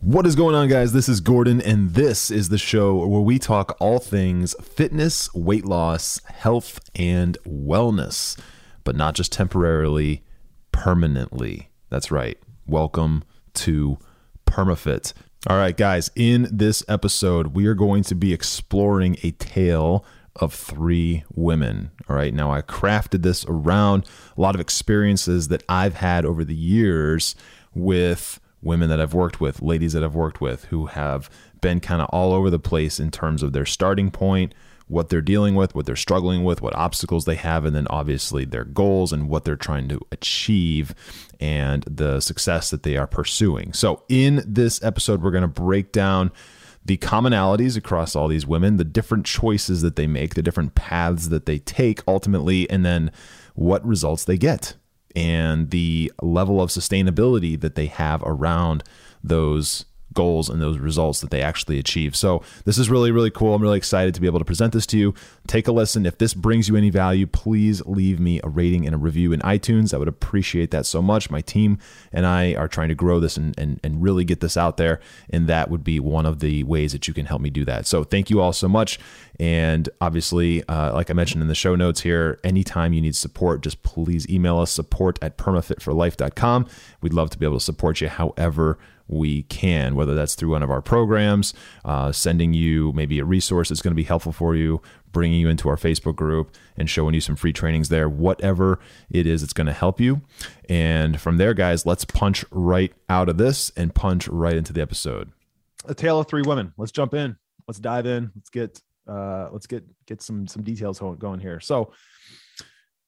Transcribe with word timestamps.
What 0.00 0.26
is 0.26 0.34
going 0.34 0.54
on, 0.54 0.68
guys? 0.68 0.94
This 0.94 1.06
is 1.06 1.20
Gordon, 1.20 1.60
and 1.60 1.92
this 1.92 2.30
is 2.30 2.48
the 2.48 2.56
show 2.56 3.06
where 3.06 3.20
we 3.20 3.38
talk 3.38 3.76
all 3.78 3.98
things 3.98 4.54
fitness, 4.62 5.32
weight 5.34 5.66
loss, 5.66 6.18
health, 6.24 6.80
and 6.94 7.36
wellness, 7.46 8.40
but 8.84 8.96
not 8.96 9.14
just 9.14 9.32
temporarily, 9.32 10.24
permanently. 10.72 11.68
That's 11.90 12.10
right. 12.10 12.38
Welcome 12.66 13.22
to 13.54 13.98
PermaFit. 14.48 15.12
All 15.46 15.56
right, 15.56 15.76
guys, 15.76 16.10
in 16.16 16.48
this 16.50 16.82
episode, 16.88 17.48
we 17.48 17.66
are 17.66 17.74
going 17.74 18.02
to 18.04 18.14
be 18.14 18.32
exploring 18.32 19.16
a 19.22 19.30
tale 19.32 20.04
of 20.36 20.52
three 20.52 21.24
women. 21.34 21.90
All 22.08 22.16
right, 22.16 22.34
now 22.34 22.52
I 22.52 22.62
crafted 22.62 23.22
this 23.22 23.44
around 23.46 24.06
a 24.36 24.40
lot 24.40 24.54
of 24.54 24.60
experiences 24.60 25.48
that 25.48 25.62
I've 25.68 25.94
had 25.94 26.24
over 26.24 26.44
the 26.44 26.54
years 26.54 27.36
with 27.74 28.40
women 28.62 28.88
that 28.88 29.00
I've 29.00 29.14
worked 29.14 29.40
with, 29.40 29.62
ladies 29.62 29.92
that 29.92 30.02
I've 30.02 30.14
worked 30.14 30.40
with 30.40 30.64
who 30.66 30.86
have 30.86 31.30
been 31.60 31.80
kind 31.80 32.02
of 32.02 32.08
all 32.10 32.32
over 32.32 32.50
the 32.50 32.58
place 32.58 32.98
in 32.98 33.10
terms 33.10 33.42
of 33.42 33.52
their 33.52 33.66
starting 33.66 34.10
point, 34.10 34.54
what 34.88 35.08
they're 35.08 35.20
dealing 35.20 35.54
with, 35.54 35.74
what 35.74 35.86
they're 35.86 35.96
struggling 35.96 36.44
with, 36.44 36.60
what 36.60 36.74
obstacles 36.74 37.24
they 37.24 37.36
have, 37.36 37.64
and 37.64 37.76
then 37.76 37.86
obviously 37.88 38.44
their 38.44 38.64
goals 38.64 39.12
and 39.12 39.28
what 39.28 39.44
they're 39.44 39.56
trying 39.56 39.88
to 39.88 40.00
achieve 40.10 40.94
and 41.40 41.84
the 41.84 42.20
success 42.20 42.70
that 42.70 42.82
they 42.82 42.96
are 42.96 43.06
pursuing. 43.06 43.72
So, 43.72 44.02
in 44.08 44.42
this 44.46 44.82
episode, 44.82 45.22
we're 45.22 45.30
going 45.30 45.42
to 45.42 45.48
break 45.48 45.92
down 45.92 46.32
the 46.84 46.96
commonalities 46.96 47.76
across 47.76 48.16
all 48.16 48.28
these 48.28 48.46
women, 48.46 48.78
the 48.78 48.84
different 48.84 49.26
choices 49.26 49.82
that 49.82 49.96
they 49.96 50.06
make, 50.06 50.34
the 50.34 50.42
different 50.42 50.74
paths 50.74 51.28
that 51.28 51.46
they 51.46 51.58
take 51.58 52.02
ultimately, 52.08 52.68
and 52.70 52.84
then 52.84 53.12
what 53.54 53.86
results 53.86 54.24
they 54.24 54.38
get 54.38 54.74
and 55.14 55.70
the 55.70 56.12
level 56.22 56.60
of 56.62 56.70
sustainability 56.70 57.60
that 57.60 57.74
they 57.74 57.86
have 57.86 58.22
around 58.24 58.84
those 59.22 59.84
goals 60.14 60.48
and 60.48 60.60
those 60.60 60.78
results 60.78 61.20
that 61.20 61.30
they 61.30 61.42
actually 61.42 61.78
achieve. 61.78 62.16
So, 62.16 62.42
this 62.64 62.78
is 62.78 62.90
really, 62.90 63.10
really 63.10 63.30
cool. 63.30 63.54
I'm 63.54 63.62
really 63.62 63.76
excited 63.76 64.14
to 64.14 64.20
be 64.20 64.26
able 64.26 64.38
to 64.38 64.44
present 64.44 64.72
this 64.72 64.86
to 64.86 64.98
you. 64.98 65.14
Take 65.46 65.68
a 65.68 65.72
listen. 65.72 66.06
If 66.06 66.18
this 66.18 66.34
brings 66.34 66.68
you 66.68 66.76
any 66.76 66.90
value, 66.90 67.26
please 67.26 67.84
leave 67.86 68.18
me 68.18 68.40
a 68.42 68.48
rating 68.48 68.86
and 68.86 68.94
a 68.94 68.98
review 68.98 69.32
in 69.32 69.40
iTunes. 69.40 69.92
I 69.92 69.98
would 69.98 70.08
appreciate 70.08 70.70
that 70.70 70.86
so 70.86 71.02
much. 71.02 71.30
My 71.30 71.40
team 71.40 71.78
and 72.12 72.26
I 72.26 72.54
are 72.54 72.68
trying 72.68 72.88
to 72.88 72.94
grow 72.94 73.20
this 73.20 73.36
and, 73.36 73.58
and, 73.58 73.80
and 73.84 74.02
really 74.02 74.24
get 74.24 74.40
this 74.40 74.56
out 74.56 74.76
there. 74.76 75.00
And 75.30 75.46
that 75.48 75.70
would 75.70 75.84
be 75.84 76.00
one 76.00 76.26
of 76.26 76.40
the 76.40 76.62
ways 76.64 76.92
that 76.92 77.06
you 77.06 77.14
can 77.14 77.26
help 77.26 77.40
me 77.40 77.50
do 77.50 77.64
that. 77.66 77.86
So, 77.86 78.04
thank 78.04 78.30
you 78.30 78.40
all 78.40 78.52
so 78.52 78.68
much. 78.68 78.98
And 79.40 79.88
obviously, 80.00 80.64
uh, 80.64 80.92
like 80.94 81.10
I 81.10 81.12
mentioned 81.12 81.42
in 81.42 81.48
the 81.48 81.54
show 81.54 81.76
notes 81.76 82.00
here, 82.00 82.40
anytime 82.42 82.92
you 82.92 83.00
need 83.00 83.14
support, 83.14 83.62
just 83.62 83.82
please 83.82 84.28
email 84.28 84.58
us 84.58 84.72
support 84.72 85.18
at 85.22 85.38
permafitforlife.com. 85.38 86.66
We'd 87.00 87.12
love 87.12 87.30
to 87.30 87.38
be 87.38 87.46
able 87.46 87.58
to 87.58 87.64
support 87.64 88.00
you 88.00 88.08
however 88.08 88.78
we 89.08 89.42
can, 89.44 89.94
whether 89.94 90.14
that's 90.14 90.34
through 90.34 90.50
one 90.50 90.62
of 90.62 90.70
our 90.70 90.82
programs, 90.82 91.54
uh, 91.84 92.12
sending 92.12 92.52
you 92.52 92.92
maybe 92.92 93.18
a 93.18 93.24
resource 93.24 93.68
that's 93.68 93.82
going 93.82 93.92
to 93.92 93.96
be 93.96 94.04
helpful 94.04 94.32
for 94.32 94.54
you, 94.54 94.80
bringing 95.10 95.40
you 95.40 95.48
into 95.48 95.68
our 95.68 95.76
Facebook 95.76 96.14
group 96.14 96.54
and 96.76 96.88
showing 96.88 97.14
you 97.14 97.20
some 97.20 97.34
free 97.34 97.52
trainings 97.52 97.88
there, 97.88 98.08
whatever 98.08 98.78
it 99.10 99.26
is 99.26 99.40
that's 99.40 99.52
going 99.52 99.66
to 99.66 99.72
help 99.72 100.00
you. 100.00 100.20
And 100.68 101.20
from 101.20 101.38
there, 101.38 101.54
guys, 101.54 101.86
let's 101.86 102.04
punch 102.04 102.44
right 102.50 102.92
out 103.08 103.28
of 103.28 103.38
this 103.38 103.70
and 103.76 103.94
punch 103.94 104.28
right 104.28 104.56
into 104.56 104.72
the 104.72 104.82
episode. 104.82 105.32
A 105.86 105.94
tale 105.94 106.20
of 106.20 106.28
three 106.28 106.42
women. 106.42 106.74
Let's 106.76 106.92
jump 106.92 107.14
in. 107.14 107.36
Let's 107.66 107.80
dive 107.80 108.06
in. 108.06 108.30
Let's 108.34 108.50
get 108.50 108.80
uh, 109.08 109.48
let's 109.52 109.66
get 109.66 109.84
get 110.06 110.20
some 110.20 110.46
some 110.46 110.62
details 110.62 110.98
going 110.98 111.40
here. 111.40 111.60
So 111.60 111.92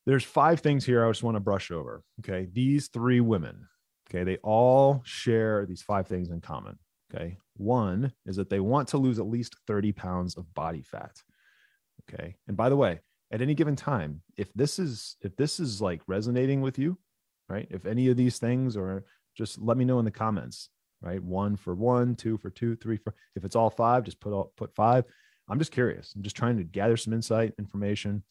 there's 0.07 0.25
five 0.25 0.61
things 0.61 0.85
here 0.85 1.05
I 1.05 1.11
just 1.11 1.23
want 1.23 1.37
to 1.37 1.41
brush 1.41 1.71
over. 1.71 2.03
Okay, 2.21 2.49
these 2.53 2.89
three 2.89 3.21
women 3.21 3.69
Okay. 4.11 4.25
They 4.25 4.39
all 4.39 5.03
share 5.05 5.67
these 5.67 5.83
five 5.83 6.07
things 6.07 6.31
in 6.31 6.41
common. 6.41 6.79
Okay. 7.13 7.39
One 7.57 8.13
is 8.27 8.37
that 8.37 8.51
they 8.51 8.61
want 8.61 8.89
to 8.89 8.99
lose 8.99 9.19
at 9.19 9.29
least 9.29 9.57
30 9.67 9.93
pounds 9.93 10.37
of 10.37 10.53
body 10.55 10.83
fat. 10.83 11.17
Okay. 12.03 12.37
And 12.49 12.57
by 12.57 12.69
the 12.69 12.77
way, 12.77 13.01
at 13.31 13.43
any 13.43 13.55
given 13.55 13.77
time, 13.77 14.23
if 14.37 14.53
this 14.55 14.79
is, 14.79 15.17
if 15.23 15.37
this 15.37 15.61
is 15.61 15.81
like 15.81 16.03
resonating 16.07 16.61
with 16.61 16.79
you, 16.79 16.99
right? 17.49 17.69
If 17.71 17.87
any 17.87 18.09
of 18.09 18.17
these 18.17 18.39
things 18.39 18.77
or 18.77 19.05
just 19.37 19.61
let 19.61 19.77
me 19.77 19.85
know 19.85 19.99
in 19.99 20.05
the 20.05 20.11
comments, 20.11 20.71
right? 21.01 21.23
One 21.23 21.57
for 21.57 21.75
one, 21.75 22.17
two 22.17 22.39
for 22.39 22.51
two, 22.51 22.77
three 22.77 22.97
for, 22.97 23.15
if 23.37 23.45
it's 23.45 23.57
all 23.57 23.71
five, 23.71 24.05
just 24.05 24.21
put 24.21 24.33
all, 24.33 24.53
put 24.57 24.75
five. 24.75 25.05
I'm 25.49 25.59
just 25.59 25.73
curious. 25.73 26.13
I'm 26.15 26.23
just 26.23 26.37
trying 26.37 26.57
to 26.59 26.65
gather 26.65 26.97
some 26.97 27.13
insight, 27.13 27.55
information. 27.59 28.23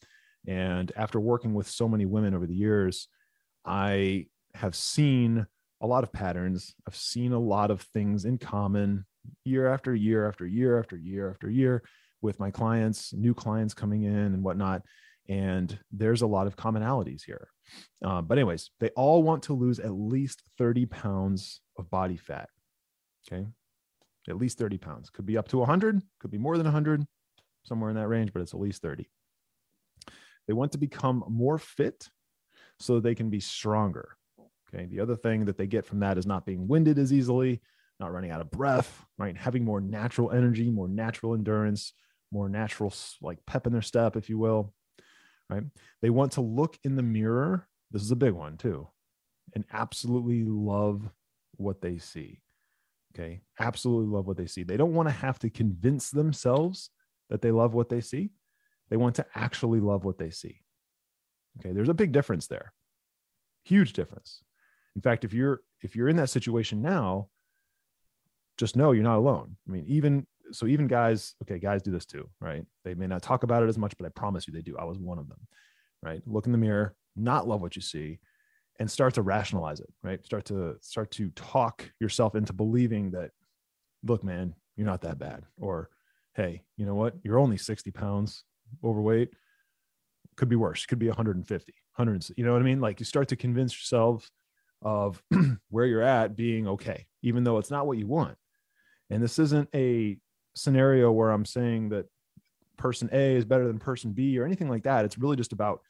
And 0.46 0.90
after 0.96 1.20
working 1.20 1.52
with 1.52 1.68
so 1.68 1.88
many 1.88 2.06
women 2.06 2.34
over 2.34 2.46
the 2.46 2.54
years, 2.54 3.08
I 3.64 4.26
have 4.54 4.74
seen 4.74 5.46
a 5.80 5.86
lot 5.86 6.04
of 6.04 6.12
patterns. 6.12 6.74
I've 6.86 6.96
seen 6.96 7.32
a 7.32 7.38
lot 7.38 7.70
of 7.70 7.82
things 7.94 8.24
in 8.24 8.38
common 8.38 9.06
year 9.44 9.72
after 9.72 9.94
year 9.94 10.28
after 10.28 10.46
year 10.46 10.78
after 10.78 10.96
year 10.96 11.30
after 11.30 11.50
year 11.50 11.82
with 12.22 12.38
my 12.38 12.50
clients, 12.50 13.12
new 13.12 13.34
clients 13.34 13.74
coming 13.74 14.02
in 14.02 14.14
and 14.14 14.42
whatnot. 14.42 14.82
And 15.28 15.78
there's 15.92 16.22
a 16.22 16.26
lot 16.26 16.46
of 16.46 16.56
commonalities 16.56 17.22
here. 17.24 17.48
Uh, 18.04 18.20
but, 18.20 18.36
anyways, 18.36 18.70
they 18.80 18.88
all 18.90 19.22
want 19.22 19.44
to 19.44 19.54
lose 19.54 19.78
at 19.78 19.92
least 19.92 20.42
30 20.58 20.86
pounds 20.86 21.60
of 21.78 21.88
body 21.88 22.16
fat. 22.16 22.48
Okay. 23.30 23.46
At 24.28 24.36
least 24.36 24.58
30 24.58 24.78
pounds. 24.78 25.08
Could 25.10 25.26
be 25.26 25.38
up 25.38 25.48
to 25.48 25.58
100, 25.58 26.02
could 26.18 26.30
be 26.30 26.38
more 26.38 26.56
than 26.56 26.66
100, 26.66 27.06
somewhere 27.64 27.90
in 27.90 27.96
that 27.96 28.08
range, 28.08 28.32
but 28.32 28.42
it's 28.42 28.54
at 28.54 28.60
least 28.60 28.82
30. 28.82 29.08
They 30.46 30.52
want 30.52 30.72
to 30.72 30.78
become 30.78 31.24
more 31.28 31.58
fit 31.58 32.08
so 32.80 32.98
they 32.98 33.14
can 33.14 33.30
be 33.30 33.40
stronger. 33.40 34.16
Okay. 34.72 34.86
The 34.86 35.00
other 35.00 35.16
thing 35.16 35.44
that 35.46 35.58
they 35.58 35.66
get 35.66 35.84
from 35.84 36.00
that 36.00 36.18
is 36.18 36.26
not 36.26 36.46
being 36.46 36.68
winded 36.68 36.98
as 36.98 37.12
easily, 37.12 37.60
not 37.98 38.12
running 38.12 38.30
out 38.30 38.40
of 38.40 38.50
breath, 38.50 39.04
right? 39.18 39.36
Having 39.36 39.64
more 39.64 39.80
natural 39.80 40.30
energy, 40.30 40.70
more 40.70 40.88
natural 40.88 41.34
endurance, 41.34 41.92
more 42.32 42.48
natural 42.48 42.92
like 43.20 43.44
pep 43.46 43.66
in 43.66 43.72
their 43.72 43.82
step, 43.82 44.16
if 44.16 44.28
you 44.28 44.38
will. 44.38 44.72
Right. 45.48 45.64
They 46.00 46.10
want 46.10 46.32
to 46.32 46.40
look 46.40 46.78
in 46.84 46.94
the 46.94 47.02
mirror. 47.02 47.66
This 47.90 48.02
is 48.02 48.12
a 48.12 48.16
big 48.16 48.32
one 48.32 48.56
too, 48.56 48.86
and 49.52 49.64
absolutely 49.72 50.44
love 50.44 51.10
what 51.56 51.80
they 51.80 51.98
see. 51.98 52.40
Okay. 53.12 53.40
Absolutely 53.58 54.06
love 54.14 54.28
what 54.28 54.36
they 54.36 54.46
see. 54.46 54.62
They 54.62 54.76
don't 54.76 54.94
want 54.94 55.08
to 55.08 55.14
have 55.14 55.40
to 55.40 55.50
convince 55.50 56.10
themselves 56.10 56.90
that 57.30 57.42
they 57.42 57.50
love 57.50 57.74
what 57.74 57.88
they 57.88 58.00
see. 58.00 58.30
They 58.90 58.96
want 58.96 59.16
to 59.16 59.26
actually 59.34 59.80
love 59.80 60.04
what 60.04 60.18
they 60.18 60.30
see. 60.30 60.60
Okay. 61.58 61.72
There's 61.72 61.88
a 61.88 61.94
big 61.94 62.12
difference 62.12 62.46
there. 62.46 62.72
Huge 63.64 63.92
difference. 63.92 64.44
In 64.96 65.02
fact, 65.02 65.24
if 65.24 65.32
you're 65.32 65.60
if 65.82 65.96
you're 65.96 66.08
in 66.08 66.16
that 66.16 66.30
situation 66.30 66.82
now, 66.82 67.28
just 68.58 68.76
know 68.76 68.92
you're 68.92 69.04
not 69.04 69.18
alone. 69.18 69.56
I 69.68 69.72
mean, 69.72 69.84
even 69.86 70.26
so, 70.52 70.66
even 70.66 70.86
guys, 70.86 71.34
okay, 71.42 71.58
guys 71.58 71.82
do 71.82 71.90
this 71.90 72.06
too, 72.06 72.28
right? 72.40 72.64
They 72.84 72.94
may 72.94 73.06
not 73.06 73.22
talk 73.22 73.42
about 73.42 73.62
it 73.62 73.68
as 73.68 73.78
much, 73.78 73.94
but 73.96 74.06
I 74.06 74.10
promise 74.10 74.46
you 74.46 74.52
they 74.52 74.62
do. 74.62 74.76
I 74.76 74.84
was 74.84 74.98
one 74.98 75.18
of 75.18 75.28
them, 75.28 75.38
right? 76.02 76.20
Look 76.26 76.46
in 76.46 76.52
the 76.52 76.58
mirror, 76.58 76.94
not 77.16 77.46
love 77.46 77.60
what 77.60 77.76
you 77.76 77.82
see, 77.82 78.18
and 78.78 78.90
start 78.90 79.14
to 79.14 79.22
rationalize 79.22 79.80
it, 79.80 79.92
right? 80.02 80.24
Start 80.24 80.44
to 80.46 80.76
start 80.80 81.10
to 81.12 81.30
talk 81.30 81.90
yourself 82.00 82.34
into 82.34 82.52
believing 82.52 83.12
that, 83.12 83.30
look, 84.04 84.24
man, 84.24 84.54
you're 84.76 84.86
not 84.86 85.02
that 85.02 85.18
bad, 85.18 85.44
or 85.58 85.90
hey, 86.34 86.62
you 86.76 86.86
know 86.86 86.94
what? 86.94 87.14
You're 87.22 87.38
only 87.38 87.56
60 87.56 87.90
pounds 87.90 88.44
overweight. 88.84 89.30
Could 90.36 90.48
be 90.48 90.56
worse. 90.56 90.86
Could 90.86 90.98
be 90.98 91.08
150, 91.08 91.74
100. 91.96 92.26
You 92.36 92.44
know 92.44 92.52
what 92.52 92.62
I 92.62 92.64
mean? 92.64 92.80
Like 92.80 93.00
you 93.00 93.06
start 93.06 93.28
to 93.28 93.36
convince 93.36 93.74
yourself 93.74 94.30
of 94.82 95.22
where 95.70 95.86
you're 95.86 96.02
at 96.02 96.36
being 96.36 96.68
okay, 96.68 97.06
even 97.22 97.44
though 97.44 97.58
it's 97.58 97.70
not 97.70 97.86
what 97.86 97.98
you 97.98 98.06
want. 98.06 98.36
And 99.10 99.22
this 99.22 99.38
isn't 99.38 99.68
a 99.74 100.18
scenario 100.54 101.10
where 101.10 101.30
I'm 101.30 101.44
saying 101.44 101.90
that 101.90 102.06
person 102.76 103.08
A 103.12 103.34
is 103.34 103.44
better 103.44 103.66
than 103.66 103.78
person 103.78 104.12
B 104.12 104.38
or 104.38 104.44
anything 104.44 104.68
like 104.68 104.84
that. 104.84 105.04
It's 105.04 105.18
really 105.18 105.36
just 105.36 105.52
about 105.52 105.80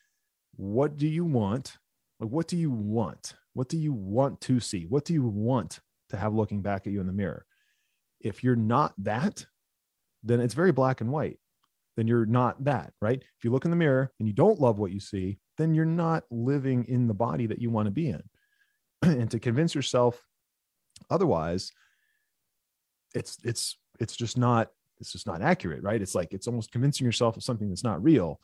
what 0.57 0.97
do 0.97 1.07
you 1.07 1.25
want? 1.25 1.77
Like, 2.19 2.31
what 2.31 2.49
do 2.49 2.57
you 2.57 2.71
want? 2.71 3.35
What 3.55 3.69
do 3.69 3.79
you 3.79 3.93
want 3.93 4.41
to 4.43 4.61
see? 4.61 4.87
What 4.87 5.05
do 5.05 5.13
you 5.13 5.25
want 5.25 5.81
to 6.11 6.17
have 6.17 6.35
looking 6.35 6.63
back 6.63 6.87
at 6.87 6.93
you 6.93 7.01
in 7.01 7.07
the 7.07 7.13
mirror? 7.13 7.47
if 8.21 8.45
you're 8.45 8.57
not 8.57 8.93
that, 8.99 9.47
then 10.23 10.41
it's 10.41 10.55
very 10.55 10.73
black 10.73 11.01
and 11.01 11.11
white. 11.11 11.39
Then 11.97 12.07
you're 12.07 12.27
not 12.27 12.63
that, 12.65 12.93
right? 13.01 13.19
If 13.19 13.45
you 13.45 13.51
look 13.51 13.65
in 13.65 13.71
the 13.71 13.77
mirror 13.77 14.13
and 14.19 14.29
you 14.29 14.35
don't 14.35 14.61
love 14.61 14.79
what 14.79 14.93
you 14.93 15.01
see, 15.01 15.39
then 15.59 15.75
you're 15.75 15.85
not 15.85 16.25
living 16.31 16.85
in 16.85 17.09
the 17.09 17.15
body 17.15 17.47
that 17.47 17.61
you 17.61 17.71
want 17.71 17.87
to 17.87 17.93
be 17.93 18.09
in. 18.09 18.23
and 19.03 19.31
to 19.31 19.39
convince 19.39 19.75
yourself 19.75 20.25
otherwise, 21.11 21.73
it's 23.15 23.39
it's 23.45 23.79
it's 23.99 24.17
just 24.17 24.39
not 24.39 24.71
it's 25.01 25.13
just 25.13 25.27
not 25.27 25.43
accurate, 25.43 25.83
right? 25.83 26.01
It's 26.01 26.15
like 26.15 26.33
it's 26.33 26.47
almost 26.47 26.73
convincing 26.73 27.05
yourself 27.05 27.37
of 27.37 27.43
something 27.43 27.69
that's 27.69 27.85
not 27.85 28.03
real. 28.03 28.41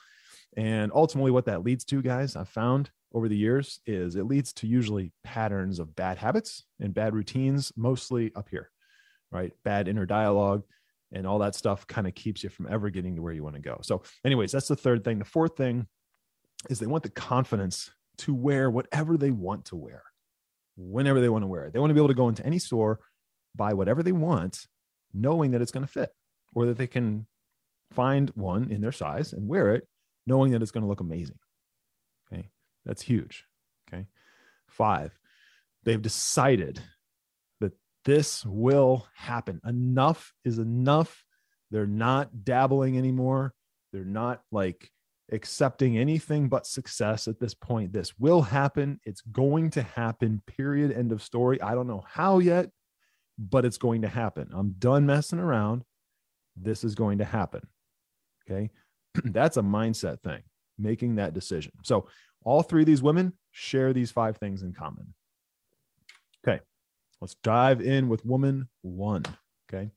And 0.56 0.90
ultimately, 0.94 1.30
what 1.30 1.46
that 1.46 1.64
leads 1.64 1.84
to, 1.86 2.00
guys, 2.00 2.34
I've 2.34 2.48
found 2.48 2.90
over 3.12 3.28
the 3.28 3.36
years 3.36 3.80
is 3.86 4.16
it 4.16 4.24
leads 4.24 4.52
to 4.54 4.66
usually 4.66 5.12
patterns 5.22 5.78
of 5.78 5.94
bad 5.94 6.18
habits 6.18 6.64
and 6.80 6.94
bad 6.94 7.14
routines, 7.14 7.72
mostly 7.76 8.32
up 8.34 8.48
here, 8.48 8.70
right? 9.30 9.52
Bad 9.64 9.88
inner 9.88 10.06
dialogue 10.06 10.64
and 11.12 11.26
all 11.26 11.38
that 11.38 11.54
stuff 11.54 11.86
kind 11.86 12.06
of 12.06 12.14
keeps 12.14 12.42
you 12.42 12.50
from 12.50 12.66
ever 12.68 12.90
getting 12.90 13.16
to 13.16 13.22
where 13.22 13.32
you 13.32 13.42
want 13.42 13.54
to 13.54 13.62
go. 13.62 13.78
So, 13.82 14.02
anyways, 14.24 14.52
that's 14.52 14.68
the 14.68 14.76
third 14.76 15.04
thing. 15.04 15.18
The 15.18 15.24
fourth 15.24 15.56
thing 15.56 15.86
is 16.68 16.78
they 16.78 16.86
want 16.86 17.04
the 17.04 17.10
confidence 17.10 17.90
to 18.18 18.34
wear 18.34 18.70
whatever 18.70 19.16
they 19.16 19.30
want 19.30 19.66
to 19.66 19.76
wear, 19.76 20.02
whenever 20.76 21.20
they 21.20 21.28
want 21.28 21.42
to 21.42 21.48
wear 21.48 21.64
it. 21.64 21.72
They 21.72 21.78
want 21.78 21.90
to 21.90 21.94
be 21.94 22.00
able 22.00 22.08
to 22.08 22.14
go 22.14 22.28
into 22.28 22.44
any 22.44 22.58
store, 22.58 23.00
buy 23.54 23.72
whatever 23.72 24.02
they 24.02 24.12
want, 24.12 24.66
knowing 25.12 25.52
that 25.52 25.62
it's 25.62 25.72
going 25.72 25.86
to 25.86 25.92
fit 25.92 26.10
or 26.54 26.66
that 26.66 26.78
they 26.78 26.86
can 26.86 27.26
find 27.92 28.30
one 28.34 28.70
in 28.70 28.80
their 28.80 28.92
size 28.92 29.32
and 29.32 29.48
wear 29.48 29.74
it, 29.74 29.86
knowing 30.26 30.52
that 30.52 30.62
it's 30.62 30.70
going 30.70 30.82
to 30.82 30.88
look 30.88 31.00
amazing. 31.00 31.38
Okay. 32.32 32.48
That's 32.84 33.02
huge. 33.02 33.44
Okay. 33.88 34.06
Five, 34.68 35.16
they've 35.84 36.02
decided 36.02 36.80
that 37.60 37.72
this 38.04 38.44
will 38.44 39.06
happen. 39.14 39.60
Enough 39.64 40.32
is 40.44 40.58
enough. 40.58 41.24
They're 41.70 41.86
not 41.86 42.44
dabbling 42.44 42.98
anymore. 42.98 43.54
They're 43.92 44.04
not 44.04 44.42
like 44.50 44.90
accepting 45.32 45.98
anything 45.98 46.48
but 46.48 46.66
success 46.66 47.26
at 47.28 47.40
this 47.40 47.54
point. 47.54 47.92
This 47.92 48.18
will 48.18 48.42
happen. 48.42 49.00
It's 49.04 49.20
going 49.20 49.70
to 49.70 49.82
happen, 49.82 50.42
period. 50.46 50.92
End 50.92 51.12
of 51.12 51.22
story. 51.22 51.60
I 51.60 51.74
don't 51.74 51.88
know 51.88 52.04
how 52.06 52.38
yet, 52.38 52.70
but 53.38 53.64
it's 53.64 53.78
going 53.78 54.02
to 54.02 54.08
happen. 54.08 54.48
I'm 54.52 54.74
done 54.78 55.06
messing 55.06 55.38
around. 55.38 55.82
This 56.56 56.84
is 56.84 56.94
going 56.94 57.18
to 57.18 57.24
happen. 57.24 57.62
Okay. 58.48 58.70
That's 59.24 59.56
a 59.56 59.62
mindset 59.62 60.22
thing, 60.22 60.42
making 60.78 61.16
that 61.16 61.34
decision. 61.34 61.72
So, 61.82 62.08
all 62.44 62.62
three 62.62 62.82
of 62.82 62.86
these 62.86 63.02
women 63.02 63.32
share 63.50 63.92
these 63.92 64.12
five 64.12 64.36
things 64.36 64.62
in 64.62 64.72
common. 64.72 65.12
Okay. 66.46 66.60
Let's 67.20 67.34
dive 67.42 67.80
in 67.80 68.08
with 68.08 68.24
woman 68.24 68.68
one. 68.82 69.24
Okay. 69.68 69.90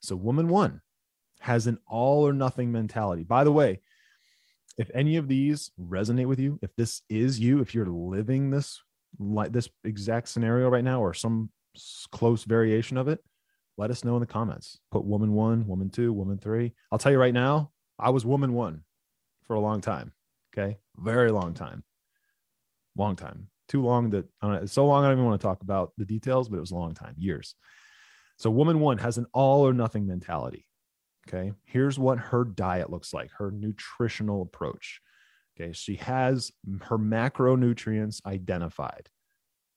So, 0.00 0.14
woman 0.14 0.48
one 0.48 0.80
has 1.40 1.66
an 1.66 1.78
all 1.88 2.26
or 2.26 2.32
nothing 2.32 2.70
mentality. 2.70 3.24
By 3.24 3.44
the 3.44 3.52
way, 3.52 3.80
if 4.76 4.90
any 4.94 5.16
of 5.16 5.28
these 5.28 5.70
resonate 5.80 6.26
with 6.26 6.38
you, 6.38 6.58
if 6.62 6.74
this 6.76 7.02
is 7.08 7.38
you, 7.38 7.60
if 7.60 7.74
you're 7.74 7.86
living 7.86 8.50
this 8.50 8.80
like 9.18 9.52
this 9.52 9.68
exact 9.84 10.28
scenario 10.28 10.68
right 10.68 10.82
now 10.82 11.00
or 11.00 11.14
some 11.14 11.50
close 12.10 12.44
variation 12.44 12.96
of 12.96 13.08
it, 13.08 13.20
let 13.76 13.90
us 13.90 14.04
know 14.04 14.16
in 14.16 14.20
the 14.20 14.26
comments. 14.26 14.78
Put 14.90 15.04
woman 15.04 15.32
one, 15.32 15.66
woman 15.66 15.90
two, 15.90 16.12
woman 16.12 16.38
three. 16.38 16.72
I'll 16.90 16.98
tell 16.98 17.12
you 17.12 17.18
right 17.18 17.34
now, 17.34 17.70
I 17.98 18.10
was 18.10 18.24
woman 18.24 18.52
one 18.52 18.82
for 19.46 19.54
a 19.54 19.60
long 19.60 19.80
time. 19.80 20.12
Okay. 20.56 20.78
Very 20.96 21.30
long 21.30 21.54
time. 21.54 21.82
Long 22.96 23.16
time. 23.16 23.48
Too 23.68 23.82
long 23.82 24.10
that 24.10 24.26
it's 24.42 24.72
so 24.72 24.86
long 24.86 25.04
I 25.04 25.08
don't 25.08 25.18
even 25.18 25.24
want 25.24 25.40
to 25.40 25.46
talk 25.46 25.62
about 25.62 25.92
the 25.96 26.04
details, 26.04 26.48
but 26.48 26.58
it 26.58 26.60
was 26.60 26.70
a 26.70 26.76
long 26.76 26.94
time, 26.94 27.14
years. 27.16 27.54
So, 28.38 28.50
woman 28.50 28.78
one 28.80 28.98
has 28.98 29.16
an 29.16 29.26
all 29.32 29.66
or 29.66 29.72
nothing 29.72 30.06
mentality. 30.06 30.66
Okay. 31.26 31.52
Here's 31.64 31.98
what 31.98 32.18
her 32.18 32.44
diet 32.44 32.90
looks 32.90 33.14
like, 33.14 33.30
her 33.38 33.50
nutritional 33.50 34.42
approach. 34.42 35.00
Okay. 35.58 35.72
She 35.72 35.96
has 35.96 36.52
her 36.82 36.98
macronutrients 36.98 38.20
identified. 38.26 39.08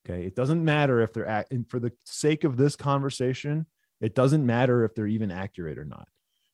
Okay. 0.06 0.26
It 0.26 0.36
doesn't 0.36 0.64
matter 0.64 1.02
if 1.02 1.14
they're 1.14 1.26
at, 1.26 1.52
and 1.52 1.70
for 1.70 1.80
the 1.80 1.92
sake 2.06 2.44
of 2.44 2.58
this 2.58 2.76
conversation, 2.76 3.66
it 4.02 4.14
doesn't 4.14 4.46
matter 4.46 4.84
if 4.84 4.94
they're 4.94 5.08
even 5.08 5.32
accurate 5.32 5.78
or 5.78 5.86
not. 5.86 6.08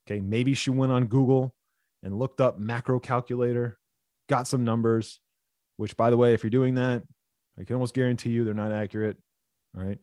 Okay. 0.08 0.20
Maybe 0.20 0.54
she 0.54 0.70
went 0.70 0.92
on 0.92 1.06
Google 1.06 1.56
and 2.04 2.20
looked 2.20 2.42
up 2.42 2.60
macro 2.60 3.00
calculator, 3.00 3.80
got 4.30 4.48
some 4.48 4.64
numbers, 4.64 5.20
which, 5.78 5.98
by 5.98 6.10
the 6.10 6.18
way, 6.18 6.34
if 6.34 6.44
you're 6.44 6.50
doing 6.50 6.76
that, 6.76 7.04
I 7.60 7.64
can 7.64 7.76
almost 7.76 7.94
guarantee 7.94 8.32
you 8.32 8.44
they're 8.44 8.54
not 8.54 8.72
accurate. 8.72 9.18
All 9.78 9.84
right. 9.84 10.00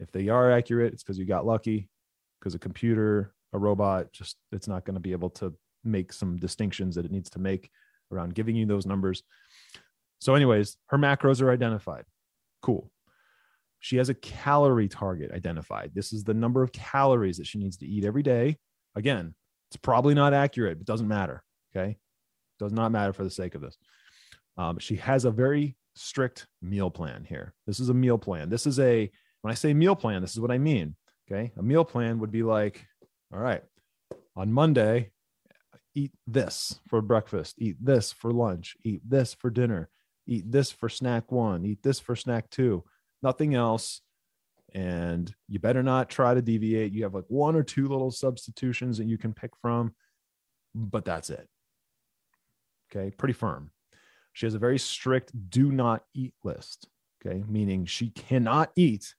If 0.00 0.10
they 0.10 0.28
are 0.30 0.50
accurate, 0.50 0.94
it's 0.94 1.02
because 1.02 1.18
you 1.18 1.26
got 1.26 1.46
lucky, 1.46 1.88
because 2.40 2.54
a 2.54 2.58
computer 2.58 3.34
a 3.52 3.58
robot 3.58 4.12
just 4.12 4.36
it's 4.50 4.68
not 4.68 4.84
going 4.84 4.94
to 4.94 5.00
be 5.00 5.12
able 5.12 5.30
to 5.30 5.54
make 5.84 6.12
some 6.12 6.36
distinctions 6.36 6.94
that 6.94 7.04
it 7.04 7.10
needs 7.10 7.30
to 7.30 7.38
make 7.38 7.70
around 8.12 8.34
giving 8.34 8.56
you 8.56 8.66
those 8.66 8.86
numbers. 8.86 9.22
So, 10.20 10.34
anyways, 10.34 10.76
her 10.86 10.98
macros 10.98 11.42
are 11.42 11.50
identified. 11.50 12.04
Cool. 12.62 12.90
She 13.80 13.96
has 13.96 14.08
a 14.08 14.14
calorie 14.14 14.88
target 14.88 15.32
identified. 15.32 15.90
This 15.94 16.12
is 16.12 16.22
the 16.22 16.34
number 16.34 16.62
of 16.62 16.70
calories 16.70 17.38
that 17.38 17.46
she 17.46 17.58
needs 17.58 17.76
to 17.78 17.86
eat 17.86 18.04
every 18.04 18.22
day. 18.22 18.58
Again, 18.94 19.34
it's 19.68 19.76
probably 19.76 20.14
not 20.14 20.34
accurate, 20.34 20.78
but 20.78 20.86
doesn't 20.86 21.08
matter. 21.08 21.42
Okay. 21.74 21.96
Does 22.60 22.72
not 22.72 22.92
matter 22.92 23.12
for 23.12 23.24
the 23.24 23.30
sake 23.30 23.56
of 23.56 23.62
this. 23.62 23.76
Um, 24.56 24.78
she 24.78 24.96
has 24.96 25.24
a 25.24 25.30
very 25.30 25.76
strict 25.96 26.46
meal 26.60 26.90
plan 26.90 27.24
here. 27.24 27.54
This 27.66 27.80
is 27.80 27.88
a 27.88 27.94
meal 27.94 28.18
plan. 28.18 28.48
This 28.48 28.66
is 28.66 28.78
a, 28.78 29.10
when 29.40 29.50
I 29.50 29.54
say 29.54 29.74
meal 29.74 29.96
plan, 29.96 30.22
this 30.22 30.32
is 30.32 30.40
what 30.40 30.52
I 30.52 30.58
mean. 30.58 30.94
Okay. 31.28 31.50
A 31.56 31.62
meal 31.62 31.84
plan 31.84 32.20
would 32.20 32.30
be 32.30 32.42
like 32.44 32.86
all 33.32 33.40
right. 33.40 33.62
On 34.36 34.52
Monday, 34.52 35.10
eat 35.94 36.12
this 36.26 36.80
for 36.88 37.00
breakfast, 37.00 37.56
eat 37.58 37.76
this 37.80 38.12
for 38.12 38.30
lunch, 38.32 38.76
eat 38.82 39.02
this 39.08 39.34
for 39.34 39.50
dinner, 39.50 39.90
eat 40.26 40.50
this 40.50 40.70
for 40.70 40.88
snack 40.88 41.30
one, 41.30 41.64
eat 41.64 41.82
this 41.82 42.00
for 42.00 42.16
snack 42.16 42.50
two, 42.50 42.84
nothing 43.22 43.54
else. 43.54 44.00
And 44.74 45.34
you 45.48 45.58
better 45.58 45.82
not 45.82 46.08
try 46.08 46.32
to 46.32 46.40
deviate. 46.40 46.92
You 46.92 47.02
have 47.02 47.14
like 47.14 47.26
one 47.28 47.56
or 47.56 47.62
two 47.62 47.88
little 47.88 48.10
substitutions 48.10 48.96
that 48.98 49.06
you 49.06 49.18
can 49.18 49.34
pick 49.34 49.50
from, 49.60 49.94
but 50.74 51.04
that's 51.04 51.28
it. 51.28 51.46
Okay. 52.90 53.10
Pretty 53.10 53.34
firm. 53.34 53.70
She 54.32 54.46
has 54.46 54.54
a 54.54 54.58
very 54.58 54.78
strict 54.78 55.30
do 55.50 55.70
not 55.70 56.04
eat 56.14 56.32
list. 56.42 56.88
Okay. 57.24 57.44
Meaning 57.46 57.84
she 57.84 58.08
cannot 58.10 58.72
eat 58.74 59.14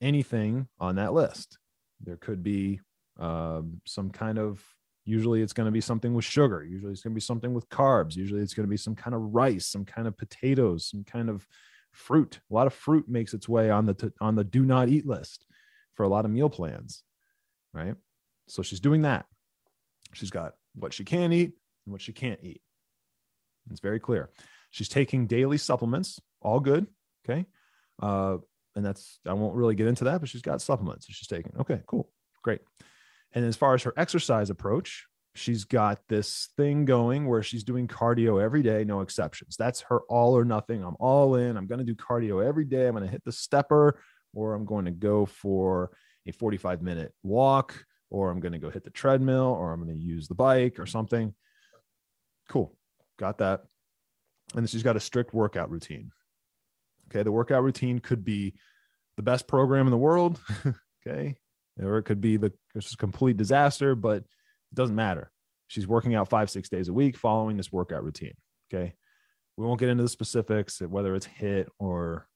anything 0.00 0.68
on 0.78 0.96
that 0.96 1.14
list. 1.14 1.58
There 2.00 2.16
could 2.16 2.44
be 2.44 2.80
um, 3.18 3.80
some 3.84 4.10
kind 4.10 4.38
of 4.38 4.62
usually 5.04 5.42
it's 5.42 5.52
going 5.52 5.66
to 5.66 5.72
be 5.72 5.80
something 5.80 6.14
with 6.14 6.24
sugar 6.24 6.64
usually 6.64 6.92
it's 6.92 7.02
going 7.02 7.12
to 7.12 7.14
be 7.14 7.20
something 7.20 7.52
with 7.52 7.68
carbs 7.68 8.16
usually 8.16 8.40
it's 8.40 8.54
going 8.54 8.66
to 8.66 8.70
be 8.70 8.76
some 8.76 8.94
kind 8.94 9.14
of 9.14 9.20
rice 9.34 9.66
some 9.66 9.84
kind 9.84 10.08
of 10.08 10.16
potatoes 10.16 10.88
some 10.88 11.04
kind 11.04 11.28
of 11.28 11.46
fruit. 11.94 12.40
A 12.50 12.54
lot 12.54 12.66
of 12.66 12.74
fruit 12.74 13.08
makes 13.08 13.34
its 13.34 13.48
way 13.48 13.70
on 13.70 13.86
the 13.86 13.94
t- 13.94 14.10
on 14.20 14.34
the 14.34 14.44
do 14.44 14.64
not 14.64 14.88
eat 14.88 15.06
list 15.06 15.46
for 15.94 16.02
a 16.02 16.08
lot 16.08 16.24
of 16.24 16.30
meal 16.30 16.50
plans 16.50 17.02
right? 17.72 17.96
So 18.46 18.62
she's 18.62 18.78
doing 18.78 19.02
that. 19.02 19.26
She's 20.12 20.30
got 20.30 20.54
what 20.76 20.94
she 20.94 21.04
can 21.04 21.32
eat 21.32 21.54
and 21.84 21.92
what 21.92 22.00
she 22.00 22.12
can't 22.12 22.38
eat. 22.42 22.62
It's 23.70 23.80
very 23.80 23.98
clear. 23.98 24.30
She's 24.70 24.88
taking 24.88 25.26
daily 25.26 25.58
supplements 25.58 26.20
all 26.40 26.60
good 26.60 26.86
okay? 27.28 27.46
Uh, 28.00 28.38
and 28.76 28.84
that's 28.84 29.20
i 29.24 29.32
won't 29.32 29.54
really 29.54 29.76
get 29.76 29.86
into 29.86 30.04
that 30.04 30.20
but 30.20 30.28
she's 30.28 30.42
got 30.42 30.60
supplements 30.60 31.06
that 31.06 31.14
she's 31.14 31.28
taking. 31.28 31.52
Okay 31.60 31.80
cool 31.86 32.10
great 32.42 32.60
and 33.34 33.44
as 33.44 33.56
far 33.56 33.74
as 33.74 33.82
her 33.82 33.92
exercise 33.96 34.48
approach, 34.48 35.06
she's 35.34 35.64
got 35.64 36.00
this 36.08 36.50
thing 36.56 36.84
going 36.84 37.26
where 37.26 37.42
she's 37.42 37.64
doing 37.64 37.88
cardio 37.88 38.42
every 38.42 38.62
day, 38.62 38.84
no 38.84 39.00
exceptions. 39.00 39.56
That's 39.56 39.80
her 39.82 40.00
all 40.08 40.36
or 40.36 40.44
nothing. 40.44 40.82
I'm 40.82 40.96
all 41.00 41.34
in. 41.34 41.56
I'm 41.56 41.66
going 41.66 41.80
to 41.80 41.84
do 41.84 41.96
cardio 41.96 42.46
every 42.46 42.64
day. 42.64 42.86
I'm 42.86 42.94
going 42.94 43.04
to 43.04 43.10
hit 43.10 43.24
the 43.24 43.32
stepper, 43.32 44.00
or 44.32 44.54
I'm 44.54 44.64
going 44.64 44.84
to 44.84 44.92
go 44.92 45.26
for 45.26 45.90
a 46.26 46.32
45 46.32 46.80
minute 46.80 47.12
walk, 47.24 47.84
or 48.08 48.30
I'm 48.30 48.38
going 48.38 48.52
to 48.52 48.58
go 48.58 48.70
hit 48.70 48.84
the 48.84 48.90
treadmill, 48.90 49.56
or 49.58 49.72
I'm 49.72 49.84
going 49.84 49.98
to 49.98 50.04
use 50.04 50.28
the 50.28 50.36
bike 50.36 50.78
or 50.78 50.86
something. 50.86 51.34
Cool. 52.48 52.76
Got 53.18 53.38
that. 53.38 53.62
And 54.54 54.70
she's 54.70 54.84
got 54.84 54.96
a 54.96 55.00
strict 55.00 55.34
workout 55.34 55.70
routine. 55.70 56.12
Okay. 57.08 57.24
The 57.24 57.32
workout 57.32 57.64
routine 57.64 57.98
could 57.98 58.24
be 58.24 58.54
the 59.16 59.22
best 59.22 59.48
program 59.48 59.88
in 59.88 59.90
the 59.90 59.96
world. 59.96 60.40
okay 61.06 61.36
or 61.80 61.98
it 61.98 62.04
could 62.04 62.20
be 62.20 62.36
the 62.36 62.52
it's 62.74 62.92
a 62.92 62.96
complete 62.96 63.36
disaster, 63.36 63.94
but 63.94 64.18
it 64.18 64.74
doesn't 64.74 64.96
matter. 64.96 65.30
She's 65.68 65.86
working 65.86 66.14
out 66.14 66.28
five, 66.28 66.50
six 66.50 66.68
days 66.68 66.88
a 66.88 66.92
week 66.92 67.16
following 67.16 67.56
this 67.56 67.72
workout 67.72 68.04
routine. 68.04 68.34
Okay. 68.72 68.94
We 69.56 69.64
won't 69.64 69.80
get 69.80 69.88
into 69.88 70.02
the 70.02 70.08
specifics, 70.08 70.80
whether 70.80 71.14
it's 71.14 71.28
HIIT 71.40 71.68
or 71.78 72.28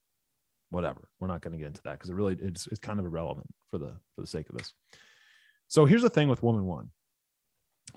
whatever. 0.69 1.09
We're 1.19 1.27
not 1.27 1.41
going 1.41 1.51
to 1.53 1.57
get 1.57 1.67
into 1.67 1.81
that 1.83 1.93
because 1.93 2.09
it 2.09 2.15
really 2.15 2.37
it's, 2.41 2.67
it's 2.67 2.79
kind 2.79 2.99
of 2.99 3.05
irrelevant 3.05 3.47
for 3.69 3.77
the 3.77 3.93
for 4.15 4.21
the 4.21 4.27
sake 4.27 4.49
of 4.49 4.57
this. 4.57 4.73
So 5.67 5.85
here's 5.85 6.01
the 6.01 6.09
thing 6.09 6.29
with 6.29 6.43
woman 6.43 6.65
one. 6.65 6.89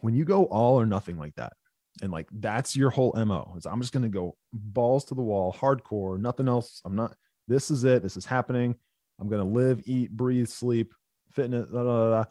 When 0.01 0.15
you 0.15 0.25
go 0.25 0.45
all 0.45 0.81
or 0.81 0.87
nothing 0.87 1.19
like 1.19 1.35
that, 1.37 1.53
and 2.01 2.11
like 2.11 2.29
that's 2.33 2.77
your 2.77 2.91
whole 2.91 3.13
MO, 3.13 3.55
is 3.57 3.67
I'm 3.67 3.81
just 3.81 3.93
going 3.93 4.03
to 4.05 4.09
go 4.09 4.37
balls 4.53 5.05
to 5.07 5.15
the 5.15 5.23
wall, 5.23 5.53
hardcore, 5.53 6.19
nothing 6.19 6.49
else. 6.49 6.81
I'm 6.85 6.97
not, 6.97 7.15
this 7.49 7.71
is 7.71 7.85
it. 7.85 8.03
This 8.03 8.17
is 8.17 8.25
happening. 8.25 8.75
I'm 9.21 9.29
going 9.29 9.47
to 9.47 9.55
live, 9.55 9.83
eat, 9.85 10.11
breathe, 10.11 10.49
sleep 10.49 10.95
fitness. 11.35 11.71
Blah, 11.71 11.83
blah, 11.83 12.09
blah. 12.09 12.25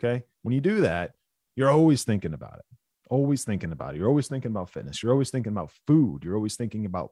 Okay. 0.00 0.24
When 0.42 0.54
you 0.54 0.60
do 0.60 0.82
that, 0.82 1.12
you're 1.56 1.70
always 1.70 2.04
thinking 2.04 2.34
about 2.34 2.58
it. 2.58 2.64
Always 3.10 3.44
thinking 3.44 3.72
about 3.72 3.94
it. 3.94 3.98
You're 3.98 4.08
always 4.08 4.28
thinking 4.28 4.50
about 4.50 4.70
fitness. 4.70 5.02
You're 5.02 5.12
always 5.12 5.30
thinking 5.30 5.52
about 5.52 5.72
food. 5.86 6.24
You're 6.24 6.36
always 6.36 6.56
thinking 6.56 6.86
about 6.86 7.10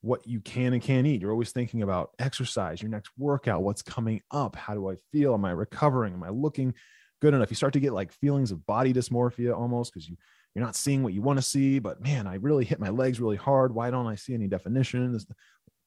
what 0.00 0.26
you 0.26 0.40
can 0.40 0.72
and 0.72 0.82
can't 0.82 1.06
eat. 1.06 1.20
You're 1.20 1.32
always 1.32 1.52
thinking 1.52 1.82
about 1.82 2.10
exercise, 2.18 2.82
your 2.82 2.90
next 2.90 3.10
workout, 3.16 3.62
what's 3.62 3.82
coming 3.82 4.20
up. 4.30 4.56
How 4.56 4.74
do 4.74 4.90
I 4.90 4.96
feel? 5.12 5.34
Am 5.34 5.44
I 5.44 5.52
recovering? 5.52 6.14
Am 6.14 6.22
I 6.22 6.30
looking 6.30 6.74
good 7.20 7.34
enough? 7.34 7.50
You 7.50 7.56
start 7.56 7.72
to 7.74 7.80
get 7.80 7.92
like 7.92 8.12
feelings 8.12 8.50
of 8.50 8.66
body 8.66 8.92
dysmorphia 8.92 9.56
almost 9.56 9.92
because 9.92 10.08
you 10.08 10.16
you're 10.54 10.64
not 10.64 10.76
seeing 10.76 11.02
what 11.02 11.14
you 11.14 11.22
want 11.22 11.38
to 11.38 11.42
see. 11.42 11.78
But 11.78 12.02
man, 12.02 12.26
I 12.26 12.34
really 12.34 12.64
hit 12.64 12.80
my 12.80 12.90
legs 12.90 13.20
really 13.20 13.36
hard. 13.36 13.74
Why 13.74 13.90
don't 13.90 14.06
I 14.06 14.16
see 14.16 14.34
any 14.34 14.48
definition? 14.48 15.12
This, 15.12 15.26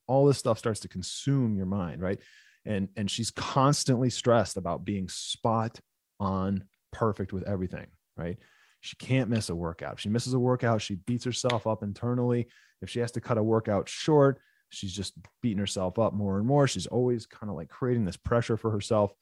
all 0.07 0.25
this 0.25 0.37
stuff 0.37 0.57
starts 0.57 0.79
to 0.81 0.87
consume 0.87 1.55
your 1.55 1.65
mind, 1.65 2.01
right? 2.01 2.19
And 2.65 2.89
and 2.95 3.09
she's 3.09 3.31
constantly 3.31 4.09
stressed 4.09 4.57
about 4.57 4.85
being 4.85 5.07
spot 5.09 5.79
on 6.19 6.63
perfect 6.91 7.33
with 7.33 7.43
everything, 7.47 7.87
right? 8.17 8.37
She 8.81 8.95
can't 8.97 9.29
miss 9.29 9.49
a 9.49 9.55
workout. 9.55 9.93
If 9.93 9.99
she 10.01 10.09
misses 10.09 10.33
a 10.33 10.39
workout, 10.39 10.81
she 10.81 10.95
beats 10.95 11.25
herself 11.25 11.67
up 11.67 11.83
internally. 11.83 12.47
If 12.81 12.89
she 12.89 12.99
has 12.99 13.11
to 13.13 13.21
cut 13.21 13.37
a 13.37 13.43
workout 13.43 13.89
short, 13.89 14.39
she's 14.69 14.93
just 14.93 15.13
beating 15.41 15.57
herself 15.57 15.97
up 15.99 16.13
more 16.13 16.37
and 16.37 16.45
more. 16.45 16.67
She's 16.67 16.87
always 16.87 17.25
kind 17.25 17.49
of 17.49 17.55
like 17.55 17.69
creating 17.69 18.05
this 18.05 18.17
pressure 18.17 18.57
for 18.57 18.71
herself 18.71 19.13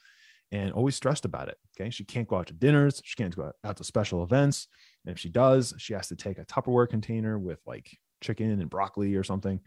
and 0.52 0.72
always 0.74 0.96
stressed 0.96 1.26
about 1.26 1.50
it. 1.50 1.58
Okay. 1.76 1.90
She 1.90 2.04
can't 2.04 2.28
go 2.28 2.38
out 2.38 2.48
to 2.48 2.54
dinners. 2.54 3.02
She 3.04 3.16
can't 3.16 3.36
go 3.36 3.52
out 3.64 3.78
to 3.78 3.84
special 3.84 4.24
events. 4.24 4.68
And 5.06 5.14
if 5.14 5.20
she 5.20 5.30
does, 5.30 5.74
she 5.78 5.94
has 5.94 6.08
to 6.10 6.16
take 6.16 6.38
a 6.38 6.46
Tupperware 6.46 6.90
container 6.90 7.40
with 7.40 7.60
like 7.66 7.90
chicken 8.22 8.52
and 8.52 8.70
broccoli 8.70 9.16
or 9.16 9.24
something. 9.24 9.60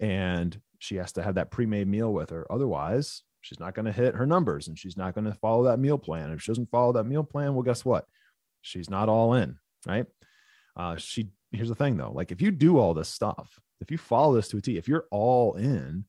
And 0.00 0.58
she 0.78 0.96
has 0.96 1.12
to 1.12 1.22
have 1.22 1.36
that 1.36 1.50
pre 1.50 1.66
made 1.66 1.88
meal 1.88 2.12
with 2.12 2.30
her. 2.30 2.46
Otherwise, 2.50 3.22
she's 3.40 3.60
not 3.60 3.74
going 3.74 3.86
to 3.86 3.92
hit 3.92 4.14
her 4.14 4.26
numbers 4.26 4.68
and 4.68 4.78
she's 4.78 4.96
not 4.96 5.14
going 5.14 5.26
to 5.26 5.34
follow 5.34 5.64
that 5.64 5.78
meal 5.78 5.98
plan. 5.98 6.30
If 6.32 6.42
she 6.42 6.50
doesn't 6.50 6.70
follow 6.70 6.92
that 6.94 7.04
meal 7.04 7.24
plan, 7.24 7.54
well, 7.54 7.62
guess 7.62 7.84
what? 7.84 8.06
She's 8.62 8.88
not 8.88 9.08
all 9.08 9.34
in. 9.34 9.56
Right. 9.86 10.06
Uh, 10.76 10.96
she, 10.96 11.28
here's 11.52 11.68
the 11.68 11.74
thing 11.74 11.96
though 11.96 12.10
like 12.10 12.32
if 12.32 12.42
you 12.42 12.50
do 12.50 12.78
all 12.78 12.94
this 12.94 13.08
stuff, 13.08 13.60
if 13.80 13.90
you 13.90 13.98
follow 13.98 14.34
this 14.34 14.48
to 14.48 14.56
a 14.56 14.60
T, 14.60 14.78
if 14.78 14.88
you're 14.88 15.06
all 15.10 15.54
in, 15.54 16.06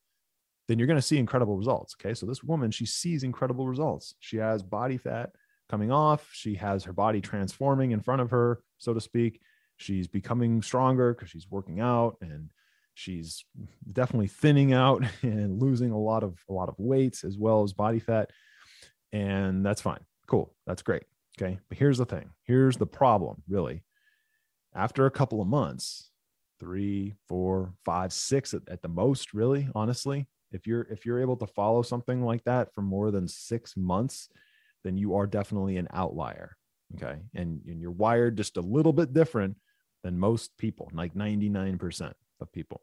then 0.68 0.80
you're 0.80 0.88
going 0.88 0.98
to 0.98 1.01
see 1.01 1.18
incredible 1.18 1.58
results. 1.58 1.96
Okay. 2.00 2.13
So 2.13 2.25
this 2.25 2.44
woman, 2.44 2.72
she 2.72 2.86
sees 2.86 3.24
incredible 3.24 3.68
results. 3.68 4.15
She 4.20 4.38
has 4.38 4.63
body 4.63 4.98
fat 4.98 5.32
coming 5.70 5.92
off. 5.92 6.30
She 6.32 6.56
has 6.56 6.86
her 6.86 6.94
body 6.94 7.22
transforming 7.22 7.92
in 7.92 8.01
front 8.01 8.22
of 8.22 8.32
her, 8.32 8.62
so 8.77 8.94
to 8.94 9.01
speak. 9.01 9.42
She's 9.77 10.08
becoming 10.08 10.62
stronger 10.62 11.13
because 11.13 11.30
she's 11.30 11.50
working 11.50 11.82
out 11.82 12.18
and 12.22 12.50
she's 12.96 13.46
definitely 13.92 14.28
thinning 14.28 14.74
out 14.74 15.04
and 15.22 15.62
losing 15.62 15.92
a 15.92 16.00
lot 16.00 16.24
of 16.24 16.40
a 16.50 16.54
lot 16.54 16.70
of 16.70 16.75
weight 16.80 17.24
as 17.24 17.38
well 17.38 17.64
as 17.64 17.74
body 17.74 18.00
fat. 18.00 18.32
And 19.14 19.64
that's 19.64 19.82
fine. 19.82 20.02
Cool. 20.28 20.54
That's 20.66 20.82
great. 20.82 21.04
Okay. 21.40 21.60
But 21.70 21.78
here's 21.78 22.00
the 22.00 22.06
thing. 22.06 22.32
Here's 22.44 22.78
the 22.78 22.88
problem, 22.88 23.44
really. 23.48 23.84
After 24.74 25.06
a 25.06 25.12
couple 25.12 25.42
of 25.42 25.48
months, 25.48 26.10
three, 26.60 27.14
four, 27.28 27.74
five, 27.86 28.12
six 28.12 28.54
at, 28.54 28.64
at 28.68 28.82
the 28.82 28.90
most, 28.90 29.34
really, 29.34 29.70
honestly, 29.75 30.28
if 30.56 30.66
you're 30.66 30.88
if 30.90 31.06
you're 31.06 31.22
able 31.22 31.36
to 31.36 31.46
follow 31.48 31.82
something 31.82 32.24
like 32.24 32.44
that 32.46 32.74
for 32.74 32.82
more 32.82 33.12
than 33.12 33.28
six 33.28 33.75
months 33.75 34.30
then 34.84 34.98
you 34.98 35.16
are 35.16 35.28
definitely 35.28 35.78
an 35.78 35.88
outlier 35.94 36.56
okay 36.96 37.20
and, 37.36 37.62
and 37.68 37.82
you're 37.82 37.92
wired 37.92 38.38
just 38.38 38.58
a 38.58 38.62
little 38.62 38.94
bit 38.94 39.14
different 39.14 39.58
than 40.04 40.18
most 40.18 40.58
people 40.58 40.90
like 40.94 41.14
99% 41.14 42.14
of 42.42 42.51
people 42.51 42.82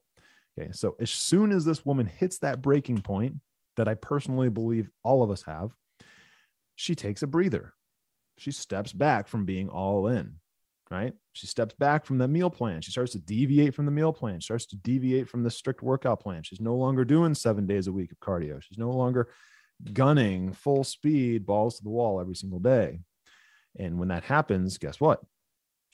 okay 0.59 0.71
so 0.73 0.97
as 1.00 1.11
soon 1.11 1.52
as 1.52 1.64
this 1.64 1.85
woman 1.85 2.06
hits 2.06 2.38
that 2.38 2.62
breaking 2.62 3.00
point 3.00 3.37
that 3.76 3.88
i 3.88 3.94
personally 3.94 4.49
believe 4.49 4.90
all 5.02 5.23
of 5.23 5.30
us 5.30 5.42
have 5.42 5.71
she 6.75 6.94
takes 6.94 7.23
a 7.23 7.26
breather 7.26 7.75
she 8.38 8.50
steps 8.50 8.92
back 8.92 9.28
from 9.28 9.44
being 9.44 9.68
all 9.68 10.06
in 10.09 10.37
right? 10.92 11.14
She 11.32 11.47
steps 11.47 11.75
back 11.75 12.04
from 12.04 12.18
the 12.18 12.28
meal 12.28 12.50
plan. 12.50 12.82
She 12.82 12.90
starts 12.90 13.12
to 13.12 13.18
deviate 13.18 13.75
from 13.75 13.87
the 13.87 13.90
meal 13.90 14.12
plan. 14.12 14.40
She 14.40 14.44
starts 14.44 14.66
to 14.66 14.76
deviate 14.76 15.28
from 15.28 15.42
the 15.42 15.50
strict 15.50 15.82
workout 15.82 16.21
plan. 16.21 16.42
She's 16.42 16.61
no 16.61 16.76
longer 16.76 17.04
doing 17.04 17.35
seven 17.35 17.66
days 17.66 17.87
a 17.87 17.92
week 17.92 18.12
of 18.12 18.21
cardio. 18.21 18.62
She's 18.62 18.78
no 18.78 18.90
longer 18.90 19.28
gunning 19.92 20.52
full 20.52 20.85
speed, 20.85 21.47
balls 21.47 21.78
to 21.78 21.82
the 21.82 21.90
wall 21.90 22.21
every 22.21 22.37
single 22.37 22.61
day. 22.61 23.00
And 23.78 23.99
when 23.99 24.09
that 24.09 24.25
happens, 24.25 24.76
guess 24.76 25.00
what? 25.00 25.23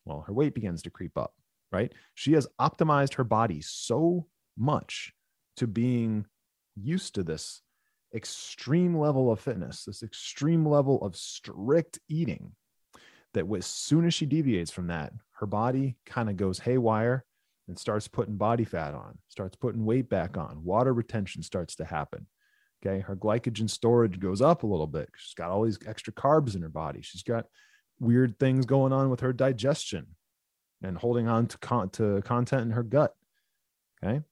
Well, 0.05 0.25
her 0.27 0.33
weight 0.33 0.55
begins 0.55 0.83
to 0.83 0.91
creep 0.91 1.17
up, 1.17 1.33
right? 1.73 1.93
She 2.15 2.33
has 2.33 2.47
optimized 2.61 3.15
her 3.15 3.25
body 3.25 3.61
so 3.61 4.27
much 4.57 5.13
to 5.57 5.67
being 5.67 6.27
used 6.77 7.15
to 7.17 7.23
this 7.23 7.63
extreme 8.15 8.97
level 8.97 9.31
of 9.31 9.41
fitness, 9.41 9.85
this 9.85 10.03
extreme 10.03 10.67
level 10.67 11.03
of 11.03 11.17
strict 11.17 11.99
eating 12.09 12.53
that 13.35 13.47
as 13.55 13.67
soon 13.67 14.07
as 14.07 14.15
she 14.15 14.27
deviates 14.27 14.71
from 14.71 14.87
that, 14.87 15.13
her 15.33 15.47
body 15.47 15.97
kind 16.07 16.31
of 16.31 16.37
goes 16.37 16.59
haywire 16.59 17.25
and 17.69 17.79
starts 17.79 18.09
putting 18.09 18.37
body 18.37 18.65
fat 18.65 18.95
on, 18.95 19.19
starts 19.29 19.57
putting 19.57 19.85
weight 19.85 20.09
back 20.09 20.37
on. 20.37 20.65
Water 20.65 20.93
retention 20.95 21.43
starts 21.43 21.77
to 21.77 21.85
happen. 21.85 22.27
Okay. 22.81 23.01
Her 23.01 23.17
glycogen 23.17 23.69
storage 23.69 24.21
goes 24.21 24.41
up 24.41 24.63
a 24.63 24.67
little 24.67 24.87
bit. 24.87 25.11
She's 25.17 25.35
got 25.35 25.51
all 25.51 25.65
these 25.65 25.79
extra 25.87 26.13
carbs 26.13 26.55
in 26.55 26.63
her 26.63 26.69
body. 26.69 27.01
She's 27.03 27.25
got 27.25 27.47
weird 27.99 28.39
things 28.39 28.65
going 28.65 28.93
on 28.93 29.11
with 29.11 29.21
her 29.21 29.33
digestion 29.33 30.07
and 30.83 30.97
holding 30.97 31.29
on 31.29 31.47
to, 31.47 31.59
con- 31.59 31.91
to 31.91 32.23
content 32.23 32.63
in 32.63 32.71
her 32.71 32.83
gut. 32.83 33.15
Okay. 34.03 34.23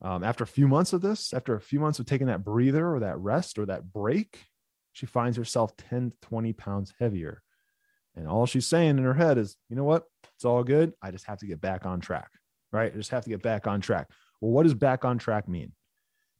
Um, 0.00 0.24
after 0.24 0.42
a 0.42 0.48
few 0.48 0.66
months 0.66 0.92
of 0.92 1.00
this, 1.00 1.32
after 1.32 1.54
a 1.54 1.60
few 1.60 1.78
months 1.78 1.98
of 1.98 2.06
taking 2.06 2.26
that 2.26 2.44
breather 2.44 2.94
or 2.94 3.00
that 3.00 3.18
rest 3.18 3.58
or 3.58 3.66
that 3.66 3.92
break, 3.92 4.46
she 4.92 5.06
finds 5.06 5.36
herself 5.36 5.76
10 5.76 6.10
to 6.10 6.16
20 6.28 6.52
pounds 6.54 6.92
heavier 6.98 7.42
and 8.14 8.28
all 8.28 8.46
she's 8.46 8.66
saying 8.66 8.98
in 8.98 9.04
her 9.04 9.14
head 9.14 9.38
is, 9.38 9.56
you 9.68 9.76
know 9.76 9.84
what? 9.84 10.04
It's 10.34 10.44
all 10.44 10.64
good. 10.64 10.92
I 11.00 11.10
just 11.10 11.26
have 11.26 11.38
to 11.38 11.46
get 11.46 11.60
back 11.60 11.86
on 11.86 12.00
track, 12.00 12.30
right? 12.72 12.92
I 12.92 12.96
just 12.96 13.10
have 13.10 13.24
to 13.24 13.30
get 13.30 13.42
back 13.42 13.66
on 13.66 13.80
track. 13.80 14.08
Well, 14.40 14.52
what 14.52 14.64
does 14.64 14.74
back 14.74 15.04
on 15.04 15.18
track 15.18 15.48
mean? 15.48 15.72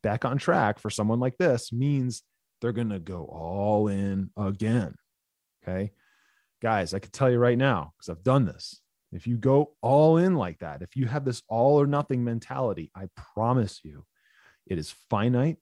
Back 0.02 0.24
on 0.24 0.36
track 0.36 0.78
for 0.78 0.90
someone 0.90 1.20
like 1.20 1.38
this 1.38 1.72
means 1.72 2.22
they're 2.60 2.72
going 2.72 2.90
to 2.90 2.98
go 2.98 3.24
all 3.24 3.88
in 3.88 4.30
again. 4.36 4.94
Okay. 5.62 5.92
Guys, 6.60 6.94
I 6.94 6.98
can 6.98 7.10
tell 7.10 7.30
you 7.30 7.38
right 7.38 7.58
now, 7.58 7.92
because 7.96 8.08
I've 8.08 8.24
done 8.24 8.44
this. 8.44 8.81
If 9.12 9.26
you 9.26 9.36
go 9.36 9.72
all 9.82 10.16
in 10.16 10.36
like 10.36 10.60
that, 10.60 10.82
if 10.82 10.96
you 10.96 11.06
have 11.06 11.24
this 11.24 11.42
all 11.48 11.80
or 11.80 11.86
nothing 11.86 12.24
mentality, 12.24 12.90
I 12.96 13.08
promise 13.34 13.80
you 13.84 14.04
it 14.66 14.78
is 14.78 14.94
finite 15.10 15.58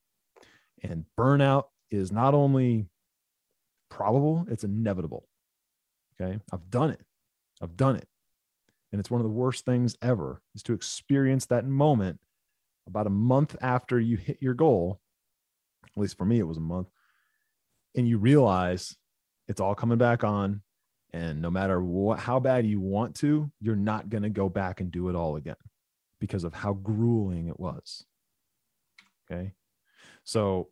and 0.83 1.05
burnout 1.19 1.65
is 1.91 2.13
not 2.13 2.35
only 2.35 2.87
probable, 3.91 4.47
it's 4.49 4.65
inevitable. 4.65 5.27
Okay. 6.21 6.39
I've 6.53 6.71
done 6.71 6.91
it. 6.91 7.01
I've 7.61 7.77
done 7.77 7.97
it. 7.97 8.07
And 8.93 9.01
it's 9.01 9.11
one 9.11 9.21
of 9.21 9.25
the 9.25 9.31
worst 9.31 9.65
things 9.65 9.97
ever 10.03 10.43
is 10.55 10.63
to 10.65 10.73
experience 10.73 11.47
that 11.47 11.67
moment 11.67 12.21
about 12.87 13.07
a 13.07 13.11
month 13.11 13.57
after 13.61 14.01
you 14.01 14.17
hit 14.17 14.39
your 14.41 14.55
goal. 14.55 15.01
At 15.85 16.01
least 16.01 16.19
for 16.19 16.25
me, 16.25 16.39
it 16.39 16.47
was 16.47 16.57
a 16.57 16.61
month. 16.61 16.89
And 17.97 18.09
you 18.09 18.19
realize 18.19 18.97
it's 19.49 19.61
all 19.61 19.75
coming 19.75 19.99
back 19.99 20.25
on. 20.25 20.63
And 21.13 21.43
no 21.43 21.51
matter 21.51 21.83
what, 21.83 22.21
how 22.21 22.39
bad 22.39 22.67
you 22.67 22.81
want 22.81 23.17
to, 23.17 23.51
you're 23.61 23.77
not 23.77 24.09
going 24.09 24.23
to 24.23 24.31
go 24.31 24.49
back 24.49 24.81
and 24.81 24.93
do 24.93 25.09
it 25.09 25.17
all 25.17 25.37
again 25.37 25.57
because 26.21 26.45
of 26.45 26.55
how 26.55 26.75
grueling 26.75 27.49
it 27.49 27.59
was. 27.59 28.05
Okay. 29.31 29.53
So 30.25 30.69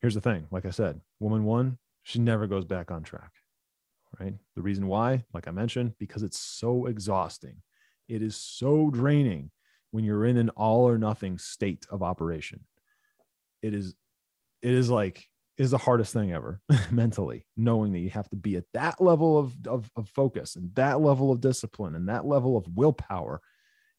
here's 0.00 0.14
the 0.14 0.20
thing 0.20 0.46
like 0.50 0.66
I 0.66 0.70
said, 0.70 1.00
woman 1.18 1.44
one, 1.44 1.78
she 2.04 2.18
never 2.18 2.46
goes 2.46 2.64
back 2.64 2.90
on 2.90 3.02
track 3.02 3.32
right? 4.18 4.34
The 4.56 4.62
reason 4.62 4.86
why, 4.86 5.24
like 5.32 5.48
I 5.48 5.50
mentioned, 5.50 5.94
because 5.98 6.22
it's 6.22 6.38
so 6.38 6.86
exhausting. 6.86 7.56
It 8.08 8.22
is 8.22 8.36
so 8.36 8.90
draining 8.90 9.50
when 9.90 10.04
you're 10.04 10.24
in 10.24 10.36
an 10.36 10.50
all 10.50 10.88
or 10.88 10.98
nothing 10.98 11.38
state 11.38 11.86
of 11.90 12.02
operation. 12.02 12.60
It 13.62 13.74
is, 13.74 13.94
it 14.60 14.72
is 14.72 14.90
like, 14.90 15.24
is 15.58 15.70
the 15.70 15.78
hardest 15.78 16.12
thing 16.12 16.32
ever 16.32 16.60
mentally, 16.90 17.46
knowing 17.56 17.92
that 17.92 18.00
you 18.00 18.10
have 18.10 18.28
to 18.30 18.36
be 18.36 18.56
at 18.56 18.64
that 18.74 19.00
level 19.00 19.38
of, 19.38 19.54
of, 19.66 19.90
of 19.96 20.08
focus 20.08 20.56
and 20.56 20.74
that 20.74 21.00
level 21.00 21.30
of 21.30 21.40
discipline 21.40 21.94
and 21.94 22.08
that 22.08 22.24
level 22.24 22.56
of 22.56 22.66
willpower 22.74 23.40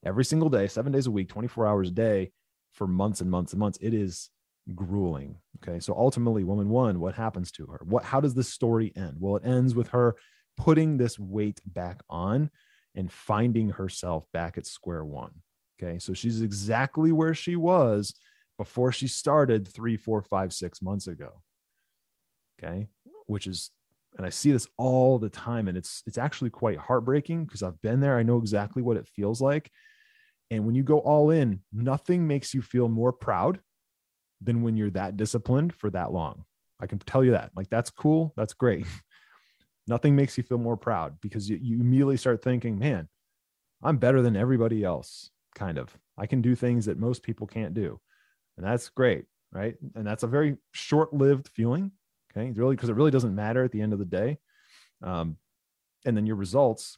every 0.05 0.25
single 0.25 0.50
day, 0.50 0.67
seven 0.67 0.91
days 0.91 1.07
a 1.07 1.12
week, 1.12 1.29
24 1.29 1.67
hours 1.67 1.89
a 1.89 1.91
day 1.91 2.31
for 2.74 2.88
months 2.88 3.22
and 3.22 3.29
months 3.29 3.53
and 3.53 3.60
months. 3.60 3.77
It 3.81 3.93
is 3.93 4.29
grueling. 4.74 5.38
Okay. 5.62 5.79
So 5.79 5.93
ultimately, 5.95 6.43
woman 6.43 6.69
one, 6.69 7.00
what 7.00 7.15
happens 7.15 7.51
to 7.53 7.65
her? 7.67 7.81
What 7.83 8.03
how 8.03 8.19
does 8.19 8.33
this 8.33 8.50
story 8.50 8.91
end? 8.95 9.17
Well, 9.19 9.38
it 9.38 9.45
ends 9.45 9.75
with 9.75 9.89
her 9.89 10.15
putting 10.57 10.98
this 10.98 11.17
weight 11.19 11.62
back 11.65 12.01
on 12.10 12.50
and 12.95 13.12
finding 13.12 13.69
herself 13.69 14.25
back 14.33 14.57
at 14.57 14.65
square 14.65 15.03
one. 15.03 15.31
Okay. 15.81 16.00
So 16.00 16.13
she's 16.13 16.41
exactly 16.41 17.12
where 17.12 17.33
she 17.33 17.55
was 17.55 18.13
before 18.57 18.91
she 18.91 19.07
started 19.07 19.67
three, 19.67 19.98
four, 19.98 20.22
five, 20.22 20.53
six 20.53 20.81
months 20.81 21.07
ago. 21.07 21.41
Okay. 22.62 22.88
Which 23.25 23.48
is 23.48 23.72
and 24.15 24.25
I 24.27 24.29
see 24.29 24.51
this 24.51 24.67
all 24.77 25.17
the 25.17 25.29
time. 25.29 25.67
And 25.67 25.77
it's 25.77 26.03
it's 26.05 26.17
actually 26.17 26.51
quite 26.51 26.77
heartbreaking 26.77 27.45
because 27.45 27.63
I've 27.63 27.81
been 27.81 28.00
there. 28.00 28.17
I 28.17 28.24
know 28.24 28.38
exactly 28.38 28.81
what 28.81 28.98
it 28.98 29.07
feels 29.07 29.41
like. 29.41 29.72
And 30.51 30.65
when 30.65 30.75
you 30.75 30.83
go 30.83 31.00
all 31.00 31.31
in, 31.31 31.62
nothing 31.72 32.27
makes 32.27 32.53
you 32.53 32.62
feel 32.62 32.89
more 32.89 33.12
proud 33.12 33.60
than 34.41 34.62
when 34.62 34.77
you're 34.77 34.91
that 34.91 35.17
disciplined 35.17 35.74
for 35.74 35.89
that 35.91 36.12
long. 36.12 36.45
I 36.79 36.86
can 36.86 37.00
tell 37.00 37.24
you 37.24 37.31
that. 37.31 37.51
Like, 37.55 37.69
that's 37.69 37.89
cool. 37.89 38.33
That's 38.36 38.53
great. 38.53 38.86
Nothing 39.88 40.15
makes 40.15 40.38
you 40.38 40.43
feel 40.43 40.57
more 40.57 40.77
proud 40.77 41.19
because 41.22 41.50
you, 41.50 41.57
you 41.62 41.79
immediately 41.79 42.17
start 42.17 42.41
thinking, 42.41 42.77
man, 42.77 43.10
I'm 43.81 43.98
better 43.98 44.22
than 44.22 44.36
everybody 44.36 44.83
else, 44.83 45.29
kind 45.55 45.77
of. 45.77 45.98
I 46.17 46.25
can 46.25 46.41
do 46.41 46.55
things 46.55 46.86
that 46.86 47.00
most 47.00 47.24
people 47.24 47.48
can't 47.48 47.74
do. 47.74 48.00
And 48.57 48.65
that's 48.65 48.89
great. 48.89 49.25
Right. 49.51 49.75
And 49.95 50.05
that's 50.05 50.24
a 50.24 50.27
very 50.27 50.57
short 50.72 51.13
lived 51.13 51.48
feeling. 51.50 51.91
Okay. 52.31 52.48
it's 52.48 52.57
Really, 52.57 52.75
because 52.75 52.89
it 52.89 52.95
really 52.95 53.12
doesn't 53.12 53.36
matter 53.36 53.63
at 53.63 53.72
the 53.72 53.81
end 53.81 53.93
of 53.93 54.00
the 54.00 54.05
day. 54.05 54.38
Um, 55.03 55.38
and 56.05 56.17
then 56.17 56.25
your 56.25 56.36
results, 56.36 56.98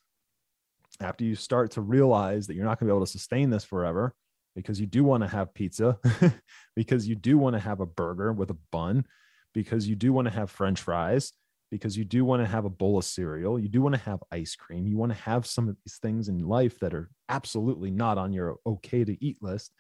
after 1.02 1.24
you 1.26 1.36
start 1.36 1.72
to 1.72 1.82
realize 1.82 2.48
that 2.48 2.56
you're 2.56 2.66
not 2.66 2.80
going 2.80 2.88
to 2.88 2.94
be 2.94 2.96
able 2.96 3.06
to 3.06 3.12
sustain 3.12 3.50
this 3.50 3.64
forever 3.64 4.14
because 4.56 4.80
you 4.80 4.86
do 4.86 5.04
want 5.04 5.22
to 5.22 5.28
have 5.28 5.54
pizza, 5.54 6.00
because 6.76 7.08
you 7.08 7.16
do 7.16 7.38
want 7.38 7.56
to 7.56 7.60
have 7.60 7.82
a 7.82 7.86
burger 7.86 8.32
with 8.32 8.50
a 8.52 8.58
bun, 8.72 9.06
because 9.54 9.88
you 9.88 9.96
do 9.96 10.14
want 10.14 10.28
to 10.28 10.34
have 10.34 10.50
french 10.50 10.82
fries, 10.82 11.34
because 11.72 11.98
you 11.98 12.06
do 12.06 12.24
want 12.24 12.42
to 12.42 12.48
have 12.48 12.64
a 12.64 12.70
bowl 12.70 12.98
of 12.98 13.04
cereal, 13.04 13.60
you 13.60 13.68
do 13.68 13.82
want 13.82 13.94
to 13.94 14.02
have 14.02 14.24
ice 14.32 14.56
cream, 14.56 14.88
you 14.88 14.98
want 14.98 15.12
to 15.12 15.18
have 15.18 15.46
some 15.46 15.68
of 15.68 15.76
these 15.84 15.98
things 15.98 16.30
in 16.30 16.48
life 16.48 16.80
that 16.80 16.94
are 16.94 17.10
absolutely 17.28 17.92
not 17.92 18.18
on 18.18 18.32
your 18.32 18.56
okay 18.66 19.04
to 19.04 19.18
eat 19.24 19.38
list. 19.42 19.74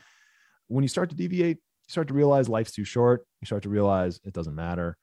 When 0.67 0.83
you 0.83 0.87
start 0.87 1.09
to 1.09 1.15
deviate, 1.15 1.57
you 1.57 1.91
start 1.91 2.07
to 2.07 2.13
realize 2.13 2.49
life's 2.49 2.71
too 2.71 2.83
short. 2.83 3.25
You 3.41 3.45
start 3.45 3.63
to 3.63 3.69
realize 3.69 4.19
it 4.23 4.33
doesn't 4.33 4.55
matter. 4.55 4.97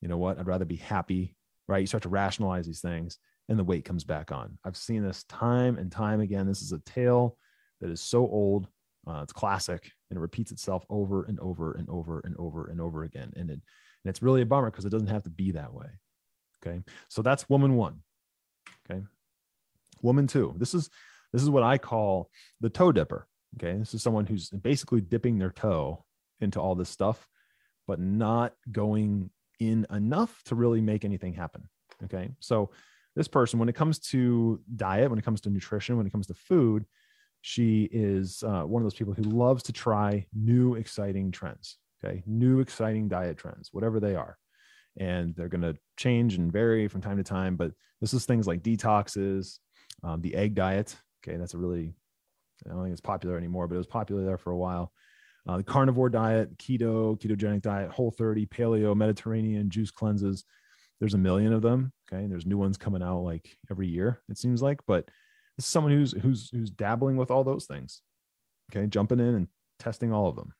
You 0.00 0.08
know 0.08 0.18
what? 0.18 0.38
I'd 0.38 0.46
rather 0.46 0.64
be 0.64 0.76
happy, 0.76 1.34
right? 1.66 1.80
You 1.80 1.86
start 1.86 2.04
to 2.04 2.08
rationalize 2.08 2.66
these 2.66 2.80
things 2.80 3.18
and 3.48 3.58
the 3.58 3.64
weight 3.64 3.84
comes 3.84 4.04
back 4.04 4.30
on. 4.30 4.58
I've 4.64 4.76
seen 4.76 5.02
this 5.02 5.24
time 5.24 5.78
and 5.78 5.90
time 5.90 6.20
again. 6.20 6.46
This 6.46 6.62
is 6.62 6.72
a 6.72 6.78
tale 6.80 7.36
that 7.80 7.90
is 7.90 8.00
so 8.00 8.20
old. 8.20 8.68
Uh, 9.06 9.20
it's 9.22 9.32
classic 9.32 9.90
and 10.10 10.18
it 10.18 10.20
repeats 10.20 10.52
itself 10.52 10.84
over 10.90 11.24
and 11.24 11.40
over 11.40 11.72
and 11.72 11.88
over 11.88 12.20
and 12.20 12.36
over 12.38 12.66
and 12.66 12.80
over 12.80 13.04
again. 13.04 13.32
And, 13.36 13.50
it, 13.50 13.54
and 13.54 13.60
it's 14.04 14.22
really 14.22 14.42
a 14.42 14.46
bummer 14.46 14.70
because 14.70 14.84
it 14.84 14.90
doesn't 14.90 15.08
have 15.08 15.22
to 15.24 15.30
be 15.30 15.52
that 15.52 15.72
way. 15.72 15.86
Okay. 16.64 16.82
So 17.08 17.22
that's 17.22 17.48
woman 17.48 17.74
one. 17.76 18.02
Okay. 18.90 19.02
Woman 20.02 20.26
two. 20.26 20.54
This 20.58 20.74
is 20.74 20.90
this 21.32 21.42
is 21.42 21.50
what 21.50 21.62
I 21.62 21.78
call 21.78 22.30
the 22.60 22.70
toe 22.70 22.92
dipper. 22.92 23.26
Okay. 23.56 23.76
This 23.78 23.94
is 23.94 24.02
someone 24.02 24.26
who's 24.26 24.50
basically 24.50 25.00
dipping 25.00 25.38
their 25.38 25.50
toe 25.50 26.04
into 26.40 26.60
all 26.60 26.74
this 26.74 26.90
stuff, 26.90 27.28
but 27.86 27.98
not 27.98 28.54
going 28.70 29.30
in 29.58 29.86
enough 29.90 30.42
to 30.44 30.54
really 30.54 30.80
make 30.80 31.04
anything 31.04 31.34
happen. 31.34 31.68
Okay. 32.04 32.30
So 32.40 32.70
this 33.16 33.26
person, 33.26 33.58
when 33.58 33.68
it 33.68 33.74
comes 33.74 33.98
to 34.10 34.60
diet, 34.76 35.10
when 35.10 35.18
it 35.18 35.24
comes 35.24 35.40
to 35.40 35.50
nutrition, 35.50 35.96
when 35.96 36.06
it 36.06 36.12
comes 36.12 36.28
to 36.28 36.34
food, 36.34 36.84
she 37.40 37.88
is 37.90 38.42
uh, 38.44 38.62
one 38.62 38.82
of 38.82 38.84
those 38.84 38.94
people 38.94 39.14
who 39.14 39.22
loves 39.22 39.62
to 39.64 39.72
try 39.72 40.26
new, 40.32 40.74
exciting 40.74 41.32
trends. 41.32 41.78
Okay. 42.04 42.22
New, 42.26 42.60
exciting 42.60 43.08
diet 43.08 43.36
trends, 43.36 43.70
whatever 43.72 43.98
they 43.98 44.14
are. 44.14 44.38
And 45.00 45.34
they're 45.34 45.48
going 45.48 45.62
to 45.62 45.76
change 45.96 46.34
and 46.34 46.52
vary 46.52 46.86
from 46.86 47.00
time 47.00 47.16
to 47.16 47.24
time. 47.24 47.56
But 47.56 47.72
this 48.00 48.14
is 48.14 48.26
things 48.26 48.46
like 48.46 48.62
detoxes, 48.62 49.58
um, 50.04 50.20
the 50.20 50.34
egg 50.34 50.54
diet. 50.54 50.94
Okay. 51.24 51.36
That's 51.36 51.54
a 51.54 51.58
really, 51.58 51.94
I 52.66 52.70
don't 52.70 52.82
think 52.82 52.92
it's 52.92 53.00
popular 53.00 53.36
anymore, 53.36 53.68
but 53.68 53.74
it 53.74 53.78
was 53.78 53.86
popular 53.86 54.24
there 54.24 54.38
for 54.38 54.50
a 54.50 54.56
while 54.56 54.92
uh, 55.48 55.56
the 55.56 55.62
carnivore 55.62 56.10
diet, 56.10 56.58
keto, 56.58 57.18
ketogenic 57.18 57.62
diet, 57.62 57.90
whole 57.90 58.10
30, 58.10 58.46
paleo, 58.46 58.94
Mediterranean, 58.94 59.70
juice 59.70 59.90
cleanses. 59.90 60.44
There's 61.00 61.14
a 61.14 61.18
million 61.18 61.54
of 61.54 61.62
them. 61.62 61.92
Okay. 62.12 62.22
And 62.22 62.30
there's 62.30 62.44
new 62.44 62.58
ones 62.58 62.76
coming 62.76 63.02
out 63.02 63.20
like 63.20 63.56
every 63.70 63.88
year, 63.88 64.20
it 64.28 64.36
seems 64.36 64.60
like. 64.60 64.80
But 64.86 65.06
this 65.56 65.64
is 65.64 65.70
someone 65.70 65.92
who's 65.92 66.12
who's 66.12 66.50
who's 66.50 66.70
dabbling 66.70 67.16
with 67.16 67.30
all 67.30 67.44
those 67.44 67.66
things. 67.66 68.02
Okay. 68.70 68.86
Jumping 68.86 69.20
in 69.20 69.34
and 69.34 69.48
testing 69.78 70.12
all 70.12 70.28
of 70.28 70.36
them. 70.36 70.52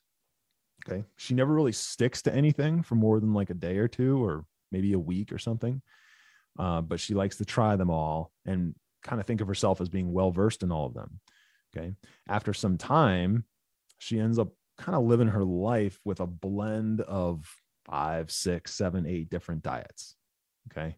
Okay. 0.89 1.05
She 1.17 1.35
never 1.35 1.53
really 1.53 1.73
sticks 1.73 2.23
to 2.23 2.35
anything 2.35 2.83
for 2.83 2.95
more 2.95 3.21
than 3.21 3.35
like 3.35 3.51
a 3.51 3.55
day 3.55 3.79
or 3.79 3.89
two 3.89 4.25
or 4.25 4.47
maybe 4.73 4.95
a 4.95 4.99
week 4.99 5.33
or 5.33 5.39
something. 5.39 5.83
Uh, 6.59 6.81
but 6.81 6.99
she 6.99 7.15
likes 7.15 7.37
to 7.37 7.45
try 7.45 7.77
them 7.77 7.91
all 7.91 8.33
and 8.47 8.75
kind 9.03 9.21
of 9.21 9.27
think 9.27 9.41
of 9.41 9.49
herself 9.49 9.81
as 9.81 9.89
being 9.89 10.13
well 10.13 10.31
versed 10.31 10.63
in 10.63 10.73
all 10.73 10.87
of 10.87 10.95
them. 10.95 11.21
Okay. 11.77 11.95
After 12.29 12.53
some 12.53 12.79
time, 12.79 13.45
she 13.99 14.19
ends 14.19 14.39
up 14.39 14.49
kind 14.79 14.97
of 14.97 15.05
living 15.05 15.29
her 15.29 15.45
life 15.45 15.99
with 16.05 16.21
a 16.21 16.27
blend 16.27 17.01
of 17.03 17.45
five, 17.85 18.31
six, 18.31 18.75
seven, 18.75 19.07
eight 19.07 19.31
different 19.31 19.63
diets. 19.63 20.17
Okay. 20.71 20.97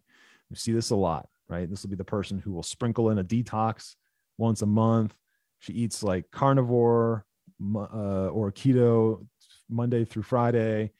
You 0.49 0.55
see 0.55 0.73
this 0.73 0.89
a 0.89 0.95
lot, 0.95 1.27
right? 1.49 1.69
This 1.69 1.83
will 1.83 1.89
be 1.89 1.95
the 1.95 2.03
person 2.03 2.37
who 2.39 2.51
will 2.51 2.63
sprinkle 2.63 3.09
in 3.09 3.19
a 3.19 3.23
detox 3.23 3.95
once 4.37 4.61
a 4.61 4.65
month. 4.65 5.13
She 5.59 5.73
eats 5.73 6.03
like 6.03 6.29
carnivore 6.31 7.25
uh, 7.75 8.27
or 8.27 8.51
keto 8.51 9.25
Monday 9.69 10.03
through 10.03 10.23
Friday, 10.23 10.91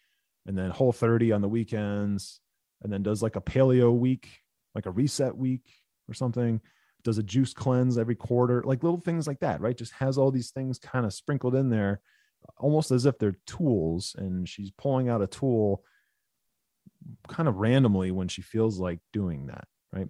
and 0.46 0.58
then 0.58 0.70
whole 0.70 0.94
30 0.94 1.32
on 1.34 1.42
the 1.42 1.50
weekends, 1.50 2.40
and 2.82 2.92
then 2.92 3.04
does 3.04 3.22
like 3.22 3.36
a 3.36 3.42
paleo 3.42 3.92
week, 3.96 4.30
like 4.74 4.86
a 4.86 4.92
reset 4.92 5.36
week 5.36 5.70
or 6.08 6.14
something. 6.14 6.62
Does 7.04 7.18
a 7.18 7.24
juice 7.24 7.54
cleanse 7.54 7.98
every 7.98 8.16
quarter, 8.16 8.64
like 8.66 8.84
little 8.84 9.00
things 9.00 9.28
like 9.28 9.40
that, 9.40 9.62
right? 9.62 9.78
Just 9.78 9.94
has 9.94 10.18
all 10.18 10.32
these 10.32 10.52
things 10.52 10.80
kind 10.80 11.06
of 11.06 11.14
sprinkled 11.14 11.56
in 11.56 11.70
there 11.70 12.02
almost 12.58 12.92
as 12.92 13.06
if 13.06 13.18
they're 13.20 13.36
tools 13.46 14.16
and 14.18 14.50
she's 14.50 14.72
pulling 14.72 15.10
out 15.10 15.22
a 15.22 15.28
tool 15.28 15.84
kind 17.28 17.48
of 17.48 17.58
randomly 17.58 18.12
when 18.12 18.28
she 18.28 18.42
feels 18.42 18.80
like 18.80 19.00
doing 19.14 19.46
that 19.48 19.68
right? 19.94 20.08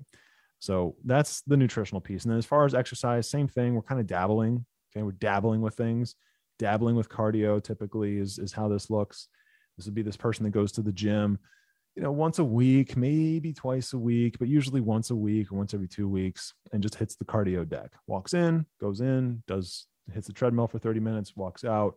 So 0.60 0.96
that's 1.04 1.42
the 1.42 1.58
nutritional 1.58 2.02
piece. 2.02 2.24
And 2.24 2.32
then 2.32 2.38
as 2.38 2.46
far 2.46 2.66
as 2.66 2.74
exercise 2.74 3.30
same 3.30 3.48
thing 3.48 3.76
we're 3.76 3.82
kind 3.82 4.00
of 4.00 4.08
dabbling 4.08 4.66
okay? 4.92 5.04
We're 5.04 5.12
dabbling 5.12 5.62
with 5.62 5.76
things. 5.76 6.16
Dabbling 6.60 6.96
with 6.96 7.10
cardio 7.10 7.64
typically 7.64 8.18
is, 8.18 8.38
is 8.38 8.54
how 8.54 8.68
this 8.68 8.90
looks. 8.90 9.28
This 9.78 9.86
would 9.86 9.96
be 9.96 10.04
this 10.04 10.18
person 10.18 10.44
that 10.44 10.52
goes 10.52 10.72
to 10.74 10.82
the 10.82 10.92
gym 10.92 11.40
you 11.96 12.02
know 12.02 12.12
once 12.12 12.40
a 12.40 12.44
week 12.44 12.96
maybe 12.96 13.52
twice 13.52 13.94
a 13.94 13.98
week 13.98 14.38
but 14.40 14.48
usually 14.48 14.82
once 14.82 15.10
a 15.10 15.16
week 15.16 15.52
or 15.52 15.56
once 15.56 15.74
every 15.74 15.88
two 15.88 16.08
weeks 16.08 16.54
and 16.72 16.82
just 16.82 16.96
hits 16.96 17.16
the 17.16 17.26
cardio 17.26 17.68
deck 17.68 17.92
walks 18.08 18.34
in 18.34 18.66
goes 18.80 19.02
in 19.02 19.44
does 19.46 19.88
hits 20.14 20.28
the 20.28 20.34
treadmill 20.34 20.68
for 20.68 20.80
30 20.80 21.00
minutes 21.00 21.36
walks 21.36 21.64
out 21.64 21.96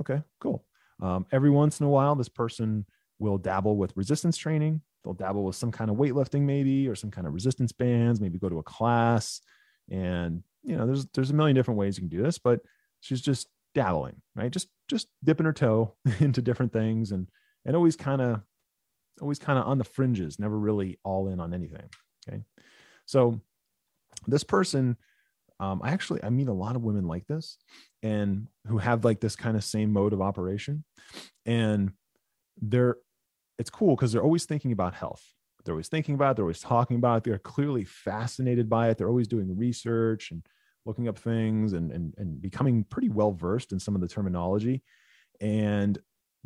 Okay, 0.00 0.22
cool. 0.40 0.64
Um, 1.02 1.26
every 1.32 1.50
once 1.50 1.80
in 1.80 1.86
a 1.86 1.90
while, 1.90 2.14
this 2.14 2.28
person 2.28 2.86
will 3.18 3.38
dabble 3.38 3.76
with 3.76 3.96
resistance 3.96 4.36
training. 4.36 4.80
They'll 5.04 5.14
dabble 5.14 5.44
with 5.44 5.56
some 5.56 5.72
kind 5.72 5.90
of 5.90 5.96
weightlifting, 5.96 6.42
maybe, 6.42 6.88
or 6.88 6.94
some 6.94 7.10
kind 7.10 7.26
of 7.26 7.34
resistance 7.34 7.72
bands. 7.72 8.20
Maybe 8.20 8.38
go 8.38 8.48
to 8.48 8.58
a 8.58 8.62
class, 8.62 9.40
and 9.90 10.42
you 10.62 10.76
know, 10.76 10.86
there's 10.86 11.06
there's 11.14 11.30
a 11.30 11.34
million 11.34 11.54
different 11.54 11.78
ways 11.78 11.96
you 11.96 12.02
can 12.02 12.16
do 12.16 12.22
this. 12.22 12.38
But 12.38 12.60
she's 13.00 13.20
just 13.20 13.48
dabbling, 13.74 14.20
right? 14.34 14.50
Just 14.50 14.68
just 14.88 15.08
dipping 15.24 15.46
her 15.46 15.52
toe 15.52 15.94
into 16.20 16.42
different 16.42 16.72
things, 16.72 17.12
and 17.12 17.28
and 17.64 17.76
always 17.76 17.96
kind 17.96 18.20
of 18.20 18.42
always 19.20 19.38
kind 19.38 19.58
of 19.58 19.66
on 19.66 19.78
the 19.78 19.84
fringes, 19.84 20.38
never 20.38 20.58
really 20.58 20.98
all 21.04 21.28
in 21.28 21.40
on 21.40 21.54
anything. 21.54 21.88
Okay, 22.28 22.42
so 23.06 23.40
this 24.26 24.44
person 24.44 24.96
um, 25.60 25.80
I 25.82 25.90
actually 25.90 26.22
I 26.22 26.30
meet 26.30 26.48
a 26.48 26.52
lot 26.52 26.76
of 26.76 26.82
women 26.82 27.06
like 27.06 27.26
this, 27.26 27.58
and 28.02 28.46
who 28.66 28.78
have 28.78 29.04
like 29.04 29.20
this 29.20 29.36
kind 29.36 29.56
of 29.56 29.64
same 29.64 29.92
mode 29.92 30.12
of 30.12 30.20
operation, 30.20 30.84
and 31.46 31.92
they're 32.60 32.96
it's 33.58 33.70
cool 33.70 33.96
because 33.96 34.12
they're 34.12 34.22
always 34.22 34.44
thinking 34.44 34.72
about 34.72 34.94
health. 34.94 35.22
They're 35.64 35.74
always 35.74 35.88
thinking 35.88 36.14
about 36.14 36.32
it. 36.32 36.36
They're 36.36 36.44
always 36.44 36.60
talking 36.60 36.96
about 36.96 37.18
it. 37.18 37.24
They're 37.24 37.38
clearly 37.38 37.84
fascinated 37.84 38.68
by 38.68 38.88
it. 38.88 38.98
They're 38.98 39.08
always 39.08 39.28
doing 39.28 39.56
research 39.56 40.30
and 40.30 40.46
looking 40.86 41.08
up 41.08 41.18
things 41.18 41.72
and 41.72 41.90
and, 41.90 42.14
and 42.18 42.40
becoming 42.40 42.84
pretty 42.84 43.08
well 43.08 43.32
versed 43.32 43.72
in 43.72 43.80
some 43.80 43.96
of 43.96 44.00
the 44.00 44.08
terminology. 44.08 44.84
And 45.40 45.98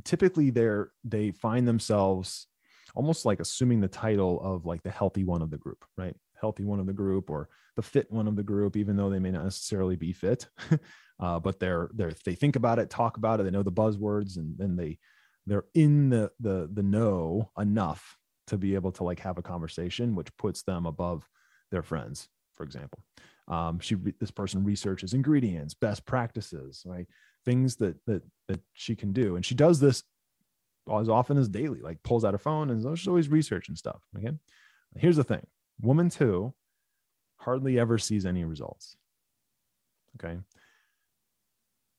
typically, 0.04 0.48
they're 0.48 0.90
they 1.04 1.32
find 1.32 1.68
themselves 1.68 2.46
almost 2.94 3.24
like 3.24 3.40
assuming 3.40 3.80
the 3.80 3.88
title 3.88 4.40
of 4.40 4.66
like 4.66 4.82
the 4.82 4.90
healthy 4.90 5.24
one 5.24 5.42
of 5.42 5.50
the 5.50 5.58
group, 5.58 5.84
right? 5.96 6.14
healthy 6.42 6.64
one 6.64 6.80
of 6.80 6.86
the 6.86 6.92
group 6.92 7.30
or 7.30 7.48
the 7.76 7.82
fit 7.82 8.10
one 8.10 8.28
of 8.28 8.36
the 8.36 8.42
group, 8.42 8.76
even 8.76 8.96
though 8.96 9.08
they 9.08 9.20
may 9.20 9.30
not 9.30 9.44
necessarily 9.44 9.96
be 9.96 10.12
fit. 10.12 10.46
uh, 11.20 11.38
but 11.38 11.58
they're 11.58 11.88
they're 11.94 12.12
they 12.26 12.34
think 12.34 12.56
about 12.56 12.78
it, 12.78 12.90
talk 12.90 13.16
about 13.16 13.40
it, 13.40 13.44
they 13.44 13.50
know 13.50 13.62
the 13.62 13.72
buzzwords, 13.72 14.36
and 14.36 14.58
then 14.58 14.76
they 14.76 14.98
they're 15.46 15.64
in 15.74 16.10
the 16.10 16.30
the 16.40 16.68
the 16.70 16.82
know 16.82 17.50
enough 17.58 18.18
to 18.48 18.58
be 18.58 18.74
able 18.74 18.92
to 18.92 19.04
like 19.04 19.20
have 19.20 19.38
a 19.38 19.42
conversation, 19.42 20.14
which 20.14 20.36
puts 20.36 20.62
them 20.62 20.84
above 20.84 21.26
their 21.70 21.82
friends, 21.82 22.28
for 22.52 22.64
example. 22.64 23.02
Um, 23.48 23.78
she 23.80 23.96
this 24.20 24.30
person 24.30 24.64
researches 24.64 25.14
ingredients, 25.14 25.74
best 25.74 26.04
practices, 26.04 26.82
right? 26.84 27.06
Things 27.44 27.76
that 27.76 27.96
that 28.06 28.22
that 28.48 28.60
she 28.74 28.96
can 28.96 29.12
do, 29.12 29.36
and 29.36 29.46
she 29.46 29.54
does 29.54 29.80
this 29.80 30.02
as 30.90 31.08
often 31.08 31.38
as 31.38 31.48
daily. 31.48 31.80
Like 31.80 32.02
pulls 32.02 32.24
out 32.24 32.34
her 32.34 32.38
phone 32.38 32.70
and 32.70 32.98
she's 32.98 33.08
always 33.08 33.28
researching 33.28 33.76
stuff. 33.76 34.02
Okay, 34.16 34.32
here's 34.96 35.16
the 35.16 35.24
thing: 35.24 35.46
Woman 35.80 36.08
two 36.08 36.54
hardly 37.36 37.78
ever 37.78 37.98
sees 37.98 38.24
any 38.24 38.44
results. 38.44 38.96
Okay. 40.16 40.38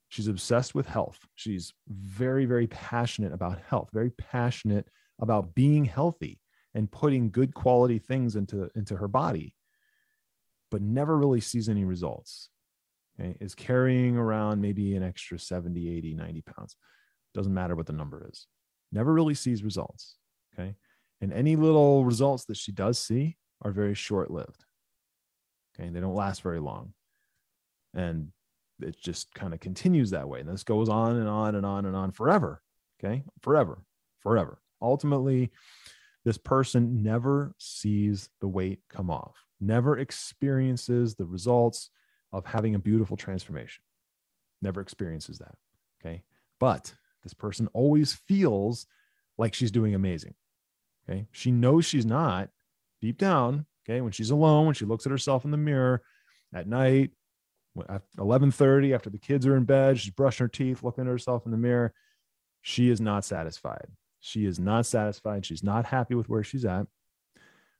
She's 0.09 0.27
obsessed 0.27 0.75
with 0.75 0.87
health. 0.87 1.19
She's 1.35 1.73
very, 1.87 2.45
very 2.45 2.67
passionate 2.67 3.33
about 3.33 3.59
health, 3.67 3.89
very 3.91 4.11
passionate 4.11 4.87
about 5.19 5.55
being 5.55 5.85
healthy 5.85 6.39
and 6.75 6.91
putting 6.91 7.31
good 7.31 7.53
quality 7.53 7.99
things 7.99 8.35
into, 8.35 8.69
into 8.75 8.95
her 8.95 9.07
body, 9.07 9.55
but 10.71 10.81
never 10.81 11.17
really 11.17 11.41
sees 11.41 11.67
any 11.67 11.83
results. 11.83 12.49
Okay. 13.19 13.35
Is 13.39 13.53
carrying 13.53 14.17
around 14.17 14.61
maybe 14.61 14.95
an 14.95 15.03
extra 15.03 15.37
70, 15.37 15.97
80, 15.97 16.13
90 16.15 16.41
pounds. 16.41 16.75
Doesn't 17.33 17.53
matter 17.53 17.75
what 17.75 17.85
the 17.85 17.93
number 17.93 18.27
is. 18.31 18.47
Never 18.93 19.11
really 19.11 19.33
sees 19.33 19.63
results. 19.63 20.15
Okay. 20.53 20.75
And 21.19 21.33
any 21.33 21.55
little 21.55 22.05
results 22.05 22.45
that 22.45 22.57
she 22.57 22.71
does 22.71 22.99
see 22.99 23.37
are 23.61 23.71
very 23.71 23.95
short 23.95 24.29
lived. 24.29 24.63
Okay. 25.75 25.89
They 25.89 25.99
don't 25.99 26.15
last 26.15 26.43
very 26.43 26.59
long. 26.59 26.93
And 27.93 28.31
it 28.79 28.95
just 28.99 29.33
kind 29.33 29.53
of 29.53 29.59
continues 29.59 30.11
that 30.11 30.29
way. 30.29 30.39
And 30.39 30.49
this 30.49 30.63
goes 30.63 30.89
on 30.89 31.15
and 31.15 31.27
on 31.27 31.55
and 31.55 31.65
on 31.65 31.85
and 31.85 31.95
on 31.95 32.11
forever. 32.11 32.61
Okay. 33.03 33.23
Forever, 33.41 33.83
forever. 34.21 34.59
Ultimately, 34.81 35.51
this 36.25 36.37
person 36.37 37.03
never 37.03 37.53
sees 37.57 38.29
the 38.39 38.47
weight 38.47 38.79
come 38.89 39.09
off, 39.09 39.35
never 39.59 39.97
experiences 39.97 41.15
the 41.15 41.25
results 41.25 41.89
of 42.31 42.45
having 42.45 42.75
a 42.75 42.79
beautiful 42.79 43.17
transformation, 43.17 43.83
never 44.61 44.81
experiences 44.81 45.39
that. 45.39 45.55
Okay. 45.99 46.23
But 46.59 46.93
this 47.23 47.33
person 47.33 47.67
always 47.73 48.13
feels 48.13 48.85
like 49.37 49.53
she's 49.53 49.71
doing 49.71 49.95
amazing. 49.95 50.35
Okay. 51.09 51.27
She 51.31 51.51
knows 51.51 51.85
she's 51.85 52.05
not 52.05 52.49
deep 53.01 53.17
down. 53.17 53.65
Okay. 53.85 54.01
When 54.01 54.11
she's 54.11 54.29
alone, 54.29 54.65
when 54.65 54.75
she 54.75 54.85
looks 54.85 55.05
at 55.05 55.11
herself 55.11 55.45
in 55.45 55.51
the 55.51 55.57
mirror 55.57 56.01
at 56.53 56.67
night, 56.67 57.11
at 57.89 58.03
11:30 58.17 58.93
after 58.93 59.09
the 59.09 59.17
kids 59.17 59.47
are 59.47 59.57
in 59.57 59.63
bed, 59.63 59.99
she's 59.99 60.13
brushing 60.13 60.45
her 60.45 60.49
teeth, 60.49 60.83
looking 60.83 61.05
at 61.05 61.09
herself 61.09 61.45
in 61.45 61.51
the 61.51 61.57
mirror. 61.57 61.93
She 62.61 62.89
is 62.89 63.01
not 63.01 63.25
satisfied. 63.25 63.87
She 64.19 64.45
is 64.45 64.59
not 64.59 64.85
satisfied. 64.85 65.45
She's 65.45 65.63
not 65.63 65.85
happy 65.85 66.15
with 66.15 66.29
where 66.29 66.43
she's 66.43 66.65
at. 66.65 66.87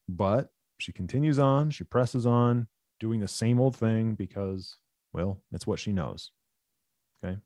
But 0.10 0.50
she 0.78 0.92
continues 0.92 1.40
on, 1.40 1.70
she 1.70 1.86
presses 1.86 2.26
on, 2.26 2.68
doing 3.00 3.20
the 3.22 3.28
same 3.28 3.60
old 3.60 3.76
thing 3.76 4.16
because, 4.16 4.78
well, 5.14 5.42
it's 5.52 5.66
what 5.66 5.80
she 5.80 5.94
knows. 5.94 6.32
Okay. 7.24 7.38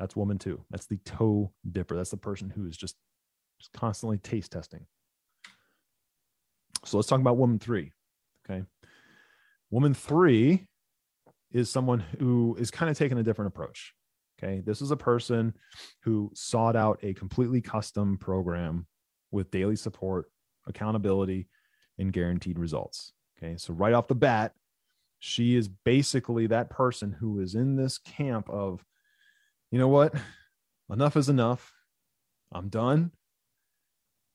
That's 0.00 0.16
woman 0.16 0.38
two. 0.38 0.64
That's 0.70 0.86
the 0.86 0.96
toe 1.04 1.52
dipper. 1.70 1.94
That's 1.94 2.10
the 2.10 2.16
person 2.16 2.48
who 2.48 2.66
is 2.66 2.76
just, 2.76 2.96
just 3.60 3.70
constantly 3.74 4.16
taste 4.16 4.50
testing. 4.50 4.86
So 6.86 6.96
let's 6.96 7.06
talk 7.06 7.20
about 7.20 7.36
woman 7.36 7.58
three. 7.58 7.92
Okay. 8.48 8.64
Woman 9.70 9.92
three 9.92 10.66
is 11.52 11.70
someone 11.70 12.00
who 12.18 12.56
is 12.58 12.70
kind 12.70 12.90
of 12.90 12.96
taking 12.96 13.18
a 13.18 13.22
different 13.22 13.48
approach. 13.48 13.92
Okay. 14.42 14.62
This 14.64 14.80
is 14.80 14.90
a 14.90 14.96
person 14.96 15.54
who 16.02 16.30
sought 16.34 16.76
out 16.76 16.98
a 17.02 17.12
completely 17.12 17.60
custom 17.60 18.16
program 18.16 18.86
with 19.30 19.50
daily 19.50 19.76
support, 19.76 20.30
accountability, 20.66 21.46
and 21.98 22.10
guaranteed 22.10 22.58
results. 22.58 23.12
Okay. 23.36 23.58
So, 23.58 23.74
right 23.74 23.92
off 23.92 24.08
the 24.08 24.14
bat, 24.14 24.54
she 25.18 25.56
is 25.56 25.68
basically 25.68 26.46
that 26.46 26.70
person 26.70 27.12
who 27.12 27.40
is 27.40 27.54
in 27.54 27.76
this 27.76 27.98
camp 27.98 28.48
of, 28.48 28.82
you 29.70 29.78
know 29.78 29.88
what? 29.88 30.14
Enough 30.90 31.16
is 31.16 31.28
enough. 31.28 31.72
I'm 32.52 32.68
done. 32.68 33.12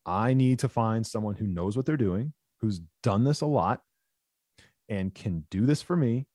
I 0.06 0.34
need 0.34 0.60
to 0.60 0.70
find 0.70 1.06
someone 1.06 1.36
who 1.36 1.48
knows 1.48 1.76
what 1.76 1.86
they're 1.86 1.98
doing, 1.98 2.34
who's 2.62 2.82
done 3.04 3.24
this 3.24 3.42
a 3.42 3.46
lot, 3.46 3.82
and 4.88 5.14
can 5.14 5.46
do 5.50 5.66
this 5.66 5.82
for 5.82 5.96
me 5.96 6.28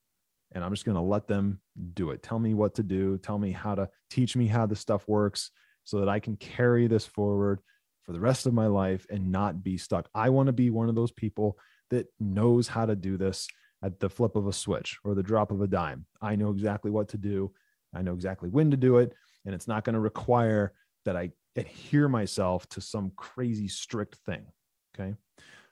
and 0.52 0.64
I'm 0.64 0.72
just 0.72 0.84
going 0.84 0.96
to 0.96 1.00
let 1.00 1.28
them 1.28 1.60
do 1.94 2.10
it. 2.10 2.22
Tell 2.22 2.38
me 2.38 2.54
what 2.54 2.74
to 2.76 2.82
do. 2.82 3.18
Tell 3.18 3.38
me 3.38 3.52
how 3.52 3.74
to 3.74 3.88
teach 4.10 4.36
me 4.36 4.46
how 4.46 4.66
this 4.66 4.80
stuff 4.80 5.06
works 5.06 5.50
so 5.84 6.00
that 6.00 6.08
I 6.08 6.18
can 6.18 6.36
carry 6.36 6.86
this 6.86 7.06
forward 7.06 7.60
for 8.02 8.12
the 8.12 8.20
rest 8.20 8.46
of 8.46 8.54
my 8.54 8.66
life 8.66 9.06
and 9.10 9.30
not 9.30 9.62
be 9.62 9.78
stuck. 9.78 10.08
I 10.14 10.30
want 10.30 10.48
to 10.48 10.52
be 10.52 10.70
one 10.70 10.88
of 10.88 10.94
those 10.94 11.12
people 11.12 11.58
that 11.90 12.06
knows 12.18 12.68
how 12.68 12.86
to 12.86 12.96
do 12.96 13.16
this 13.16 13.48
at 13.82 14.00
the 14.00 14.10
flip 14.10 14.36
of 14.36 14.46
a 14.46 14.52
switch 14.52 14.98
or 15.04 15.14
the 15.14 15.22
drop 15.22 15.50
of 15.50 15.60
a 15.60 15.66
dime. 15.66 16.06
I 16.20 16.36
know 16.36 16.50
exactly 16.50 16.90
what 16.90 17.08
to 17.08 17.18
do. 17.18 17.52
I 17.94 18.02
know 18.02 18.14
exactly 18.14 18.48
when 18.48 18.70
to 18.70 18.76
do 18.76 18.98
it. 18.98 19.14
And 19.44 19.54
it's 19.54 19.68
not 19.68 19.84
going 19.84 19.94
to 19.94 20.00
require 20.00 20.72
that 21.04 21.16
I 21.16 21.30
adhere 21.56 22.08
myself 22.08 22.68
to 22.70 22.80
some 22.80 23.12
crazy 23.16 23.68
strict 23.68 24.16
thing. 24.26 24.46
Okay. 24.94 25.14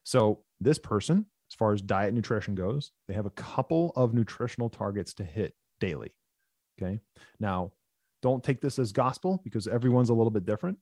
So 0.05 0.43
this 0.61 0.79
person 0.79 1.27
as 1.51 1.55
far 1.55 1.73
as 1.73 1.81
diet 1.81 2.09
and 2.09 2.17
nutrition 2.17 2.55
goes. 2.55 2.93
They 3.07 3.15
have 3.15 3.27
a 3.27 3.31
couple 3.31 3.93
of 3.97 4.15
nutritional 4.15 4.69
targets 4.69 5.15
to 5.15 5.25
hit 5.25 5.55
daily. 5.81 6.13
Okay. 6.81 7.01
Now, 7.41 7.73
don't 8.21 8.45
take 8.45 8.61
this 8.61 8.79
as 8.79 8.93
gospel 8.93 9.41
because 9.45 9.67
everyone's 9.67 10.11
a 10.11 10.15
little 10.15 10.31
bit 10.31 10.45
different, 10.45 10.79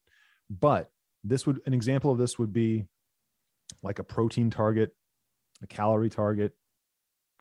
but 0.50 0.90
this 1.22 1.46
would, 1.46 1.60
an 1.66 1.74
example 1.74 2.10
of 2.10 2.18
this 2.18 2.38
would 2.38 2.52
be 2.52 2.86
like 3.82 3.98
a 3.98 4.04
protein 4.04 4.50
target, 4.50 4.94
a 5.62 5.66
calorie 5.66 6.10
target. 6.10 6.52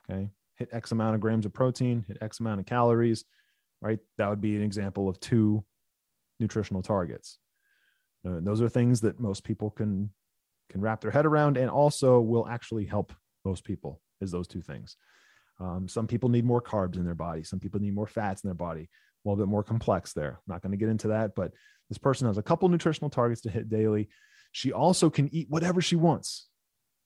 Okay. 0.10 0.30
Hit 0.58 0.70
X 0.72 0.92
amount 0.92 1.16
of 1.16 1.22
grams 1.22 1.46
of 1.46 1.54
protein, 1.54 2.06
hit 2.08 2.18
X 2.22 2.40
amount 2.40 2.60
of 2.60 2.66
calories, 2.66 3.26
right? 3.82 4.00
That 4.18 4.30
would 4.30 4.42
be 4.42 4.56
an 4.56 4.64
example 4.64 5.10
of 5.10 5.20
two 5.20 5.64
nutritional 6.40 6.82
targets. 6.82 7.38
Uh, 8.28 8.40
those 8.42 8.62
are 8.62 8.70
things 8.70 9.02
that 9.02 9.20
most 9.20 9.44
people 9.44 9.70
can 9.70 10.10
can 10.72 10.82
wrap 10.82 11.00
their 11.00 11.12
head 11.12 11.28
around 11.28 11.58
and 11.58 11.70
also 11.70 12.20
will 12.20 12.48
actually 12.48 12.86
help 12.86 13.14
most 13.44 13.64
people 13.64 14.02
is 14.20 14.32
those 14.32 14.48
two 14.48 14.62
things. 14.62 14.98
Um, 15.60 15.88
some 15.88 16.08
people 16.08 16.30
need 16.30 16.44
more 16.44 16.62
carbs 16.62 16.98
in 16.98 17.06
their 17.06 17.14
body. 17.14 17.44
Some 17.44 17.60
people 17.60 17.80
need 17.80 17.94
more 17.94 18.08
fats 18.08 18.44
in 18.44 18.48
their 18.48 18.56
body. 18.56 18.82
A 18.82 19.30
little 19.30 19.46
bit 19.46 19.50
more 19.50 19.64
complex 19.64 20.14
there. 20.14 20.32
I'm 20.32 20.54
not 20.54 20.62
going 20.64 20.72
to 20.72 20.78
get 20.78 20.90
into 20.90 21.10
that 21.10 21.36
but 21.36 21.52
this 21.90 22.00
person 22.00 22.28
has 22.28 22.40
a 22.40 22.44
couple 22.44 22.68
nutritional 22.68 23.12
targets 23.12 23.42
to 23.42 23.52
hit 23.52 23.70
daily. 23.70 24.10
She 24.52 24.72
also 24.72 25.10
can 25.10 25.34
eat 25.34 25.50
whatever 25.50 25.82
she 25.82 25.96
wants 25.96 26.48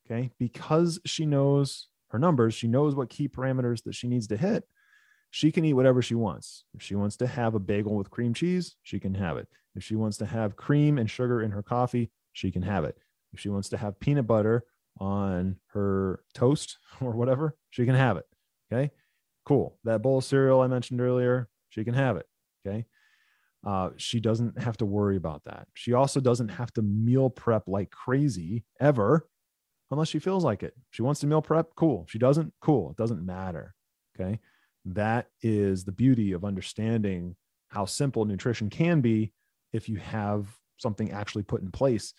okay? 0.09 0.31
Because 0.39 0.99
she 1.05 1.25
knows 1.25 1.87
her 2.09 2.19
numbers 2.19 2.53
she 2.53 2.67
knows 2.67 2.95
what 2.95 3.09
key 3.09 3.27
parameters 3.27 3.83
that 3.83 3.95
she 3.95 4.07
needs 4.07 4.27
to 4.27 4.37
hit 4.37 4.63
she 5.31 5.51
can 5.51 5.65
eat 5.65 5.73
whatever 5.73 6.01
she 6.01 6.15
wants. 6.15 6.63
If 6.73 6.81
she 6.81 6.95
wants 6.95 7.17
to 7.17 7.27
have 7.27 7.55
a 7.55 7.59
bagel 7.59 7.95
with 7.95 8.09
cream 8.09 8.33
cheese, 8.33 8.75
she 8.83 8.99
can 8.99 9.13
have 9.15 9.37
it. 9.37 9.47
If 9.75 9.83
she 9.83 9.95
wants 9.95 10.17
to 10.17 10.25
have 10.25 10.55
cream 10.55 10.97
and 10.97 11.09
sugar 11.09 11.41
in 11.41 11.51
her 11.51 11.63
coffee, 11.63 12.11
she 12.33 12.51
can 12.51 12.63
have 12.63 12.83
it. 12.83 12.97
If 13.33 13.39
she 13.39 13.49
wants 13.49 13.69
to 13.69 13.77
have 13.77 13.99
peanut 13.99 14.27
butter 14.27 14.63
on 14.99 15.57
her 15.67 16.23
toast 16.33 16.77
or 17.01 17.11
whatever, 17.11 17.55
she 17.69 17.85
can 17.85 17.95
have 17.95 18.17
it. 18.17 18.25
Okay. 18.71 18.91
Cool. 19.45 19.77
That 19.83 20.01
bowl 20.01 20.19
of 20.19 20.23
cereal 20.23 20.61
I 20.61 20.67
mentioned 20.67 21.01
earlier, 21.01 21.49
she 21.69 21.83
can 21.83 21.93
have 21.93 22.17
it. 22.17 22.27
Okay. 22.65 22.85
Uh, 23.65 23.89
she 23.97 24.19
doesn't 24.19 24.59
have 24.61 24.77
to 24.77 24.85
worry 24.85 25.17
about 25.17 25.43
that. 25.45 25.67
She 25.73 25.93
also 25.93 26.19
doesn't 26.19 26.49
have 26.49 26.71
to 26.73 26.81
meal 26.81 27.29
prep 27.29 27.67
like 27.67 27.91
crazy 27.91 28.63
ever 28.79 29.27
unless 29.91 30.07
she 30.07 30.19
feels 30.19 30.43
like 30.43 30.63
it. 30.63 30.75
She 30.91 31.01
wants 31.01 31.19
to 31.21 31.27
meal 31.27 31.41
prep, 31.41 31.75
cool. 31.75 32.05
She 32.09 32.19
doesn't, 32.19 32.53
cool. 32.61 32.91
It 32.91 32.97
doesn't 32.97 33.25
matter. 33.25 33.75
Okay. 34.19 34.39
That 34.93 35.27
is 35.41 35.83
the 35.83 35.91
beauty 35.91 36.31
of 36.31 36.43
understanding 36.43 37.35
how 37.67 37.85
simple 37.85 38.25
nutrition 38.25 38.69
can 38.69 39.01
be 39.01 39.31
if 39.71 39.87
you 39.87 39.97
have 39.97 40.47
something 40.77 41.11
actually 41.11 41.43
put 41.43 41.61
in 41.61 41.71
place 41.71 42.13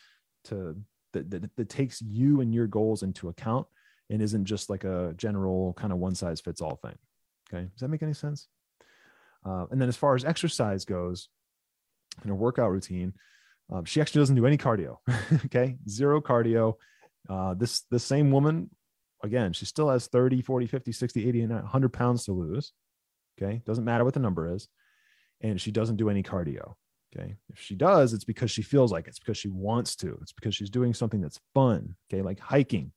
to 0.44 0.76
that, 1.12 1.30
that, 1.30 1.56
that 1.56 1.68
takes 1.68 2.00
you 2.00 2.40
and 2.40 2.54
your 2.54 2.68
goals 2.68 3.02
into 3.02 3.28
account 3.28 3.66
and 4.08 4.22
isn't 4.22 4.44
just 4.44 4.70
like 4.70 4.84
a 4.84 5.14
general 5.16 5.72
kind 5.74 5.92
of 5.92 5.98
one 5.98 6.14
size 6.14 6.40
fits 6.40 6.60
all 6.60 6.76
thing. 6.76 6.96
Okay. 7.52 7.64
Does 7.64 7.80
that 7.80 7.88
make 7.88 8.02
any 8.02 8.14
sense? 8.14 8.46
Uh, 9.44 9.66
and 9.70 9.80
then 9.80 9.88
as 9.88 9.96
far 9.96 10.14
as 10.14 10.24
exercise 10.24 10.84
goes, 10.84 11.28
in 12.22 12.28
her 12.28 12.34
workout 12.34 12.70
routine, 12.70 13.14
um, 13.72 13.84
she 13.84 14.00
actually 14.00 14.20
doesn't 14.20 14.36
do 14.36 14.46
any 14.46 14.58
cardio. 14.58 14.98
okay. 15.46 15.76
Zero 15.88 16.20
cardio. 16.20 16.74
Uh, 17.28 17.54
this, 17.54 17.80
the 17.90 17.98
same 17.98 18.30
woman, 18.30 18.70
again, 19.22 19.52
she 19.52 19.64
still 19.64 19.88
has 19.88 20.06
30, 20.06 20.42
40, 20.42 20.66
50, 20.66 20.92
60, 20.92 21.28
80, 21.28 21.40
and 21.42 21.52
100 21.52 21.92
pounds 21.92 22.24
to 22.24 22.32
lose. 22.32 22.72
Okay. 23.40 23.62
Doesn't 23.64 23.84
matter 23.84 24.04
what 24.04 24.14
the 24.14 24.20
number 24.20 24.52
is. 24.52 24.68
And 25.40 25.60
she 25.60 25.70
doesn't 25.70 25.96
do 25.96 26.10
any 26.10 26.22
cardio. 26.22 26.74
Okay. 27.14 27.36
If 27.48 27.60
she 27.60 27.74
does, 27.74 28.12
it's 28.12 28.24
because 28.24 28.50
she 28.50 28.62
feels 28.62 28.92
like 28.92 29.06
it. 29.06 29.10
it's 29.10 29.18
because 29.18 29.38
she 29.38 29.48
wants 29.48 29.96
to. 29.96 30.18
It's 30.22 30.32
because 30.32 30.54
she's 30.54 30.70
doing 30.70 30.94
something 30.94 31.20
that's 31.20 31.40
fun. 31.54 31.96
Okay. 32.12 32.22
Like 32.22 32.38
hiking 32.38 32.92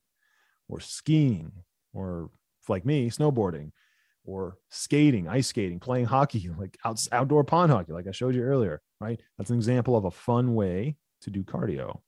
or 0.68 0.80
skiing 0.80 1.52
or 1.94 2.30
like 2.68 2.86
me, 2.86 3.10
snowboarding 3.10 3.72
or 4.26 4.58
skating, 4.70 5.28
ice 5.28 5.48
skating, 5.48 5.80
playing 5.80 6.06
hockey, 6.06 6.50
like 6.58 6.78
out, 6.86 7.06
outdoor 7.12 7.44
pond 7.44 7.72
hockey, 7.72 7.92
like 7.92 8.08
I 8.08 8.12
showed 8.12 8.36
you 8.36 8.44
earlier. 8.44 8.82
Right. 9.00 9.20
That's 9.38 9.50
an 9.50 9.58
example 9.58 9.96
of 9.96 10.06
a 10.06 10.12
fun 10.12 10.54
way 10.54 10.96
to 11.22 11.30
do 11.30 11.44
cardio. 11.44 12.02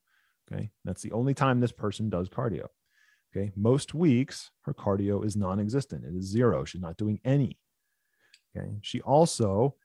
Okay. 0.51 0.71
That's 0.83 1.01
the 1.01 1.11
only 1.11 1.33
time 1.33 1.59
this 1.59 1.71
person 1.71 2.09
does 2.09 2.29
cardio. 2.29 2.67
Okay. 3.35 3.51
Most 3.55 3.93
weeks, 3.93 4.51
her 4.61 4.73
cardio 4.73 5.25
is 5.25 5.35
non 5.35 5.59
existent, 5.59 6.05
it 6.05 6.15
is 6.15 6.25
zero. 6.25 6.63
She's 6.63 6.81
not 6.81 6.97
doing 6.97 7.19
any. 7.25 7.57
Okay. 8.55 8.77
She 8.81 9.01
also 9.01 9.75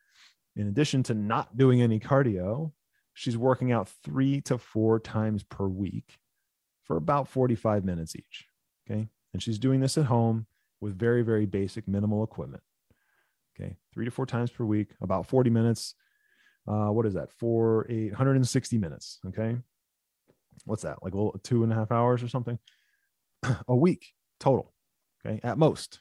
in 0.56 0.66
addition 0.66 1.02
to 1.04 1.14
not 1.14 1.56
doing 1.56 1.80
any 1.80 2.00
cardio, 2.00 2.72
she's 3.14 3.36
working 3.36 3.72
out 3.72 3.88
three 4.04 4.40
to 4.42 4.58
four 4.58 4.98
times 4.98 5.42
per 5.42 5.66
week 5.66 6.18
for 6.84 6.96
about 6.96 7.28
45 7.28 7.84
minutes 7.84 8.16
each. 8.16 8.46
Okay. 8.88 9.08
And 9.32 9.42
she's 9.42 9.58
doing 9.58 9.80
this 9.80 9.96
at 9.96 10.06
home 10.06 10.46
with 10.80 10.98
very, 10.98 11.22
very 11.22 11.46
basic 11.46 11.86
minimal 11.86 12.24
equipment. 12.24 12.62
Okay. 13.58 13.76
Three 13.94 14.04
to 14.06 14.10
four 14.10 14.26
times 14.26 14.50
per 14.50 14.64
week, 14.64 14.90
about 15.00 15.26
40 15.26 15.50
minutes. 15.50 15.94
Uh, 16.66 16.88
what 16.88 17.06
is 17.06 17.14
that? 17.14 17.30
Four, 17.32 17.86
eight, 17.88 18.10
160 18.10 18.78
minutes. 18.78 19.18
Okay. 19.28 19.56
What's 20.64 20.82
that? 20.82 21.02
Like 21.02 21.14
a 21.14 21.16
little 21.16 21.40
two 21.42 21.62
and 21.62 21.72
a 21.72 21.76
half 21.76 21.92
hours 21.92 22.22
or 22.22 22.28
something 22.28 22.58
a 23.68 23.76
week 23.76 24.12
total. 24.38 24.72
Okay. 25.24 25.40
At 25.42 25.58
most. 25.58 26.00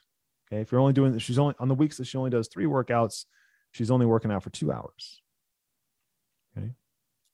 Okay. 0.50 0.60
If 0.60 0.72
you're 0.72 0.80
only 0.80 0.92
doing, 0.92 1.16
she's 1.18 1.38
only 1.38 1.54
on 1.58 1.68
the 1.68 1.74
weeks 1.74 1.96
that 1.98 2.06
she 2.06 2.18
only 2.18 2.30
does 2.30 2.48
three 2.48 2.66
workouts, 2.66 3.26
she's 3.72 3.90
only 3.90 4.06
working 4.06 4.30
out 4.30 4.42
for 4.42 4.50
two 4.50 4.72
hours. 4.72 5.20
Okay. 6.56 6.70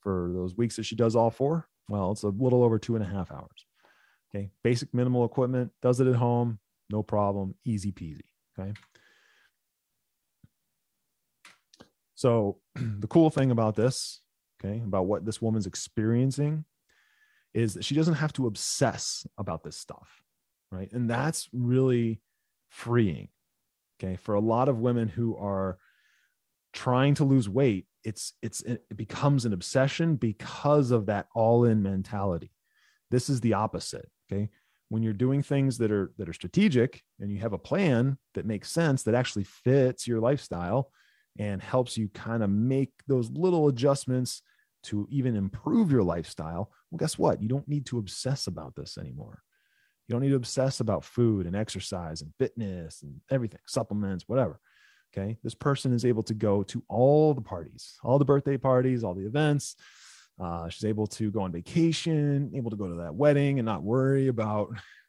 For 0.00 0.30
those 0.32 0.56
weeks 0.56 0.76
that 0.76 0.84
she 0.84 0.96
does 0.96 1.16
all 1.16 1.30
four, 1.30 1.68
Well, 1.88 2.12
it's 2.12 2.22
a 2.22 2.28
little 2.28 2.62
over 2.62 2.78
two 2.78 2.96
and 2.96 3.04
a 3.04 3.08
half 3.08 3.30
hours. 3.30 3.66
Okay. 4.34 4.50
Basic 4.62 4.92
minimal 4.92 5.24
equipment, 5.24 5.72
does 5.82 6.00
it 6.00 6.06
at 6.06 6.16
home, 6.16 6.58
no 6.90 7.02
problem, 7.02 7.54
easy 7.64 7.92
peasy. 7.92 8.20
Okay. 8.58 8.72
So, 12.14 12.58
the 12.74 13.06
cool 13.06 13.30
thing 13.30 13.50
about 13.50 13.76
this, 13.76 14.20
okay, 14.64 14.78
about 14.78 15.06
what 15.06 15.24
this 15.24 15.40
woman's 15.40 15.66
experiencing 15.66 16.64
is 17.56 17.72
that 17.74 17.84
she 17.84 17.94
doesn't 17.94 18.14
have 18.14 18.34
to 18.34 18.46
obsess 18.46 19.26
about 19.38 19.64
this 19.64 19.78
stuff. 19.78 20.22
Right. 20.70 20.92
And 20.92 21.08
that's 21.08 21.48
really 21.52 22.20
freeing. 22.68 23.28
Okay. 23.98 24.16
For 24.16 24.34
a 24.34 24.40
lot 24.40 24.68
of 24.68 24.78
women 24.78 25.08
who 25.08 25.36
are 25.38 25.78
trying 26.74 27.14
to 27.14 27.24
lose 27.24 27.48
weight, 27.48 27.86
it's, 28.04 28.34
it's, 28.42 28.60
it 28.60 28.84
becomes 28.94 29.46
an 29.46 29.54
obsession 29.54 30.16
because 30.16 30.90
of 30.90 31.06
that 31.06 31.28
all 31.34 31.64
in 31.64 31.82
mentality. 31.82 32.52
This 33.10 33.30
is 33.30 33.40
the 33.40 33.54
opposite. 33.54 34.10
Okay. 34.30 34.50
When 34.90 35.02
you're 35.02 35.14
doing 35.14 35.42
things 35.42 35.78
that 35.78 35.90
are, 35.90 36.12
that 36.18 36.28
are 36.28 36.34
strategic 36.34 37.02
and 37.20 37.32
you 37.32 37.38
have 37.38 37.54
a 37.54 37.58
plan 37.58 38.18
that 38.34 38.44
makes 38.44 38.70
sense, 38.70 39.02
that 39.04 39.14
actually 39.14 39.44
fits 39.44 40.06
your 40.06 40.20
lifestyle 40.20 40.90
and 41.38 41.62
helps 41.62 41.96
you 41.96 42.08
kind 42.08 42.42
of 42.42 42.50
make 42.50 42.92
those 43.06 43.30
little 43.30 43.68
adjustments 43.68 44.42
to 44.86 45.06
even 45.10 45.36
improve 45.36 45.90
your 45.90 46.02
lifestyle. 46.02 46.70
Well, 46.90 46.98
guess 46.98 47.18
what? 47.18 47.42
You 47.42 47.48
don't 47.48 47.68
need 47.68 47.86
to 47.86 47.98
obsess 47.98 48.46
about 48.46 48.74
this 48.74 48.98
anymore. 48.98 49.42
You 50.06 50.12
don't 50.12 50.22
need 50.22 50.30
to 50.30 50.36
obsess 50.36 50.80
about 50.80 51.04
food 51.04 51.46
and 51.46 51.56
exercise 51.56 52.22
and 52.22 52.32
fitness 52.38 53.02
and 53.02 53.20
everything, 53.30 53.60
supplements, 53.66 54.24
whatever. 54.28 54.60
Okay. 55.16 55.36
This 55.42 55.54
person 55.54 55.92
is 55.92 56.04
able 56.04 56.22
to 56.24 56.34
go 56.34 56.62
to 56.64 56.82
all 56.88 57.34
the 57.34 57.40
parties, 57.40 57.96
all 58.04 58.18
the 58.18 58.24
birthday 58.24 58.56
parties, 58.56 59.02
all 59.02 59.14
the 59.14 59.26
events. 59.26 59.76
Uh, 60.38 60.68
she's 60.68 60.84
able 60.84 61.06
to 61.06 61.30
go 61.30 61.40
on 61.40 61.52
vacation, 61.52 62.52
able 62.54 62.70
to 62.70 62.76
go 62.76 62.88
to 62.88 63.02
that 63.02 63.14
wedding 63.14 63.58
and 63.58 63.66
not 63.66 63.82
worry 63.82 64.28
about 64.28 64.68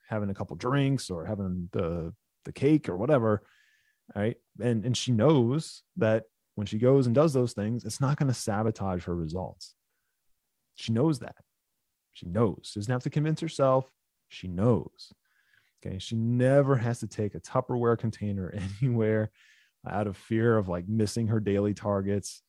having 0.10 0.30
a 0.30 0.34
couple 0.34 0.56
drinks 0.56 1.10
or 1.10 1.26
having 1.26 1.70
the, 1.74 2.14
the 2.46 2.54
cake 2.54 2.88
or 2.90 2.98
whatever. 2.98 3.44
Right. 4.16 4.38
And, 4.60 4.86
and 4.86 4.96
she 4.96 5.12
knows 5.12 5.84
that 5.98 6.24
when 6.58 6.66
she 6.66 6.80
goes 6.80 7.06
and 7.06 7.14
does 7.14 7.34
those 7.34 7.54
things, 7.54 7.86
it's 7.86 8.02
not 8.02 8.18
going 8.18 8.30
to 8.30 8.34
sabotage 8.34 9.04
her 9.04 9.16
results. 9.16 9.76
She 10.74 10.92
knows 10.92 11.20
that. 11.20 11.36
She 12.14 12.26
knows. 12.26 12.62
She 12.64 12.80
doesn't 12.80 12.92
have 12.92 13.04
to 13.04 13.12
convince 13.12 13.42
herself. 13.42 13.92
She 14.28 14.48
knows. 14.48 15.14
Okay. 15.86 16.00
She 16.00 16.16
never 16.16 16.76
has 16.76 17.00
to 17.02 17.08
take 17.08 17.36
a 17.36 17.40
Tupperware 17.40 17.96
container 17.96 18.52
anywhere 18.82 19.30
out 19.88 20.08
of 20.08 20.18
fear 20.18 20.58
of 20.58 20.68
like 20.68 20.88
missing 20.88 21.28
her 21.28 21.40
daily 21.40 21.76
targets. 21.76 22.42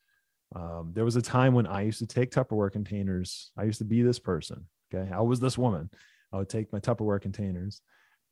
Um, 0.56 0.92
there 0.94 1.04
was 1.04 1.16
a 1.16 1.22
time 1.22 1.52
when 1.52 1.66
I 1.66 1.82
used 1.82 1.98
to 1.98 2.06
take 2.06 2.30
Tupperware 2.30 2.72
containers. 2.72 3.50
I 3.58 3.64
used 3.64 3.80
to 3.80 3.84
be 3.84 4.00
this 4.00 4.18
person. 4.18 4.64
Okay. 4.90 5.12
I 5.12 5.20
was 5.20 5.38
this 5.38 5.58
woman. 5.58 5.90
I 6.32 6.38
would 6.38 6.48
take 6.48 6.72
my 6.72 6.80
Tupperware 6.80 7.20
containers 7.20 7.82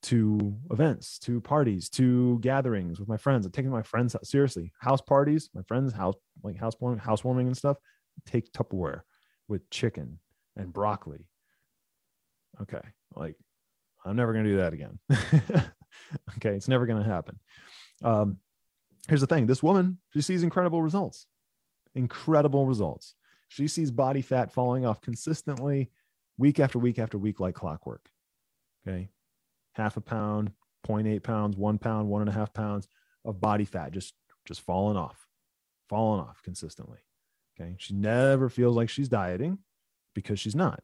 to 0.07 0.57
events, 0.71 1.19
to 1.19 1.41
parties, 1.41 1.89
to 1.91 2.39
gatherings 2.39 3.01
with 3.01 3.09
my 3.09 3.17
friends. 3.17 3.45
I'm 3.45 3.51
taking 3.51 3.73
my 3.73 3.83
friends 3.83 4.15
seriously. 4.23 4.73
House 4.79 5.01
parties, 5.01 5.51
my 5.53 5.63
friends' 5.63 5.93
house, 5.93 6.15
like 6.45 6.57
housewarming, 6.57 7.01
housewarming 7.01 7.49
and 7.49 7.57
stuff. 7.57 7.77
Take 8.25 8.53
Tupperware 8.53 9.01
with 9.49 9.69
chicken 9.71 10.21
and 10.57 10.73
broccoli. 10.73 11.27
Okay. 12.63 12.81
Like, 13.17 13.35
I'm 14.05 14.15
never 14.15 14.33
to 14.45 14.51
do 14.51 14.57
that 14.59 14.73
again. 14.75 14.99
okay. 16.37 16.55
It's 16.55 16.69
never 16.69 16.87
to 17.03 17.09
happen. 17.09 17.41
Um, 18.05 18.39
here's 19.09 19.21
the 19.21 19.27
thing 19.27 19.47
this 19.47 19.63
woman, 19.63 19.99
she 20.13 20.23
sees 20.23 20.45
incredible 20.45 20.83
results, 20.83 21.27
incredible 21.97 22.65
results. 22.65 23.15
She 23.49 23.67
sees 23.67 23.91
body 23.91 24.23
fat 24.23 24.53
falling 24.53 24.87
off 24.87 25.01
consistently 25.01 25.91
week 26.39 26.61
after 26.61 26.79
week 26.79 27.01
after 27.01 27.19
week, 27.19 27.41
like 27.41 27.55
clockwork. 27.57 28.09
Okay. 28.87 29.09
Half 29.77 29.97
a 29.97 30.01
pound, 30.01 30.53
0.8 30.87 31.23
pounds, 31.23 31.57
one 31.57 31.79
pound, 31.79 32.09
one 32.09 32.23
and 32.23 32.31
a 32.31 32.33
half 32.33 32.55
pounds 32.55 32.89
of 33.25 33.41
body 33.41 33.67
fat 33.67 33.93
just, 33.93 34.15
just 34.47 34.63
falling 34.63 34.97
off, 34.97 35.27
falling 35.89 36.21
off 36.21 36.41
consistently. 36.43 36.99
Okay. 37.61 37.75
She 37.79 37.95
never 37.95 38.49
feels 38.49 38.75
like 38.75 38.89
she's 38.89 39.09
dieting 39.09 39.59
because 40.15 40.41
she's 40.41 40.55
not. 40.55 40.83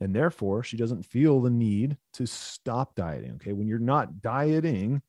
And 0.00 0.14
therefore, 0.14 0.62
she 0.62 0.76
doesn't 0.76 1.04
feel 1.04 1.40
the 1.40 1.50
need 1.50 1.96
to 2.14 2.26
stop 2.26 2.94
dieting. 2.94 3.32
Okay. 3.36 3.52
When 3.52 3.68
you're 3.68 3.78
not 3.78 4.20
dieting, 4.20 5.02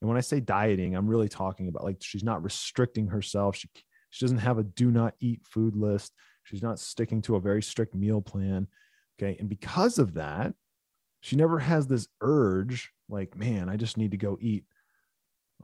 and 0.00 0.08
when 0.08 0.18
I 0.18 0.20
say 0.20 0.40
dieting, 0.40 0.94
I'm 0.94 1.08
really 1.08 1.28
talking 1.28 1.68
about 1.68 1.84
like 1.84 1.96
she's 2.00 2.24
not 2.24 2.42
restricting 2.42 3.06
herself. 3.08 3.56
She, 3.56 3.68
she 4.10 4.24
doesn't 4.24 4.38
have 4.38 4.58
a 4.58 4.64
do 4.64 4.90
not 4.90 5.14
eat 5.20 5.40
food 5.44 5.76
list. 5.76 6.12
She's 6.44 6.62
not 6.62 6.78
sticking 6.78 7.22
to 7.22 7.36
a 7.36 7.40
very 7.40 7.62
strict 7.62 7.94
meal 7.94 8.20
plan. 8.20 8.66
Okay. 9.18 9.36
And 9.40 9.48
because 9.48 9.98
of 9.98 10.14
that, 10.14 10.54
she 11.24 11.36
never 11.36 11.58
has 11.58 11.86
this 11.86 12.06
urge 12.20 12.92
like, 13.08 13.34
man, 13.34 13.70
I 13.70 13.76
just 13.76 13.96
need 13.96 14.10
to 14.10 14.18
go 14.18 14.36
eat 14.42 14.64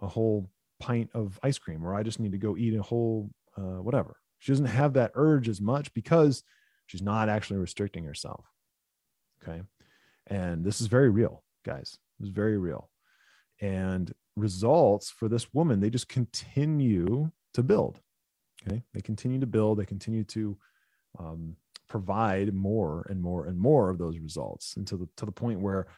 a 0.01 0.09
whole 0.09 0.49
pint 0.79 1.11
of 1.13 1.39
ice 1.43 1.59
cream 1.59 1.85
or 1.85 1.95
I 1.95 2.03
just 2.03 2.19
need 2.19 2.33
to 2.33 2.39
go 2.39 2.57
eat 2.57 2.75
a 2.75 2.81
whole 2.81 3.29
uh, 3.59 3.83
whatever. 3.83 4.17
She 4.39 4.53
doesn't 4.53 4.65
have 4.65 4.95
that 4.95 5.13
urge 5.15 5.51
as 5.51 5.61
much 5.61 5.93
because 5.93 6.45
she's 6.87 7.03
not 7.03 7.29
actually 7.29 7.59
restricting 7.59 8.05
herself. 8.05 8.47
Okay. 9.43 9.61
And 10.29 10.65
this 10.65 10.81
is 10.81 10.87
very 10.87 11.11
real, 11.11 11.45
guys. 11.63 11.99
It's 12.21 12.31
very 12.31 12.57
real. 12.57 12.89
And 13.61 14.15
results 14.37 15.11
for 15.11 15.29
this 15.29 15.53
woman, 15.53 15.81
they 15.81 15.91
just 15.91 16.09
continue 16.09 17.33
to 17.53 17.63
build. 17.63 18.01
Okay. 18.67 18.83
They 18.95 19.03
continue 19.03 19.41
to 19.41 19.47
build, 19.47 19.79
they 19.79 19.85
continue 19.85 20.25
to 20.25 20.57
um, 21.19 21.57
provide 21.91 22.55
more 22.55 23.07
and 23.11 23.21
more 23.21 23.47
and 23.47 23.59
more 23.59 23.91
of 23.91 23.99
those 23.99 24.19
results 24.19 24.77
and 24.77 24.87
to 24.87 24.97
the, 24.97 25.09
to 25.17 25.27
the 25.27 25.33
point 25.33 25.61
where 25.61 25.89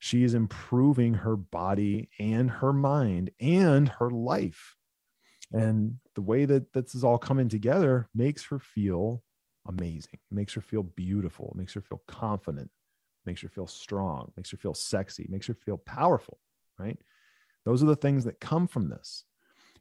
she 0.00 0.24
is 0.24 0.34
improving 0.34 1.14
her 1.14 1.36
body 1.36 2.08
and 2.18 2.50
her 2.50 2.72
mind 2.72 3.30
and 3.38 3.88
her 3.88 4.10
life. 4.10 4.76
And 5.52 5.98
the 6.14 6.22
way 6.22 6.46
that 6.46 6.72
this 6.72 6.94
is 6.94 7.04
all 7.04 7.18
coming 7.18 7.48
together 7.48 8.08
makes 8.14 8.44
her 8.46 8.58
feel 8.58 9.22
amazing. 9.68 10.14
It 10.14 10.34
makes 10.34 10.54
her 10.54 10.60
feel 10.60 10.82
beautiful. 10.82 11.52
It 11.54 11.58
makes 11.58 11.74
her 11.74 11.80
feel 11.80 12.02
confident. 12.08 12.66
It 12.66 13.30
makes 13.30 13.42
her 13.42 13.48
feel 13.48 13.66
strong. 13.66 14.32
Makes 14.36 14.50
her 14.50 14.56
feel 14.56 14.74
sexy. 14.74 15.26
Makes 15.28 15.46
her 15.46 15.54
feel 15.54 15.78
powerful. 15.78 16.38
Right. 16.78 16.98
Those 17.64 17.82
are 17.82 17.86
the 17.86 17.96
things 17.96 18.24
that 18.24 18.40
come 18.40 18.66
from 18.66 18.88
this. 18.88 19.24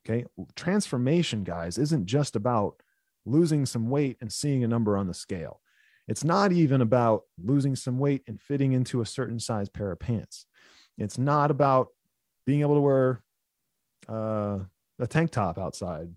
Okay. 0.06 0.26
Transformation, 0.56 1.44
guys, 1.44 1.78
isn't 1.78 2.06
just 2.06 2.36
about 2.36 2.82
losing 3.26 3.66
some 3.66 3.90
weight 3.90 4.18
and 4.22 4.32
seeing 4.32 4.64
a 4.64 4.68
number 4.68 4.98
on 4.98 5.08
the 5.08 5.14
scale. 5.14 5.62
It's 6.08 6.24
not 6.24 6.52
even 6.52 6.82
about 6.82 7.24
losing 7.42 7.76
some 7.76 7.98
weight 7.98 8.24
and 8.28 8.40
fitting 8.42 8.74
into 8.74 9.02
a 9.02 9.06
certain 9.06 9.40
size 9.40 9.70
pair 9.70 9.92
of 9.92 10.00
pants. 10.00 10.46
It's 10.98 11.18
not 11.18 11.50
about 11.50 11.88
being 12.46 12.62
able 12.62 12.76
to 12.76 12.82
wear 12.82 13.24
uh, 14.10 14.60
a 15.00 15.08
tank 15.08 15.32
top 15.32 15.58
outside 15.58 16.10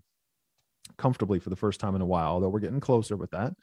comfortably 0.97 1.39
for 1.39 1.49
the 1.49 1.55
first 1.55 1.79
time 1.79 1.95
in 1.95 2.01
a 2.01 2.05
while, 2.05 2.31
although 2.31 2.49
we're 2.49 2.59
getting 2.59 2.79
closer 2.79 3.15
with 3.15 3.31
that. 3.31 3.53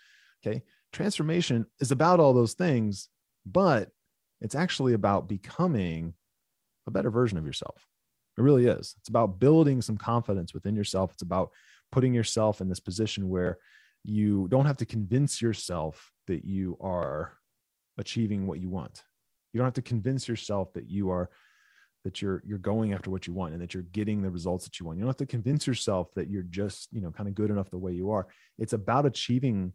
Okay. 0.45 0.63
Transformation 0.93 1.67
is 1.81 1.91
about 1.91 2.21
all 2.21 2.33
those 2.33 2.55
things, 2.55 3.09
but 3.45 3.91
it's 4.41 4.55
actually 4.55 4.95
about 4.95 5.29
becoming 5.29 6.15
a 6.87 6.91
better 6.91 7.11
version 7.11 7.39
of 7.39 7.47
yourself. 7.47 7.87
It 8.37 8.43
really 8.43 8.67
is. 8.67 8.95
It's 8.99 9.09
about 9.09 9.39
building 9.39 9.81
some 9.81 9.97
confidence 9.97 10.55
within 10.55 10.75
yourself. 10.75 11.13
It's 11.13 11.23
about 11.23 11.51
putting 11.95 12.13
yourself 12.13 12.61
in 12.61 12.69
this 12.69 12.81
position 12.81 13.29
where 13.29 13.57
you 14.03 14.49
don't 14.49 14.67
have 14.67 14.77
to 14.79 14.85
convince 14.85 15.41
yourself 15.41 16.11
that 16.27 16.45
you 16.45 16.77
are 16.81 17.35
achieving 17.99 18.49
what 18.49 18.59
you 18.59 18.69
want. 18.69 19.05
You 19.53 19.59
don't 19.59 19.67
have 19.67 19.75
to 19.75 19.83
convince 19.83 20.27
yourself 20.27 20.73
that 20.73 20.91
you 20.91 21.11
are 21.11 21.31
that 22.03 22.21
you're 22.21 22.43
you're 22.45 22.59
going 22.59 22.93
after 22.93 23.11
what 23.11 23.29
you 23.29 23.33
want 23.33 23.53
and 23.53 23.63
that 23.63 23.73
you're 23.73 23.85
getting 23.85 24.23
the 24.23 24.29
results 24.29 24.65
that 24.65 24.81
you 24.81 24.87
want. 24.87 24.99
You 24.99 25.05
don't 25.05 25.11
have 25.11 25.29
to 25.29 25.37
convince 25.37 25.69
yourself 25.69 26.09
that 26.17 26.29
you're 26.29 26.43
just, 26.43 26.89
you 26.93 27.01
know, 27.01 27.13
kind 27.13 27.29
of 27.29 27.37
good 27.37 27.51
enough 27.51 27.71
the 27.71 27.79
way 27.79 27.93
you 27.93 28.11
are. 28.11 28.27
It's 28.59 28.73
about 28.73 29.07
achieving 29.07 29.73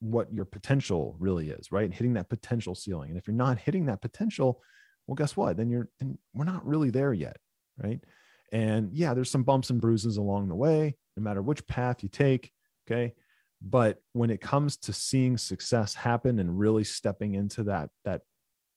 what 0.00 0.30
your 0.30 0.44
potential 0.44 1.16
really 1.18 1.48
is, 1.48 1.72
right? 1.72 1.86
And 1.86 1.94
hitting 1.94 2.12
that 2.12 2.28
potential 2.28 2.74
ceiling. 2.74 3.08
And 3.08 3.18
if 3.18 3.26
you're 3.26 3.34
not 3.34 3.58
hitting 3.58 3.86
that 3.86 4.02
potential, 4.02 4.60
well, 5.06 5.14
guess 5.14 5.38
what? 5.38 5.56
Then 5.56 5.70
you're 5.70 5.88
then 5.98 6.18
we're 6.34 6.44
not 6.44 6.66
really 6.66 6.90
there 6.90 7.14
yet 7.14 7.38
right? 7.82 8.00
And 8.52 8.92
yeah, 8.92 9.14
there's 9.14 9.30
some 9.30 9.42
bumps 9.42 9.70
and 9.70 9.80
bruises 9.80 10.16
along 10.16 10.48
the 10.48 10.54
way, 10.54 10.96
no 11.16 11.22
matter 11.22 11.42
which 11.42 11.66
path 11.66 12.02
you 12.02 12.08
take. 12.08 12.52
Okay. 12.86 13.14
But 13.62 13.98
when 14.12 14.30
it 14.30 14.40
comes 14.40 14.76
to 14.78 14.92
seeing 14.92 15.36
success 15.38 15.94
happen 15.94 16.38
and 16.38 16.58
really 16.58 16.84
stepping 16.84 17.34
into 17.34 17.64
that, 17.64 17.90
that, 18.04 18.22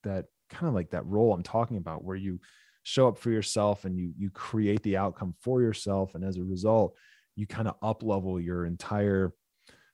that 0.04 0.26
kind 0.50 0.68
of 0.68 0.74
like 0.74 0.92
that 0.92 1.06
role 1.06 1.34
I'm 1.34 1.44
talking 1.44 1.78
about, 1.78 2.04
where 2.04 2.16
you 2.16 2.40
show 2.84 3.08
up 3.08 3.18
for 3.18 3.30
yourself 3.30 3.86
and 3.86 3.98
you 3.98 4.14
you 4.18 4.30
create 4.30 4.82
the 4.84 4.98
outcome 4.98 5.36
for 5.42 5.62
yourself, 5.62 6.16
and 6.16 6.24
as 6.24 6.38
a 6.38 6.44
result, 6.44 6.96
you 7.36 7.46
kind 7.46 7.68
of 7.68 7.76
up 7.84 8.04
level 8.04 8.40
your 8.40 8.66
entire 8.66 9.34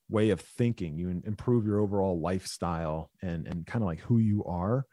way 0.07 0.29
of 0.29 0.39
thinking. 0.39 0.97
You 0.97 1.09
improve 1.25 1.65
your 1.65 1.79
overall 1.79 2.21
lifestyle 2.21 3.09
and 3.23 3.47
and 3.47 3.65
kind 3.65 3.83
of 3.83 3.87
like 3.87 4.01
who 4.01 4.19
you 4.19 4.43
are. 4.45 4.85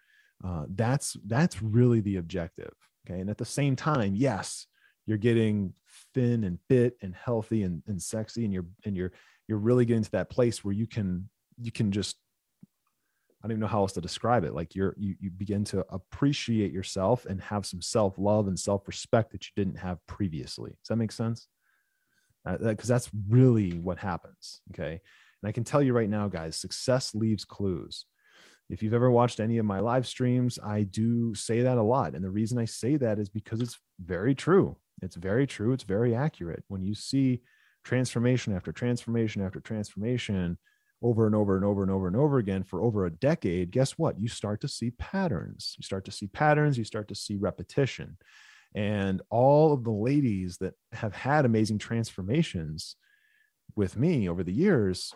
Uh, 0.42 0.64
that's 0.71 1.16
that's 1.27 1.62
really 1.62 2.01
the 2.01 2.16
objective 2.16 2.73
Okay. 3.07 3.21
And 3.21 3.31
at 3.31 3.38
the 3.38 3.45
same 3.45 3.77
time, 3.77 4.14
yes, 4.14 4.66
you're 5.07 5.19
getting 5.19 5.75
thin 6.15 6.45
and 6.45 6.59
fit 6.69 6.97
and 7.03 7.15
healthy 7.15 7.62
and, 7.62 7.83
and 7.87 8.01
sexy 8.01 8.45
and 8.45 8.53
you're 8.53 8.67
and 8.85 8.97
you're 8.97 9.12
you're 9.49 9.59
really 9.59 9.85
getting 9.85 10.05
to 10.05 10.11
that 10.12 10.31
place 10.31 10.65
where 10.65 10.75
you 10.75 10.87
can 10.87 11.29
you 11.61 11.73
can 11.73 11.93
just 11.93 12.17
I 13.43 13.49
don't 13.49 13.53
even 13.53 13.61
know 13.61 13.67
how 13.67 13.81
else 13.81 13.93
to 13.95 14.01
describe 14.01 14.45
it. 14.45 14.55
Like 14.55 14.77
you're 14.77 14.95
you 14.97 15.17
you 15.19 15.31
begin 15.31 15.65
to 15.67 15.85
appreciate 15.88 16.73
yourself 16.73 17.27
and 17.27 17.41
have 17.41 17.67
some 17.67 17.83
self 17.83 18.17
love 18.17 18.47
and 18.47 18.59
self 18.59 18.87
respect 18.87 19.33
that 19.33 19.45
you 19.45 19.51
didn't 19.57 19.79
have 19.79 19.99
previously. 20.07 20.71
Does 20.71 20.88
that 20.88 20.97
make 20.97 21.12
sense? 21.12 21.49
Because 22.45 22.61
uh, 22.61 22.65
that, 22.65 22.83
that's 22.83 23.11
really 23.29 23.73
what 23.79 23.99
happens. 23.99 24.61
Okay, 24.73 24.93
and 24.93 25.49
I 25.49 25.53
can 25.53 25.65
tell 25.65 25.83
you 25.83 25.93
right 25.93 26.09
now, 26.09 26.29
guys, 26.29 26.57
success 26.57 27.15
leaves 27.17 27.45
clues. 27.45 28.07
If 28.71 28.83
you've 28.83 28.95
ever 28.95 29.11
watched 29.11 29.41
any 29.41 29.59
of 29.59 29.67
my 29.67 29.81
live 29.81 30.07
streams, 30.07 30.59
I 30.65 30.85
do 30.85 31.35
say 31.35 31.62
that 31.62 31.79
a 31.79 31.83
lot, 31.83 32.15
and 32.15 32.25
the 32.25 32.31
reason 32.31 32.59
I 32.59 32.65
say 32.67 32.97
that 32.97 33.19
is 33.19 33.29
because 33.29 33.61
it's 33.61 33.79
very 33.99 34.37
true. 34.37 34.77
It's 35.00 35.16
very 35.16 35.46
true. 35.46 35.72
It's 35.72 35.85
very 35.85 36.14
accurate. 36.14 36.64
When 36.68 36.83
you 36.83 36.94
see 36.94 37.42
transformation 37.85 38.55
after 38.55 38.72
transformation 38.72 39.42
after 39.42 39.61
transformation 39.61 40.59
over 41.02 41.26
and 41.26 41.35
over 41.35 41.57
and 41.57 41.64
over 41.64 41.83
and 41.83 41.90
over 41.90 42.07
and 42.07 42.16
over 42.16 42.38
again 42.38 42.62
for 42.62 42.83
over 42.83 43.07
a 43.07 43.11
decade, 43.11 43.72
guess 43.72 43.92
what? 43.98 44.20
You 44.20 44.28
start 44.28 44.61
to 44.61 44.68
see 44.68 44.90
patterns. 44.92 45.74
You 45.78 45.83
start 45.83 46.05
to 46.05 46.12
see 46.12 46.28
patterns, 46.28 46.78
you 46.78 46.85
start 46.85 47.09
to 47.09 47.14
see 47.14 47.37
repetition. 47.37 48.16
And 48.74 49.20
all 49.28 49.72
of 49.72 49.85
the 49.85 49.90
ladies 49.90 50.59
that 50.59 50.74
have 50.92 51.14
had 51.14 51.44
amazing 51.44 51.78
transformations 51.78 52.96
with 53.74 53.96
me 53.96 54.28
over 54.28 54.42
the 54.42 54.52
years, 54.52 55.14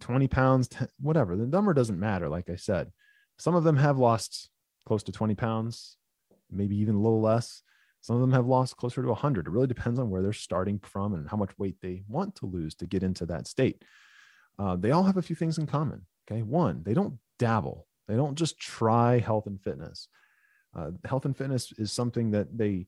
20 0.00 0.28
pounds, 0.28 0.68
10, 0.68 0.88
whatever, 1.00 1.36
the 1.36 1.46
number 1.46 1.74
doesn't 1.74 2.00
matter. 2.00 2.28
Like 2.28 2.48
I 2.50 2.56
said, 2.56 2.90
some 3.38 3.54
of 3.54 3.64
them 3.64 3.76
have 3.76 3.98
lost 3.98 4.48
close 4.86 5.02
to 5.04 5.12
20 5.12 5.34
pounds, 5.34 5.96
maybe 6.50 6.76
even 6.78 6.94
a 6.94 7.00
little 7.00 7.20
less. 7.20 7.62
Some 8.02 8.16
of 8.16 8.22
them 8.22 8.32
have 8.32 8.46
lost 8.46 8.76
closer 8.76 9.00
to 9.02 9.08
100. 9.08 9.46
It 9.46 9.50
really 9.50 9.66
depends 9.66 9.98
on 9.98 10.10
where 10.10 10.22
they're 10.22 10.32
starting 10.32 10.78
from 10.80 11.14
and 11.14 11.28
how 11.28 11.36
much 11.36 11.56
weight 11.58 11.76
they 11.80 12.02
want 12.08 12.34
to 12.36 12.46
lose 12.46 12.74
to 12.76 12.86
get 12.86 13.02
into 13.02 13.24
that 13.26 13.46
state 13.46 13.82
uh, 14.58 14.76
they 14.76 14.90
all 14.90 15.04
have 15.04 15.16
a 15.16 15.22
few 15.22 15.36
things 15.36 15.58
in 15.58 15.66
common. 15.66 16.06
Okay. 16.30 16.42
One, 16.42 16.82
they 16.84 16.94
don't 16.94 17.18
dabble, 17.38 17.86
they 18.08 18.16
don't 18.16 18.36
just 18.36 18.58
try 18.58 19.18
health 19.18 19.46
and 19.46 19.60
fitness. 19.60 20.08
Uh, 20.74 20.92
health 21.04 21.24
and 21.24 21.36
fitness 21.36 21.72
is 21.76 21.92
something 21.92 22.30
that 22.30 22.56
they 22.56 22.86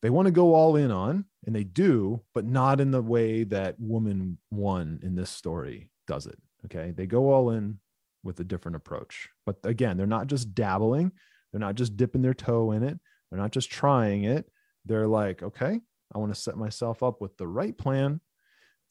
they 0.00 0.10
want 0.10 0.26
to 0.26 0.32
go 0.32 0.54
all 0.54 0.74
in 0.74 0.90
on 0.90 1.24
and 1.46 1.54
they 1.54 1.62
do 1.62 2.20
but 2.34 2.44
not 2.44 2.80
in 2.80 2.90
the 2.90 3.00
way 3.00 3.44
that 3.44 3.78
woman 3.78 4.38
one 4.48 4.98
in 5.04 5.14
this 5.14 5.30
story 5.30 5.88
does 6.08 6.26
it 6.26 6.36
okay 6.64 6.90
they 6.90 7.06
go 7.06 7.30
all 7.30 7.50
in 7.50 7.78
with 8.24 8.40
a 8.40 8.44
different 8.44 8.74
approach 8.74 9.28
but 9.46 9.56
again 9.62 9.96
they're 9.96 10.04
not 10.04 10.26
just 10.26 10.52
dabbling 10.52 11.12
they're 11.52 11.60
not 11.60 11.76
just 11.76 11.96
dipping 11.96 12.22
their 12.22 12.34
toe 12.34 12.72
in 12.72 12.82
it 12.82 12.98
they're 13.32 13.40
not 13.40 13.50
just 13.50 13.70
trying 13.70 14.24
it 14.24 14.48
they're 14.84 15.08
like 15.08 15.42
okay 15.42 15.80
i 16.14 16.18
want 16.18 16.32
to 16.32 16.40
set 16.40 16.56
myself 16.56 17.02
up 17.02 17.20
with 17.20 17.36
the 17.38 17.48
right 17.48 17.76
plan 17.76 18.20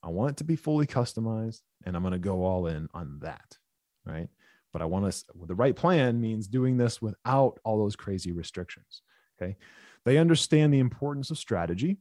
I 0.04 0.10
want 0.10 0.32
it 0.32 0.38
to 0.38 0.44
be 0.44 0.56
fully 0.56 0.88
customized 0.88 1.62
and 1.86 1.96
I'm 1.96 2.02
going 2.02 2.14
to 2.14 2.20
go 2.20 2.44
all 2.44 2.68
in 2.68 2.88
on 2.94 3.20
that. 3.22 3.58
Right. 4.06 4.30
But 4.74 4.82
I 4.82 4.86
want 4.86 5.12
to, 5.12 5.24
the 5.46 5.56
right 5.56 5.76
plan 5.76 6.20
means 6.20 6.48
doing 6.48 6.78
this 6.78 7.02
without 7.02 7.60
all 7.64 7.78
those 7.78 7.96
crazy 7.96 8.32
restrictions. 8.32 9.02
Okay. 9.42 9.58
They 10.06 10.18
understand 10.18 10.74
the 10.74 10.80
importance 10.80 11.30
of 11.30 11.38
strategy 11.38 11.98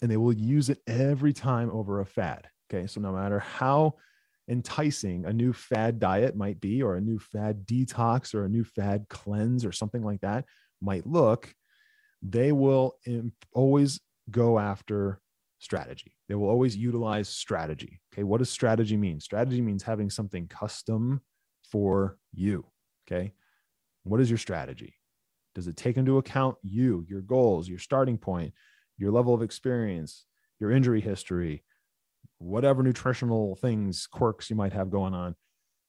and 0.00 0.10
they 0.10 0.16
will 0.16 0.32
use 0.32 0.70
it 0.70 0.78
every 0.86 1.32
time 1.32 1.70
over 1.70 2.00
a 2.00 2.06
fad. 2.06 2.48
Okay. 2.72 2.86
So 2.86 3.00
no 3.00 3.12
matter 3.12 3.40
how 3.40 3.96
enticing 4.48 5.26
a 5.26 5.32
new 5.32 5.52
fad 5.52 5.98
diet 5.98 6.36
might 6.36 6.60
be, 6.60 6.82
or 6.82 6.96
a 6.96 7.00
new 7.00 7.18
fad 7.18 7.66
detox, 7.66 8.34
or 8.34 8.44
a 8.44 8.48
new 8.48 8.64
fad 8.64 9.06
cleanse, 9.08 9.64
or 9.64 9.72
something 9.72 10.02
like 10.02 10.20
that 10.20 10.44
might 10.80 11.06
look, 11.06 11.54
they 12.22 12.52
will 12.52 12.94
always 13.52 14.00
go 14.30 14.58
after 14.58 15.20
strategy. 15.58 16.16
They 16.28 16.34
will 16.34 16.48
always 16.48 16.76
utilize 16.76 17.28
strategy. 17.28 18.00
Okay. 18.12 18.22
What 18.22 18.38
does 18.38 18.50
strategy 18.50 18.96
mean? 18.96 19.20
Strategy 19.20 19.60
means 19.60 19.82
having 19.82 20.10
something 20.10 20.46
custom 20.48 21.20
for 21.70 22.18
you. 22.32 22.66
Okay. 23.06 23.32
What 24.04 24.20
is 24.20 24.30
your 24.30 24.38
strategy? 24.38 24.94
Does 25.54 25.66
it 25.66 25.76
take 25.76 25.96
into 25.96 26.18
account 26.18 26.56
you, 26.62 27.04
your 27.08 27.20
goals, 27.20 27.68
your 27.68 27.78
starting 27.78 28.18
point, 28.18 28.52
your 28.98 29.10
level 29.10 29.34
of 29.34 29.42
experience, 29.42 30.24
your 30.60 30.70
injury 30.70 31.00
history, 31.00 31.62
whatever 32.38 32.82
nutritional 32.82 33.56
things, 33.56 34.06
quirks 34.06 34.50
you 34.50 34.56
might 34.56 34.72
have 34.72 34.90
going 34.90 35.14
on? 35.14 35.36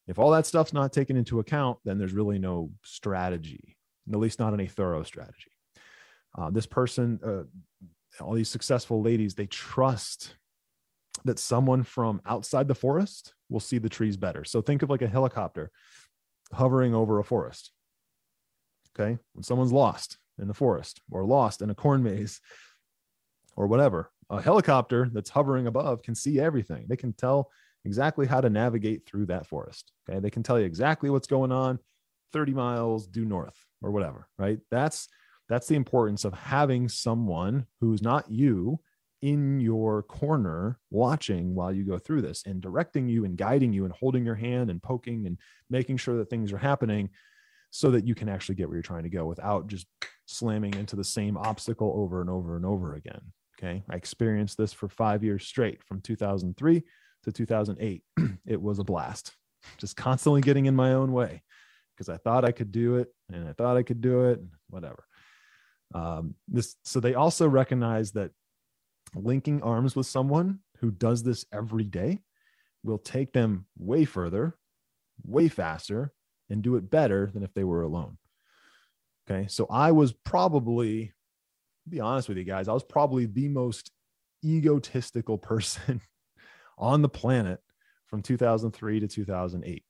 If 0.08 0.20
all 0.20 0.32
that 0.32 0.46
stuff's 0.46 0.74
not 0.74 0.94
taken 0.94 1.18
into 1.18 1.40
account, 1.40 1.80
then 1.84 1.98
there's 1.98 2.14
really 2.14 2.38
no 2.38 2.72
strategy, 2.84 3.75
at 4.12 4.20
least 4.20 4.40
not 4.40 4.54
any 4.54 4.68
thorough 4.68 5.04
strategy. 5.04 5.52
Uh, 6.38 6.50
this 6.50 6.66
person, 6.66 7.20
uh, 7.26 8.24
all 8.24 8.34
these 8.34 8.50
successful 8.50 9.02
ladies, 9.02 9.36
they 9.36 9.48
trust 9.48 10.36
that 11.24 11.40
someone 11.40 11.84
from 11.84 12.22
outside 12.26 12.68
the 12.68 12.76
forest 12.76 13.34
will 13.50 13.60
see 13.60 13.78
the 13.78 13.90
trees 13.90 14.18
better. 14.18 14.44
So 14.44 14.62
think 14.62 14.84
of 14.84 14.90
like 14.90 15.02
a 15.02 15.08
helicopter 15.08 15.72
hovering 16.54 16.94
over 16.94 17.20
a 17.20 17.24
forest. 17.24 17.72
Okay. 18.98 19.18
When 19.34 19.44
someone's 19.44 19.72
lost 19.72 20.18
in 20.40 20.48
the 20.48 20.54
forest 20.54 21.02
or 21.10 21.26
lost 21.26 21.62
in 21.62 21.70
a 21.70 21.76
corn 21.76 22.04
maze 22.04 22.42
or 23.56 23.68
whatever, 23.68 24.12
a 24.30 24.42
helicopter 24.42 25.10
that's 25.14 25.30
hovering 25.30 25.68
above 25.68 26.02
can 26.02 26.16
see 26.16 26.40
everything. 26.40 26.86
They 26.88 26.96
can 26.96 27.14
tell 27.14 27.52
exactly 27.86 28.26
how 28.26 28.42
to 28.42 28.50
navigate 28.50 29.06
through 29.06 29.28
that 29.28 29.48
forest. 29.48 29.92
Okay. 30.10 30.20
They 30.20 30.30
can 30.30 30.44
tell 30.44 30.60
you 30.60 30.66
exactly 30.66 31.10
what's 31.10 31.28
going 31.28 31.52
on 31.52 31.80
30 32.34 32.54
miles 32.54 33.08
due 33.08 33.26
north 33.26 33.66
or 33.86 33.92
whatever. 33.92 34.28
Right. 34.38 34.60
That's 34.72 35.08
that's 35.48 35.68
the 35.68 35.76
importance 35.76 36.26
of 36.26 36.34
having 36.34 36.90
someone 36.90 37.68
who's 37.80 38.02
not 38.02 38.30
you 38.30 38.80
in 39.22 39.60
your 39.60 40.04
corner 40.04 40.80
watching 40.90 41.54
while 41.54 41.72
you 41.72 41.86
go 41.86 42.00
through 42.00 42.22
this 42.22 42.44
and 42.46 42.62
directing 42.62 43.08
you 43.08 43.26
and 43.26 43.38
guiding 43.38 43.72
you 43.72 43.86
and 43.86 43.94
holding 43.94 44.26
your 44.26 44.36
hand 44.36 44.70
and 44.70 44.82
poking 44.82 45.28
and 45.28 45.38
making 45.70 45.98
sure 45.98 46.18
that 46.18 46.30
things 46.30 46.52
are 46.52 46.58
happening 46.58 47.10
so 47.70 47.92
that 47.92 48.08
you 48.08 48.16
can 48.16 48.28
actually 48.28 48.56
get 48.56 48.68
where 48.68 48.76
you're 48.76 48.84
trying 48.84 49.04
to 49.04 49.10
go 49.10 49.26
without 49.26 49.68
just 49.68 49.86
slamming 50.26 50.74
into 50.74 50.96
the 50.96 51.04
same 51.04 51.38
obstacle 51.38 51.94
over 51.96 52.22
and 52.22 52.30
over 52.30 52.56
and 52.56 52.66
over 52.66 52.96
again. 52.96 53.22
Okay. 53.58 53.84
I 53.90 53.96
experienced 53.96 54.58
this 54.58 54.74
for 54.74 54.90
five 54.90 55.24
years 55.24 55.46
straight 55.46 55.84
from 55.84 56.02
2003 56.02 56.84
to 57.24 57.32
2008. 57.32 58.04
it 58.46 58.62
was 58.62 58.80
a 58.80 58.84
blast, 58.84 59.36
just 59.78 59.96
constantly 59.96 60.42
getting 60.42 60.66
in 60.66 60.76
my 60.76 60.94
own 60.94 61.12
way 61.12 61.44
because 61.96 62.10
I 62.10 62.18
thought 62.18 62.46
I 62.46 62.52
could 62.52 62.72
do 62.72 62.96
it 62.96 63.14
and 63.32 63.48
I 63.48 63.54
thought 63.54 63.78
I 63.78 63.84
could 63.84 64.02
do 64.02 64.26
it, 64.26 64.42
whatever. 64.70 65.06
Um, 65.94 66.36
this 66.48 66.76
so 66.84 67.00
they 67.00 67.14
also 67.14 67.48
recognize 67.48 68.12
that 68.14 68.32
linking 69.14 69.62
arms 69.62 69.96
with 69.96 70.08
someone 70.08 70.60
who 70.80 70.92
does 70.92 71.24
this 71.24 71.46
every 71.54 71.86
day 71.86 72.22
will 72.84 72.98
take 72.98 73.34
them 73.34 73.66
way 73.78 74.06
further, 74.06 74.58
way 75.24 75.48
faster, 75.48 76.14
and 76.50 76.62
do 76.62 76.76
it 76.76 76.90
better 76.90 77.32
than 77.34 77.44
if 77.44 77.54
they 77.54 77.64
were 77.64 77.82
alone. 77.82 78.18
Okay, 79.30 79.48
so 79.48 79.66
I 79.70 79.92
was 79.92 80.14
probably, 80.14 81.14
be 81.90 82.00
honest 82.00 82.30
with 82.30 82.38
you 82.38 82.44
guys, 82.44 82.68
I 82.68 82.74
was 82.74 82.84
probably 82.84 83.26
the 83.26 83.48
most 83.48 83.92
egotistical 84.44 85.38
person 85.40 86.02
on 86.78 87.02
the 87.02 87.10
planet 87.10 87.60
from 88.08 88.22
2003 88.22 89.00
to 89.00 89.08
2008. 89.08 89.84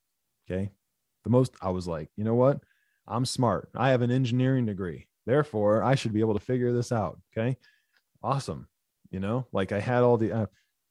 Okay, 0.49 0.71
the 1.25 1.29
most 1.31 1.53
I 1.61 1.71
was 1.71 1.87
like, 1.87 2.09
you 2.15 2.23
know 2.23 2.35
what? 2.35 2.61
I'm 3.07 3.25
smart. 3.25 3.69
I 3.75 3.89
have 3.89 4.01
an 4.01 4.11
engineering 4.11 4.65
degree. 4.65 5.07
Therefore, 5.25 5.83
I 5.83 5.95
should 5.95 6.13
be 6.13 6.21
able 6.21 6.35
to 6.35 6.45
figure 6.45 6.71
this 6.71 6.91
out. 6.91 7.19
Okay. 7.35 7.57
Awesome. 8.23 8.67
You 9.11 9.19
know, 9.19 9.47
like 9.51 9.71
I 9.71 9.79
had 9.79 10.03
all 10.03 10.17
the, 10.17 10.31
uh, 10.31 10.45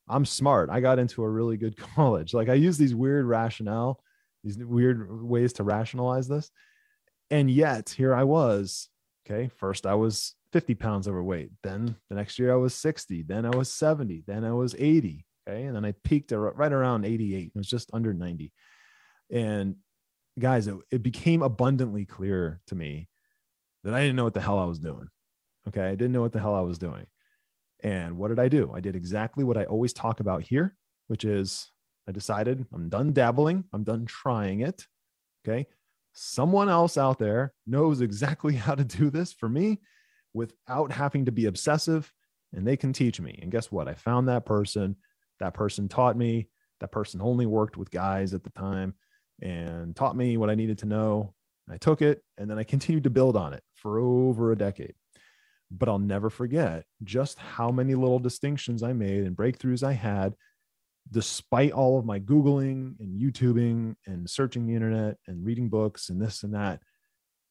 I'm 0.08 0.24
smart. 0.24 0.70
I 0.70 0.80
got 0.80 0.98
into 0.98 1.22
a 1.22 1.28
really 1.28 1.56
good 1.56 1.76
college. 1.94 2.34
Like 2.34 2.48
I 2.48 2.54
use 2.54 2.76
these 2.76 2.94
weird 2.94 3.26
rationale, 3.26 4.02
these 4.42 4.58
weird 4.58 5.08
ways 5.22 5.54
to 5.54 5.64
rationalize 5.64 6.28
this. 6.28 6.50
And 7.30 7.50
yet 7.50 7.90
here 7.90 8.14
I 8.14 8.24
was. 8.24 8.88
Okay. 9.26 9.48
First, 9.56 9.86
I 9.86 9.94
was 9.94 10.34
50 10.52 10.74
pounds 10.74 11.08
overweight. 11.08 11.50
Then 11.62 11.96
the 12.10 12.16
next 12.16 12.38
year 12.38 12.52
I 12.52 12.56
was 12.56 12.74
60. 12.74 13.22
Then 13.22 13.46
I 13.46 13.56
was 13.56 13.72
70. 13.72 14.24
Then 14.26 14.44
I 14.44 14.52
was 14.52 14.74
80. 14.78 15.24
Okay. 15.48 15.64
And 15.64 15.76
then 15.76 15.84
I 15.84 15.92
peaked 16.04 16.32
right 16.32 16.72
around 16.72 17.04
88. 17.04 17.46
It 17.46 17.58
was 17.58 17.68
just 17.68 17.90
under 17.92 18.12
90. 18.12 18.52
And 19.30 19.76
guys, 20.38 20.66
it, 20.66 20.76
it 20.90 21.02
became 21.02 21.42
abundantly 21.42 22.04
clear 22.04 22.60
to 22.66 22.74
me 22.74 23.08
that 23.84 23.94
I 23.94 24.00
didn't 24.00 24.16
know 24.16 24.24
what 24.24 24.34
the 24.34 24.40
hell 24.40 24.58
I 24.58 24.64
was 24.64 24.78
doing. 24.78 25.08
Okay. 25.68 25.86
I 25.86 25.94
didn't 25.94 26.12
know 26.12 26.22
what 26.22 26.32
the 26.32 26.40
hell 26.40 26.54
I 26.54 26.60
was 26.60 26.78
doing. 26.78 27.06
And 27.82 28.16
what 28.16 28.28
did 28.28 28.38
I 28.38 28.48
do? 28.48 28.72
I 28.74 28.80
did 28.80 28.96
exactly 28.96 29.44
what 29.44 29.56
I 29.56 29.64
always 29.64 29.92
talk 29.92 30.20
about 30.20 30.42
here, 30.42 30.76
which 31.08 31.24
is 31.24 31.70
I 32.08 32.12
decided 32.12 32.66
I'm 32.72 32.88
done 32.88 33.12
dabbling, 33.12 33.64
I'm 33.72 33.84
done 33.84 34.06
trying 34.06 34.60
it. 34.60 34.86
Okay. 35.46 35.66
Someone 36.12 36.68
else 36.68 36.96
out 36.96 37.18
there 37.18 37.52
knows 37.66 38.00
exactly 38.00 38.54
how 38.56 38.74
to 38.74 38.84
do 38.84 39.10
this 39.10 39.32
for 39.32 39.48
me 39.48 39.80
without 40.32 40.92
having 40.92 41.26
to 41.26 41.32
be 41.32 41.46
obsessive, 41.46 42.12
and 42.52 42.66
they 42.66 42.76
can 42.76 42.92
teach 42.92 43.20
me. 43.20 43.38
And 43.40 43.52
guess 43.52 43.70
what? 43.70 43.88
I 43.88 43.94
found 43.94 44.28
that 44.28 44.46
person. 44.46 44.96
That 45.40 45.54
person 45.54 45.88
taught 45.88 46.16
me. 46.16 46.48
That 46.80 46.92
person 46.92 47.20
only 47.20 47.46
worked 47.46 47.76
with 47.76 47.90
guys 47.90 48.34
at 48.34 48.44
the 48.44 48.50
time 48.50 48.94
and 49.42 49.94
taught 49.94 50.16
me 50.16 50.36
what 50.36 50.50
I 50.50 50.54
needed 50.54 50.78
to 50.78 50.86
know. 50.86 51.34
I 51.70 51.76
took 51.78 52.02
it 52.02 52.22
and 52.36 52.50
then 52.50 52.58
I 52.58 52.64
continued 52.64 53.04
to 53.04 53.10
build 53.10 53.36
on 53.36 53.54
it 53.54 53.62
for 53.74 53.98
over 53.98 54.52
a 54.52 54.56
decade. 54.56 54.94
But 55.70 55.88
I'll 55.88 55.98
never 55.98 56.30
forget 56.30 56.84
just 57.02 57.38
how 57.38 57.70
many 57.70 57.94
little 57.94 58.18
distinctions 58.18 58.82
I 58.82 58.92
made 58.92 59.24
and 59.24 59.36
breakthroughs 59.36 59.82
I 59.82 59.92
had 59.92 60.34
despite 61.10 61.72
all 61.72 61.98
of 61.98 62.04
my 62.04 62.18
Googling 62.18 62.98
and 62.98 63.20
YouTubing 63.20 63.96
and 64.06 64.28
searching 64.28 64.66
the 64.66 64.74
internet 64.74 65.18
and 65.26 65.44
reading 65.44 65.68
books 65.68 66.08
and 66.08 66.20
this 66.20 66.42
and 66.42 66.54
that, 66.54 66.80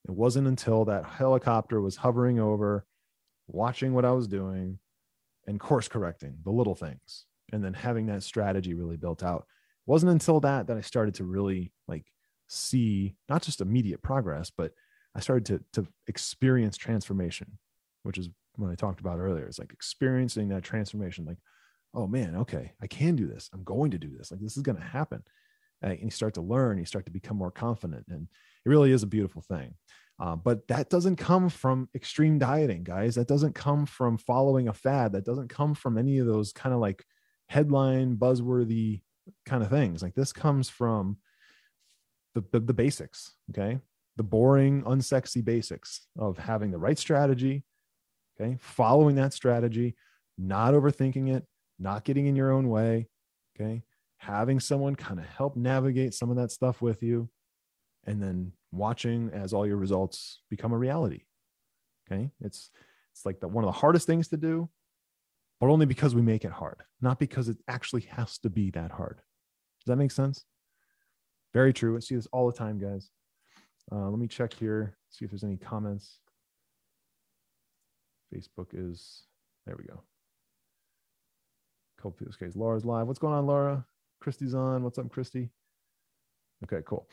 it 0.06 0.10
wasn't 0.10 0.48
until 0.48 0.84
that 0.86 1.04
helicopter 1.04 1.80
was 1.80 1.96
hovering 1.96 2.38
over, 2.38 2.84
watching 3.46 3.94
what 3.94 4.04
I 4.04 4.10
was 4.12 4.26
doing 4.26 4.78
and 5.46 5.60
course 5.60 5.88
correcting 5.88 6.38
the 6.44 6.50
little 6.50 6.74
things 6.74 7.26
and 7.52 7.64
then 7.64 7.74
having 7.74 8.06
that 8.06 8.22
strategy 8.22 8.74
really 8.74 8.96
built 8.96 9.22
out. 9.22 9.46
Wasn't 9.86 10.12
until 10.12 10.40
that 10.40 10.66
that 10.66 10.76
I 10.76 10.80
started 10.80 11.14
to 11.14 11.24
really 11.24 11.72
like 11.88 12.06
see 12.48 13.16
not 13.28 13.42
just 13.42 13.60
immediate 13.60 14.02
progress, 14.02 14.50
but 14.50 14.72
I 15.14 15.20
started 15.20 15.46
to, 15.46 15.80
to 15.82 15.88
experience 16.08 16.76
transformation, 16.76 17.58
which 18.02 18.18
is 18.18 18.28
what 18.56 18.70
I 18.70 18.74
talked 18.74 19.00
about 19.00 19.18
earlier. 19.18 19.46
It's 19.46 19.58
like 19.58 19.72
experiencing 19.72 20.48
that 20.48 20.62
transformation, 20.62 21.24
like, 21.24 21.38
oh 21.94 22.06
man, 22.06 22.36
okay, 22.36 22.72
I 22.82 22.86
can 22.86 23.16
do 23.16 23.26
this. 23.26 23.48
I'm 23.52 23.62
going 23.62 23.90
to 23.92 23.98
do 23.98 24.10
this. 24.16 24.30
Like 24.30 24.40
this 24.40 24.56
is 24.56 24.62
going 24.62 24.78
to 24.78 24.84
happen. 24.84 25.22
And 25.82 25.98
you 26.00 26.10
start 26.10 26.34
to 26.34 26.40
learn, 26.40 26.78
you 26.78 26.86
start 26.86 27.04
to 27.06 27.12
become 27.12 27.36
more 27.36 27.50
confident. 27.50 28.06
And 28.08 28.28
it 28.64 28.68
really 28.68 28.90
is 28.90 29.02
a 29.02 29.08
beautiful 29.08 29.42
thing. 29.42 29.74
Uh, 30.18 30.36
but 30.36 30.66
that 30.68 30.88
doesn't 30.88 31.16
come 31.16 31.48
from 31.48 31.88
extreme 31.94 32.38
dieting, 32.38 32.84
guys. 32.84 33.16
That 33.16 33.28
doesn't 33.28 33.54
come 33.54 33.84
from 33.84 34.16
following 34.16 34.68
a 34.68 34.72
fad. 34.72 35.12
That 35.12 35.24
doesn't 35.24 35.48
come 35.48 35.74
from 35.74 35.98
any 35.98 36.18
of 36.18 36.26
those 36.26 36.52
kind 36.52 36.74
of 36.74 36.80
like 36.80 37.04
headline 37.48 38.16
buzzworthy 38.16 39.02
kind 39.46 39.62
of 39.62 39.70
things. 39.70 40.02
Like 40.02 40.14
this 40.14 40.32
comes 40.32 40.68
from 40.68 41.18
the, 42.34 42.44
the, 42.52 42.60
the 42.60 42.74
basics. 42.74 43.34
Okay. 43.50 43.80
The 44.16 44.22
boring, 44.22 44.82
unsexy 44.82 45.44
basics 45.44 46.06
of 46.18 46.38
having 46.38 46.70
the 46.70 46.78
right 46.78 46.98
strategy. 46.98 47.64
Okay. 48.40 48.56
Following 48.60 49.16
that 49.16 49.32
strategy, 49.32 49.96
not 50.38 50.74
overthinking 50.74 51.34
it, 51.34 51.46
not 51.78 52.04
getting 52.04 52.26
in 52.26 52.36
your 52.36 52.52
own 52.52 52.68
way. 52.68 53.08
Okay. 53.54 53.82
Having 54.18 54.60
someone 54.60 54.96
kind 54.96 55.20
of 55.20 55.26
help 55.26 55.56
navigate 55.56 56.14
some 56.14 56.30
of 56.30 56.36
that 56.36 56.50
stuff 56.50 56.80
with 56.80 57.02
you 57.02 57.28
and 58.06 58.22
then 58.22 58.52
watching 58.72 59.30
as 59.32 59.52
all 59.52 59.66
your 59.66 59.76
results 59.76 60.40
become 60.50 60.72
a 60.72 60.78
reality. 60.78 61.22
Okay. 62.10 62.30
It's, 62.40 62.70
it's 63.12 63.24
like 63.24 63.40
the, 63.40 63.48
one 63.48 63.64
of 63.64 63.68
the 63.68 63.78
hardest 63.78 64.06
things 64.06 64.28
to 64.28 64.36
do, 64.36 64.68
but 65.64 65.72
only 65.72 65.86
because 65.86 66.14
we 66.14 66.20
make 66.20 66.44
it 66.44 66.50
hard, 66.50 66.82
not 67.00 67.18
because 67.18 67.48
it 67.48 67.56
actually 67.68 68.02
has 68.02 68.36
to 68.36 68.50
be 68.50 68.70
that 68.72 68.90
hard. 68.90 69.16
Does 69.16 69.86
that 69.86 69.96
make 69.96 70.10
sense? 70.10 70.44
Very 71.54 71.72
true. 71.72 71.96
I 71.96 72.00
see 72.00 72.16
this 72.16 72.26
all 72.32 72.46
the 72.46 72.52
time, 72.52 72.78
guys. 72.78 73.08
Uh, 73.90 74.10
let 74.10 74.18
me 74.18 74.26
check 74.26 74.52
here, 74.52 74.98
see 75.08 75.24
if 75.24 75.30
there's 75.30 75.42
any 75.42 75.56
comments. 75.56 76.18
Facebook 78.30 78.66
is, 78.74 79.22
there 79.64 79.74
we 79.78 79.84
go. 79.84 80.02
Couple 81.96 82.10
people, 82.10 82.34
okay, 82.38 82.52
Laura's 82.54 82.84
live. 82.84 83.06
What's 83.06 83.18
going 83.18 83.32
on, 83.32 83.46
Laura? 83.46 83.86
Christy's 84.20 84.54
on. 84.54 84.82
What's 84.82 84.98
up, 84.98 85.08
Christy? 85.08 85.48
Okay, 86.64 86.82
cool. 86.86 87.08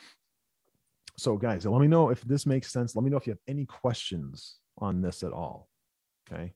So, 1.18 1.38
guys, 1.38 1.66
let 1.66 1.80
me 1.80 1.88
know 1.88 2.10
if 2.10 2.20
this 2.24 2.46
makes 2.46 2.70
sense. 2.70 2.98
Let 2.98 3.06
me 3.06 3.12
know 3.12 3.18
if 3.18 3.28
you 3.28 3.32
have 3.32 3.40
any 3.48 3.66
questions 3.66 4.58
on 4.78 5.02
this 5.02 5.24
at 5.24 5.32
all. 5.32 5.70
Okay. 6.30 6.52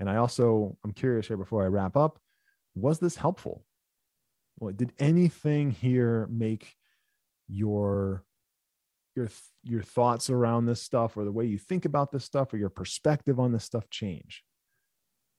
And 0.00 0.08
I 0.08 0.16
also, 0.16 0.76
I'm 0.84 0.92
curious 0.92 1.26
here 1.26 1.36
before 1.36 1.64
I 1.64 1.68
wrap 1.68 1.96
up, 1.96 2.18
was 2.74 2.98
this 2.98 3.16
helpful? 3.16 3.64
Well, 4.58 4.72
did 4.72 4.92
anything 4.98 5.70
here 5.70 6.28
make 6.30 6.74
your 7.48 8.24
your 9.16 9.28
your 9.64 9.82
thoughts 9.82 10.30
around 10.30 10.66
this 10.66 10.82
stuff 10.82 11.16
or 11.16 11.24
the 11.24 11.32
way 11.32 11.46
you 11.46 11.58
think 11.58 11.84
about 11.84 12.12
this 12.12 12.24
stuff 12.24 12.52
or 12.52 12.56
your 12.56 12.68
perspective 12.68 13.40
on 13.40 13.52
this 13.52 13.64
stuff 13.64 13.88
change? 13.90 14.44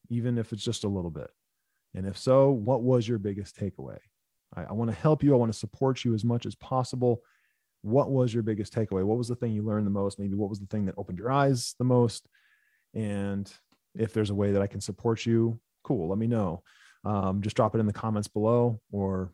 Even 0.08 0.38
if 0.38 0.52
it's 0.52 0.64
just 0.64 0.84
a 0.84 0.88
little 0.88 1.10
bit. 1.10 1.30
And 1.94 2.06
if 2.06 2.18
so 2.18 2.50
what 2.50 2.82
was 2.82 3.06
your 3.06 3.18
biggest 3.18 3.58
takeaway? 3.58 3.98
I, 4.54 4.64
I 4.64 4.72
want 4.72 4.90
to 4.90 4.96
help 4.96 5.22
you. 5.22 5.34
I 5.34 5.38
want 5.38 5.52
to 5.52 5.58
support 5.58 6.04
you 6.04 6.14
as 6.14 6.24
much 6.24 6.46
as 6.46 6.54
possible. 6.54 7.22
What 7.82 8.10
was 8.10 8.34
your 8.34 8.42
biggest 8.42 8.74
takeaway? 8.74 9.04
What 9.04 9.18
was 9.18 9.28
the 9.28 9.36
thing 9.36 9.52
you 9.52 9.62
learned 9.62 9.86
the 9.86 9.90
most? 9.90 10.18
Maybe 10.18 10.34
what 10.34 10.50
was 10.50 10.60
the 10.60 10.66
thing 10.66 10.86
that 10.86 10.96
opened 10.98 11.18
your 11.18 11.32
eyes 11.32 11.74
the 11.78 11.84
most? 11.84 12.26
And 12.94 13.50
if 13.94 14.12
there's 14.12 14.30
a 14.30 14.34
way 14.34 14.52
that 14.52 14.62
i 14.62 14.66
can 14.66 14.80
support 14.80 15.24
you 15.26 15.58
cool 15.84 16.08
let 16.08 16.18
me 16.18 16.26
know 16.26 16.62
um, 17.04 17.40
just 17.40 17.56
drop 17.56 17.74
it 17.74 17.78
in 17.78 17.86
the 17.86 17.92
comments 17.92 18.28
below 18.28 18.78
or 18.92 19.32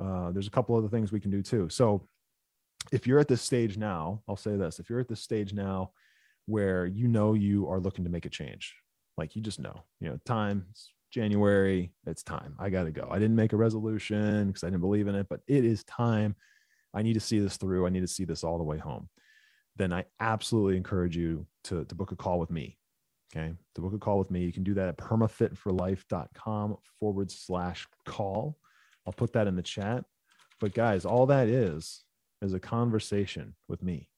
uh, 0.00 0.30
there's 0.30 0.46
a 0.46 0.50
couple 0.50 0.76
other 0.76 0.88
things 0.88 1.12
we 1.12 1.20
can 1.20 1.30
do 1.30 1.42
too. 1.42 1.68
So 1.68 2.06
if 2.92 3.06
you're 3.06 3.18
at 3.18 3.28
this 3.28 3.42
stage 3.42 3.76
now, 3.76 4.22
I'll 4.28 4.36
say 4.36 4.56
this 4.56 4.78
if 4.78 4.88
you're 4.88 5.00
at 5.00 5.08
this 5.08 5.20
stage 5.20 5.52
now 5.52 5.92
where 6.46 6.86
you 6.86 7.06
know 7.06 7.34
you 7.34 7.68
are 7.68 7.80
looking 7.80 8.04
to 8.04 8.10
make 8.10 8.24
a 8.24 8.30
change, 8.30 8.74
like 9.16 9.36
you 9.36 9.42
just 9.42 9.60
know, 9.60 9.84
you 10.00 10.08
know, 10.08 10.18
time, 10.24 10.66
January, 11.10 11.92
it's 12.06 12.22
time. 12.22 12.54
I 12.58 12.70
got 12.70 12.84
to 12.84 12.90
go. 12.90 13.06
I 13.10 13.18
didn't 13.18 13.36
make 13.36 13.52
a 13.52 13.58
resolution 13.58 14.46
because 14.46 14.64
I 14.64 14.68
didn't 14.68 14.80
believe 14.80 15.06
in 15.06 15.14
it, 15.14 15.26
but 15.28 15.40
it 15.46 15.64
is 15.64 15.84
time. 15.84 16.34
I 16.94 17.02
need 17.02 17.14
to 17.14 17.20
see 17.20 17.38
this 17.38 17.56
through. 17.56 17.86
I 17.86 17.90
need 17.90 18.00
to 18.00 18.08
see 18.08 18.24
this 18.24 18.42
all 18.42 18.58
the 18.58 18.64
way 18.64 18.78
home. 18.78 19.08
Then 19.76 19.92
I 19.92 20.04
absolutely 20.18 20.76
encourage 20.76 21.16
you 21.16 21.46
to, 21.64 21.84
to 21.84 21.94
book 21.94 22.10
a 22.12 22.16
call 22.16 22.40
with 22.40 22.50
me. 22.50 22.78
Okay. 23.32 23.54
To 23.74 23.80
book 23.80 23.94
a 23.94 23.98
call 23.98 24.18
with 24.18 24.30
me, 24.30 24.40
you 24.40 24.52
can 24.52 24.64
do 24.64 24.74
that 24.74 24.88
at 24.88 24.98
permafitforlife.com 24.98 26.76
forward 26.98 27.30
slash 27.30 27.86
call. 28.06 28.58
I'll 29.06 29.12
put 29.12 29.32
that 29.34 29.46
in 29.46 29.56
the 29.56 29.62
chat. 29.62 30.04
But 30.58 30.74
guys, 30.74 31.04
all 31.04 31.26
that 31.26 31.48
is 31.48 32.02
is 32.42 32.54
a 32.54 32.60
conversation 32.60 33.54
with 33.68 33.82
me. 33.82 34.08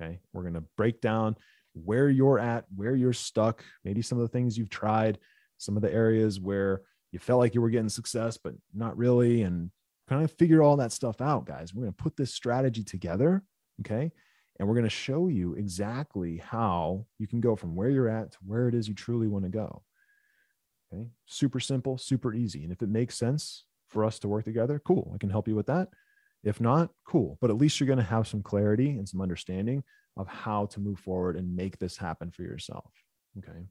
Okay. 0.00 0.20
We're 0.32 0.42
going 0.42 0.54
to 0.54 0.64
break 0.76 1.00
down 1.00 1.36
where 1.74 2.08
you're 2.08 2.38
at, 2.38 2.64
where 2.74 2.94
you're 2.94 3.12
stuck, 3.12 3.64
maybe 3.84 4.02
some 4.02 4.18
of 4.18 4.22
the 4.22 4.32
things 4.32 4.56
you've 4.56 4.70
tried, 4.70 5.18
some 5.58 5.76
of 5.76 5.82
the 5.82 5.92
areas 5.92 6.40
where 6.40 6.82
you 7.12 7.18
felt 7.18 7.40
like 7.40 7.54
you 7.54 7.60
were 7.60 7.70
getting 7.70 7.88
success, 7.88 8.36
but 8.36 8.54
not 8.74 8.96
really, 8.96 9.42
and 9.42 9.70
kind 10.08 10.24
of 10.24 10.32
figure 10.32 10.62
all 10.62 10.76
that 10.76 10.92
stuff 10.92 11.20
out, 11.20 11.46
guys. 11.46 11.74
We're 11.74 11.82
going 11.82 11.92
to 11.92 12.02
put 12.02 12.16
this 12.16 12.34
strategy 12.34 12.82
together. 12.82 13.42
Okay. 13.80 14.12
And 14.58 14.66
we're 14.66 14.74
going 14.74 14.84
to 14.84 14.90
show 14.90 15.28
you 15.28 15.54
exactly 15.54 16.38
how 16.38 17.06
you 17.18 17.26
can 17.26 17.40
go 17.40 17.54
from 17.54 17.76
where 17.76 17.90
you're 17.90 18.08
at 18.08 18.32
to 18.32 18.38
where 18.44 18.68
it 18.68 18.74
is 18.74 18.88
you 18.88 18.94
truly 18.94 19.28
want 19.28 19.44
to 19.44 19.50
go. 19.50 19.82
Okay. 20.92 21.06
Super 21.26 21.60
simple, 21.60 21.98
super 21.98 22.34
easy. 22.34 22.64
And 22.64 22.72
if 22.72 22.82
it 22.82 22.88
makes 22.88 23.16
sense, 23.16 23.64
for 23.88 24.04
us 24.04 24.18
to 24.20 24.28
work 24.28 24.44
together, 24.44 24.80
cool. 24.84 25.10
I 25.14 25.18
can 25.18 25.30
help 25.30 25.48
you 25.48 25.54
with 25.56 25.66
that. 25.66 25.88
If 26.44 26.60
not, 26.60 26.90
cool. 27.04 27.38
But 27.40 27.50
at 27.50 27.56
least 27.56 27.80
you're 27.80 27.86
going 27.86 27.98
to 27.98 28.04
have 28.04 28.28
some 28.28 28.42
clarity 28.42 28.90
and 28.90 29.08
some 29.08 29.20
understanding 29.20 29.82
of 30.16 30.28
how 30.28 30.66
to 30.66 30.80
move 30.80 30.98
forward 31.00 31.36
and 31.36 31.56
make 31.56 31.78
this 31.78 31.96
happen 31.96 32.30
for 32.30 32.42
yourself. 32.42 32.90
Okay. 33.38 33.66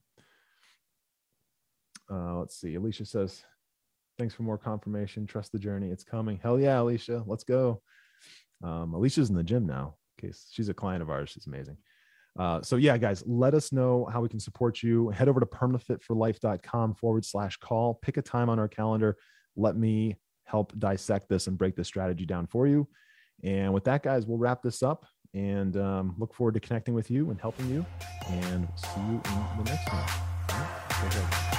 Uh, 2.09 2.39
let's 2.39 2.59
see. 2.59 2.75
Alicia 2.75 3.05
says, 3.05 3.43
thanks 4.17 4.33
for 4.33 4.43
more 4.43 4.57
confirmation. 4.57 5.27
Trust 5.27 5.51
the 5.51 5.59
journey. 5.59 5.91
It's 5.91 6.03
coming. 6.03 6.39
Hell 6.41 6.59
yeah, 6.59 6.81
Alicia. 6.81 7.23
Let's 7.25 7.43
go. 7.43 7.81
Um, 8.63 8.93
Alicia's 8.93 9.29
in 9.29 9.35
the 9.35 9.43
gym 9.43 9.65
now. 9.65 9.96
Okay. 10.19 10.33
She's 10.51 10.69
a 10.69 10.73
client 10.73 11.01
of 11.01 11.09
ours. 11.09 11.29
She's 11.29 11.47
amazing. 11.47 11.77
Uh, 12.37 12.61
so 12.61 12.75
yeah, 12.75 12.97
guys, 12.97 13.23
let 13.25 13.53
us 13.53 13.71
know 13.71 14.05
how 14.11 14.21
we 14.21 14.29
can 14.29 14.39
support 14.39 14.83
you. 14.83 15.09
Head 15.09 15.27
over 15.27 15.39
to 15.39 15.45
permafitforlife.com 15.45 16.95
forward 16.95 17.25
slash 17.25 17.57
call. 17.57 17.95
Pick 17.95 18.17
a 18.17 18.21
time 18.21 18.49
on 18.49 18.59
our 18.59 18.67
calendar 18.67 19.17
let 19.57 19.75
me 19.75 20.15
help 20.45 20.71
dissect 20.79 21.27
this 21.27 21.47
and 21.47 21.57
break 21.57 21.75
this 21.75 21.87
strategy 21.87 22.25
down 22.25 22.47
for 22.47 22.67
you. 22.67 22.87
And 23.43 23.73
with 23.73 23.83
that, 23.85 24.03
guys, 24.03 24.25
we'll 24.25 24.37
wrap 24.37 24.63
this 24.63 24.81
up 24.81 25.05
and 25.33 25.75
um, 25.75 26.15
look 26.17 26.33
forward 26.33 26.53
to 26.53 26.59
connecting 26.61 26.93
with 26.93 27.11
you 27.11 27.29
and 27.31 27.41
helping 27.41 27.69
you. 27.69 27.85
And 28.29 28.67
see 28.75 29.01
you 29.01 29.21
in 29.25 29.63
the 29.63 29.71
next 29.71 29.91
one. 29.91 31.56